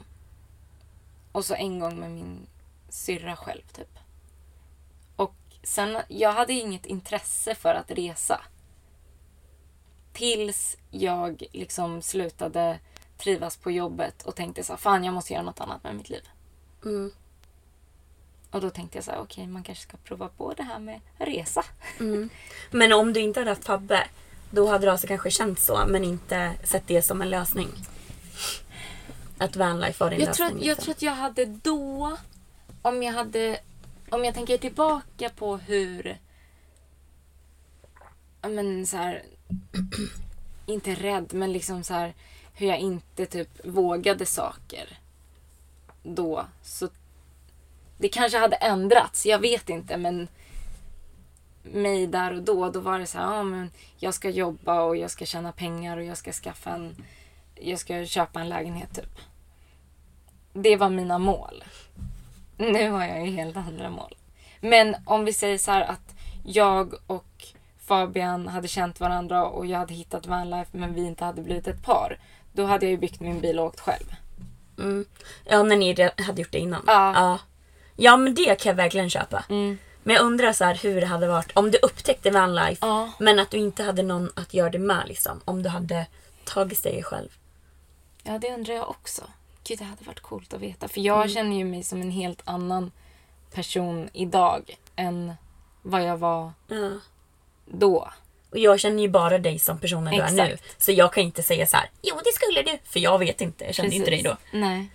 Och 1.32 1.46
så 1.46 1.56
en 1.56 1.80
gång 1.80 2.00
med 2.00 2.12
min 2.12 2.48
syrra 2.90 3.36
själv 3.36 3.62
typ. 3.74 4.00
Och 5.16 5.36
sen, 5.64 5.98
jag 6.08 6.34
hade 6.34 6.54
inget 6.54 6.86
intresse 6.86 7.56
för 7.56 7.76
att 7.76 7.92
resa. 7.92 8.42
Tills 10.14 10.78
jag 10.92 11.44
liksom 11.52 12.02
slutade 12.02 12.80
trivas 13.18 13.58
på 13.58 13.72
jobbet 13.72 14.22
och 14.22 14.36
tänkte 14.36 14.64
så 14.64 14.74
här, 14.74 14.78
fan 14.78 15.04
jag 15.04 15.14
måste 15.14 15.34
göra 15.34 15.44
något 15.44 15.60
annat 15.62 15.84
med 15.84 15.96
mitt 15.96 16.10
liv. 16.10 16.30
Mm. 16.86 17.12
Och 18.56 18.62
då 18.62 18.70
tänkte 18.70 18.98
jag 18.98 19.06
så 19.06 19.12
här, 19.12 19.20
okej 19.20 19.48
man 19.48 19.64
kanske 19.64 19.84
ska 19.84 19.98
prova 19.98 20.28
på 20.28 20.54
det 20.54 20.64
här 20.64 20.80
med 20.80 21.00
resa. 21.18 21.66
Men 22.72 22.94
om 22.94 23.14
du 23.14 23.20
inte 23.20 23.40
hade 23.40 23.52
haft 23.52 23.66
Fabbe, 23.66 24.08
då 24.52 24.68
hade 24.68 24.86
du 24.86 24.92
alltså 24.92 25.08
kanske 25.08 25.32
känt 25.32 25.60
så 25.60 25.86
men 25.88 26.04
inte 26.04 26.54
sett 26.64 26.88
det 26.88 27.02
som 27.02 27.22
en 27.22 27.30
lösning. 27.30 27.68
Att 29.38 29.56
vanlife 29.56 30.04
var 30.04 30.12
din 30.12 30.20
Jag 30.20 30.34
tror, 30.34 30.46
lösning. 30.46 30.62
att, 30.62 30.66
jag 30.66 30.72
liksom. 30.76 30.84
tror 30.86 30.94
att 30.94 31.02
jag 31.02 31.16
hade 31.16 31.46
då, 31.46 32.18
om 32.82 33.04
jag 33.04 33.14
hade, 33.14 33.60
om 34.10 34.26
jag 34.26 34.34
tänker 34.34 34.58
tillbaka 34.58 35.30
på 35.30 35.58
hur, 35.58 36.18
men 38.42 38.88
så 38.88 38.98
här, 38.98 39.24
inte 40.66 40.96
rädd 40.96 41.34
men 41.34 41.54
liksom 41.54 41.84
så 41.84 41.94
här 41.94 42.14
hur 42.54 42.68
jag 42.68 42.80
inte 42.80 43.26
typ 43.26 43.66
vågade 43.66 44.26
saker 44.26 45.00
då. 46.04 46.46
Så 46.64 46.90
det 47.98 48.10
kanske 48.10 48.38
hade 48.38 48.56
ändrats, 48.56 49.26
jag 49.26 49.40
vet 49.40 49.70
inte 49.70 49.98
men 49.98 50.28
mig 51.64 52.08
där 52.08 52.34
och 52.34 52.44
då, 52.44 52.70
då 52.70 52.80
var 52.80 53.00
det 53.00 53.06
så 53.06 53.18
här, 53.18 53.36
ja 53.36 53.44
men 53.44 53.72
jag 53.98 54.14
ska 54.14 54.30
jobba 54.30 54.82
och 54.82 54.98
jag 54.98 55.12
ska 55.12 55.26
tjäna 55.26 55.52
pengar 55.52 55.98
och 55.98 56.04
jag 56.04 56.18
ska 56.18 56.32
skaffa 56.32 56.70
en, 56.70 56.96
jag 57.56 57.80
ska 57.80 58.06
köpa 58.06 58.42
en 58.42 58.50
lägenhet 58.50 58.96
typ. 58.96 59.20
Det 60.54 60.76
var 60.76 60.90
mina 60.90 61.18
mål. 61.18 61.64
Nu 62.58 62.90
har 62.90 63.06
jag 63.06 63.26
ju 63.26 63.32
helt 63.32 63.58
andra 63.58 63.90
mål. 63.90 64.16
Men 64.62 64.96
om 65.06 65.26
vi 65.26 65.34
säger 65.34 65.58
så 65.58 65.72
här 65.72 65.82
att 65.82 66.16
jag 66.44 66.94
och 67.08 67.46
Fabian 67.80 68.48
hade 68.48 68.68
känt 68.68 69.00
varandra 69.00 69.46
och 69.46 69.66
jag 69.66 69.80
hade 69.80 69.94
hittat 69.94 70.28
vanlife 70.28 70.78
men 70.78 70.94
vi 70.94 71.06
inte 71.06 71.26
hade 71.26 71.42
blivit 71.42 71.68
ett 71.68 71.84
par. 71.84 72.20
Då 72.54 72.66
hade 72.66 72.86
jag 72.86 72.92
ju 72.92 72.98
byggt 72.98 73.20
min 73.20 73.42
bil 73.42 73.60
och 73.60 73.66
åkt 73.66 73.80
själv. 73.80 74.16
Mm. 74.78 75.06
Ja, 75.46 75.64
när 75.64 75.76
ni 75.76 76.10
hade 76.24 76.42
gjort 76.42 76.52
det 76.52 76.60
innan. 76.60 76.84
Ja. 76.88 77.14
ja. 77.16 77.40
Ja, 77.96 78.18
men 78.18 78.36
det 78.36 78.60
kan 78.62 78.70
jag 78.70 78.76
verkligen 78.76 79.10
köpa. 79.10 79.44
Mm. 79.50 79.78
Men 80.04 80.16
jag 80.16 80.24
undrar 80.26 80.54
så 80.54 80.64
här 80.66 80.76
hur 80.76 81.02
det 81.02 81.08
hade 81.08 81.28
varit 81.28 81.52
om 81.54 81.72
du 81.72 81.78
upptäckte 81.78 82.32
vanlife 82.32 82.86
Ja. 82.86 83.12
men 83.20 83.40
att 83.40 83.52
du 83.52 83.58
inte 83.58 83.84
hade 83.84 84.04
någon 84.04 84.32
att 84.36 84.54
göra 84.54 84.70
det 84.70 84.80
med. 84.80 85.04
Liksom, 85.08 85.42
om 85.46 85.64
du 85.64 85.70
hade 85.70 86.08
tagit 86.46 86.78
steget 86.78 87.06
själv. 87.06 87.30
Ja, 88.24 88.38
det 88.40 88.54
undrar 88.54 88.74
jag 88.74 88.90
också. 88.90 89.24
Gud, 89.68 89.80
det 89.80 89.86
hade 89.86 90.04
varit 90.04 90.20
coolt 90.20 90.54
att 90.54 90.62
veta. 90.62 90.88
För 90.88 91.02
jag 91.02 91.32
känner 91.32 91.58
ju 91.58 91.66
mig 91.66 91.84
som 91.84 92.02
en 92.02 92.12
helt 92.12 92.42
annan 92.46 92.92
person 93.54 94.10
idag 94.14 94.78
än 94.96 95.34
vad 95.82 96.04
jag 96.04 96.18
var 96.18 96.52
Ja. 96.68 96.92
då. 97.66 98.12
Och 98.52 98.58
jag 98.60 98.80
känner 98.80 99.02
ju 99.04 99.10
bara 99.10 99.38
dig 99.38 99.60
som 99.60 99.80
personen 99.80 100.14
du 100.16 100.22
är 100.22 100.32
nu. 100.32 100.58
Så 100.78 100.92
jag 100.92 101.14
kan 101.14 101.24
inte 101.24 101.44
säga 101.44 101.68
så 101.68 101.78
här. 101.78 101.90
Jo, 102.02 102.16
det 102.24 102.32
skulle 102.34 102.62
du. 102.62 102.78
För 102.84 103.00
jag 103.00 103.20
vet 103.20 103.42
inte. 103.42 103.66
Jag 103.66 103.76
känner 103.76 103.90
ju 103.90 103.96
inte 103.96 104.10
dig 104.12 104.24
Precis. 104.24 104.38
då. 104.52 104.58
Nej. 104.58 104.90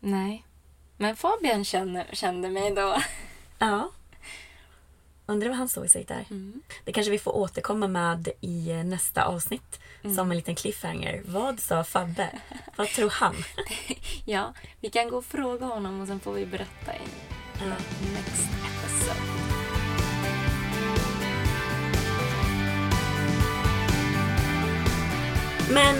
Nej. 0.00 0.44
Men 1.04 1.16
Fabian 1.16 1.64
känner, 1.64 2.06
kände 2.12 2.48
mig 2.50 2.70
då. 2.70 3.02
Ja. 3.58 3.90
Undrar 5.26 5.48
vad 5.48 5.58
han 5.58 5.68
såg 5.68 5.90
sig 5.90 6.04
där. 6.04 6.24
Det 6.84 6.92
kanske 6.92 7.10
vi 7.10 7.18
får 7.18 7.36
återkomma 7.36 7.88
med 7.88 8.28
i 8.40 8.72
nästa 8.84 9.24
avsnitt. 9.24 9.80
Som 10.16 10.30
en 10.30 10.36
liten 10.36 10.54
cliffhanger. 10.54 11.22
Vad 11.24 11.60
sa 11.60 11.84
Fabbe? 11.84 12.28
vad 12.76 12.88
tror 12.88 13.10
han? 13.10 13.36
Ja, 14.24 14.54
vi 14.80 14.90
kan 14.90 15.08
gå 15.08 15.16
och 15.16 15.24
fråga 15.24 15.66
honom 15.66 16.00
och 16.00 16.06
sen 16.06 16.20
får 16.20 16.32
vi 16.32 16.46
berätta 16.46 16.94
i 16.94 17.00
next 18.14 18.48
episode. 18.82 19.43
Men 25.70 25.96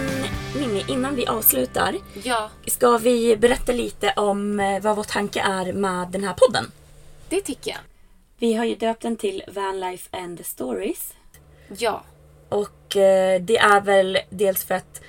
Mimmi, 0.57 0.85
innan 0.89 1.15
vi 1.15 1.27
avslutar. 1.27 1.95
Ja, 2.23 2.51
Ska 2.67 2.99
vi 2.99 3.37
berätta 3.37 3.73
lite 3.73 4.13
om 4.17 4.61
eh, 4.61 4.81
vad 4.83 4.97
vår 4.97 5.05
tanke 5.05 5.41
är 5.41 5.73
med 5.73 6.09
den 6.09 6.25
här 6.25 6.35
podden? 6.35 6.65
det 7.29 7.41
tycker 7.41 7.71
jag. 7.71 7.81
Vi 8.39 8.55
har 8.55 8.65
ju 8.65 8.75
döpt 8.75 9.03
den 9.03 9.17
till 9.17 9.43
Vanlife 9.49 10.17
and 10.17 10.39
the 10.39 10.45
Stories. 10.45 11.15
Ja. 11.79 12.03
Och 12.49 12.97
eh, 12.97 13.41
det 13.41 13.59
är 13.59 13.81
väl 13.81 14.19
dels 14.31 14.65
för 14.65 14.75
att 14.75 15.01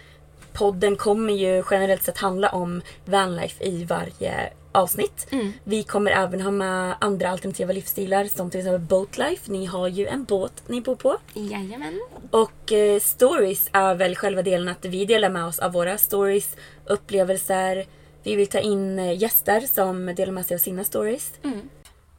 podden 0.54 0.96
kommer 0.96 1.34
ju 1.34 1.64
generellt 1.72 2.04
sett 2.04 2.18
handla 2.18 2.50
om 2.50 2.82
vanlife 3.06 3.64
i 3.64 3.84
varje 3.84 4.54
avsnitt. 4.76 5.28
Vi 5.64 5.84
kommer 5.84 6.12
även 6.12 6.42
ha 6.42 6.52
med 6.52 6.96
andra 7.02 7.30
alternativa 7.30 7.74
livsstilar 7.74 8.26
som 8.26 8.50
till 8.50 8.60
exempel 8.60 8.88
boatlife. 8.88 9.52
Ni 9.52 9.66
har 9.66 9.88
ju 9.88 10.08
en 10.08 10.24
båt 10.24 10.64
ni 10.68 10.82
bor 10.82 10.96
på. 10.96 11.18
Jajamän. 11.34 12.02
Och 12.32 12.72
eh, 12.72 13.00
stories 13.00 13.70
är 13.72 13.96
väl 13.96 14.16
själva 14.16 14.42
delen 14.42 14.68
att 14.68 14.86
vi 14.86 15.06
delar 15.06 15.30
med 15.30 15.46
oss 15.46 15.60
av 15.60 15.72
våra 15.72 15.98
stories, 15.98 16.56
upplevelser. 16.86 17.86
Vi 18.24 18.36
vill 18.36 18.48
ta 18.48 18.60
in 18.60 19.00
eh, 19.00 19.22
gäster 19.22 19.62
som 19.62 20.16
delar 20.16 20.32
med 20.32 20.46
sig 20.46 20.56
av 20.56 20.60
sina 20.60 20.84
stories. 20.84 21.34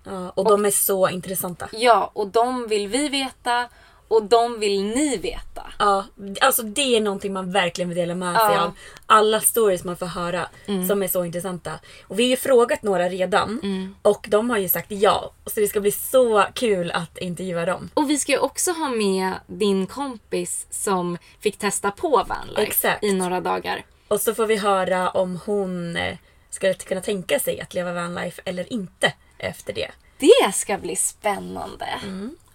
Ja, 0.04 0.30
och, 0.30 0.44
de 0.44 0.64
är 0.64 0.70
så 0.70 1.08
intressanta. 1.08 1.68
Ja, 1.72 2.10
och 2.14 2.28
de 2.28 2.68
vill 2.68 2.88
vi 2.88 3.08
veta 3.08 3.68
och 4.08 4.22
de 4.22 4.60
vill 4.60 4.84
ni 4.84 5.16
veta. 5.16 5.62
Ja, 5.78 6.04
alltså 6.40 6.62
det 6.62 6.96
är 6.96 7.00
någonting 7.00 7.32
man 7.32 7.52
verkligen 7.52 7.88
vill 7.88 7.98
dela 7.98 8.14
med 8.14 8.34
sig 8.36 8.54
Ja. 8.54 8.60
av. 8.62 8.72
Alla 9.06 9.40
stories 9.40 9.84
man 9.84 9.96
får 9.96 10.06
höra 10.06 10.48
som 10.88 11.02
är 11.02 11.08
så 11.08 11.24
intressanta. 11.24 11.72
Och 12.06 12.18
vi 12.18 12.22
har 12.22 12.30
ju 12.30 12.36
frågat 12.36 12.82
några 12.82 13.08
redan 13.08 13.60
och 14.02 14.26
de 14.30 14.50
har 14.50 14.58
ju 14.58 14.68
sagt 14.68 14.90
ja. 14.90 15.32
Så 15.46 15.60
det 15.60 15.68
ska 15.68 15.80
bli 15.80 15.92
så 15.92 16.44
kul 16.54 16.90
att 16.90 17.18
intervjua 17.18 17.64
dem. 17.64 17.90
Och 17.94 18.10
vi 18.10 18.18
ska 18.18 18.32
ju 18.32 18.38
också 18.38 18.70
ha 18.70 18.88
med 18.88 19.32
din 19.46 19.86
kompis 19.86 20.66
som 20.70 21.18
fick 21.40 21.58
testa 21.58 21.90
på 21.90 22.24
vanlife 22.28 22.98
i 23.02 23.12
några 23.12 23.40
dagar. 23.40 23.84
Och 24.08 24.20
så 24.20 24.34
får 24.34 24.46
vi 24.46 24.56
höra 24.56 25.10
om 25.10 25.40
hon 25.46 25.96
eh, 25.96 26.16
skulle 26.50 26.74
kunna 26.74 27.00
tänka 27.00 27.38
sig 27.38 27.60
att 27.60 27.74
leva 27.74 27.92
vanlife 27.92 28.42
eller 28.44 28.72
inte 28.72 29.12
efter 29.38 29.72
det. 29.72 29.90
Det 30.18 30.52
ska 30.54 30.78
bli 30.78 30.96
spännande. 30.96 31.88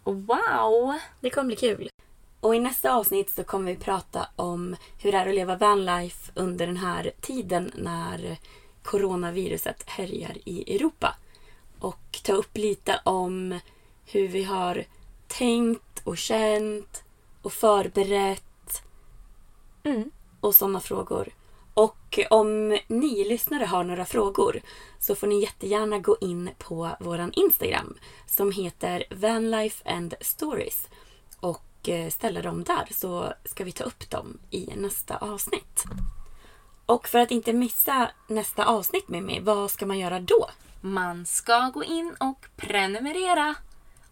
Wow! 0.03 0.99
Det 1.19 1.29
kommer 1.29 1.47
bli 1.47 1.55
kul. 1.55 1.89
Och 2.39 2.55
i 2.55 2.59
nästa 2.59 2.93
avsnitt 2.93 3.29
så 3.29 3.43
kommer 3.43 3.71
vi 3.71 3.77
prata 3.77 4.27
om 4.35 4.75
hur 4.99 5.11
det 5.11 5.17
är 5.17 5.27
att 5.27 5.35
leva 5.35 5.55
vanlife 5.55 6.31
under 6.35 6.67
den 6.67 6.77
här 6.77 7.11
tiden 7.21 7.71
när 7.75 8.37
coronaviruset 8.83 9.89
härjar 9.89 10.37
i 10.45 10.75
Europa. 10.75 11.15
Och 11.79 12.19
ta 12.23 12.33
upp 12.33 12.57
lite 12.57 13.01
om 13.03 13.59
hur 14.05 14.27
vi 14.27 14.43
har 14.43 14.85
tänkt 15.27 16.01
och 16.03 16.17
känt 16.17 17.03
och 17.41 17.53
förberett 17.53 18.83
och 20.39 20.55
sådana 20.55 20.79
frågor. 20.79 21.29
Och 21.73 22.19
om 22.29 22.77
ni 22.87 23.23
lyssnare 23.29 23.65
har 23.65 23.83
några 23.83 24.05
frågor 24.05 24.61
så 24.99 25.15
får 25.15 25.27
ni 25.27 25.41
jättegärna 25.41 25.99
gå 25.99 26.17
in 26.21 26.49
på 26.57 26.89
våran 26.99 27.31
Instagram 27.33 27.97
som 28.27 28.51
heter 28.51 29.03
Vanlife 29.09 29.89
and 29.89 30.13
Stories 30.21 30.87
och 31.39 31.89
eh, 31.89 32.09
ställa 32.09 32.41
dem 32.41 32.63
där 32.63 32.87
så 32.91 33.33
ska 33.45 33.63
vi 33.63 33.71
ta 33.71 33.83
upp 33.83 34.09
dem 34.09 34.39
i 34.49 34.69
nästa 34.75 35.17
avsnitt. 35.17 35.83
Och 36.85 37.07
för 37.07 37.19
att 37.19 37.31
inte 37.31 37.53
missa 37.53 38.11
nästa 38.27 38.65
avsnitt 38.65 39.07
med 39.07 39.23
mig, 39.23 39.41
vad 39.41 39.71
ska 39.71 39.85
man 39.85 39.99
göra 39.99 40.19
då? 40.19 40.49
Man 40.81 41.25
ska 41.25 41.69
gå 41.73 41.83
in 41.83 42.15
och 42.19 42.45
prenumerera. 42.55 43.55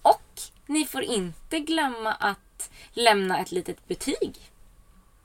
Och 0.02 0.42
ni 0.66 0.86
får 0.86 1.04
inte 1.04 1.60
glömma 1.60 2.14
att 2.14 2.70
lämna 2.92 3.40
ett 3.40 3.52
litet 3.52 3.88
betyg. 3.88 4.52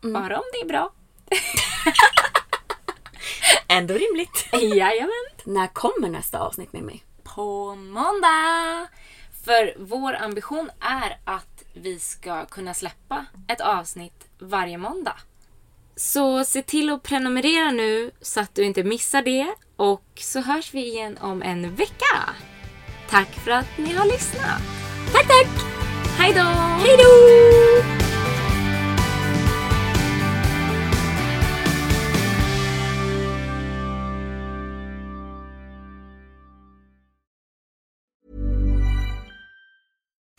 Bara 0.01 0.39
om 0.39 0.45
det 0.53 0.61
är 0.61 0.69
bra. 0.69 0.93
Ändå 3.69 3.95
rimligt. 3.95 4.47
Jajamän. 4.53 5.25
När 5.45 5.67
kommer 5.67 6.09
nästa 6.09 6.39
avsnitt 6.39 6.73
med 6.73 6.83
mig? 6.83 7.05
På 7.23 7.75
måndag! 7.75 8.87
För 9.45 9.75
vår 9.79 10.15
ambition 10.15 10.71
är 10.81 11.19
att 11.25 11.63
vi 11.75 11.99
ska 11.99 12.47
kunna 12.47 12.75
släppa 12.75 13.27
ett 13.49 13.61
avsnitt 13.61 14.27
varje 14.39 14.79
måndag. 14.79 15.17
Så 15.97 16.45
se 16.45 16.63
till 16.63 16.91
att 16.91 17.03
prenumerera 17.03 17.71
nu 17.71 18.11
så 18.21 18.41
att 18.41 18.55
du 18.55 18.65
inte 18.65 18.85
missar 18.85 19.23
det. 19.23 19.55
Och 19.77 20.05
så 20.21 20.41
hörs 20.41 20.75
vi 20.75 20.87
igen 20.87 21.19
om 21.21 21.43
en 21.43 21.75
vecka. 21.75 22.35
Tack 23.11 23.29
för 23.29 23.51
att 23.51 23.79
ni 23.79 23.93
har 23.93 24.05
lyssnat. 24.05 24.63
Tack, 25.13 25.27
tack! 25.27 25.47
Hej 26.19 26.33
då! 26.35 26.41
Hej 26.85 26.97
då! 26.97 27.54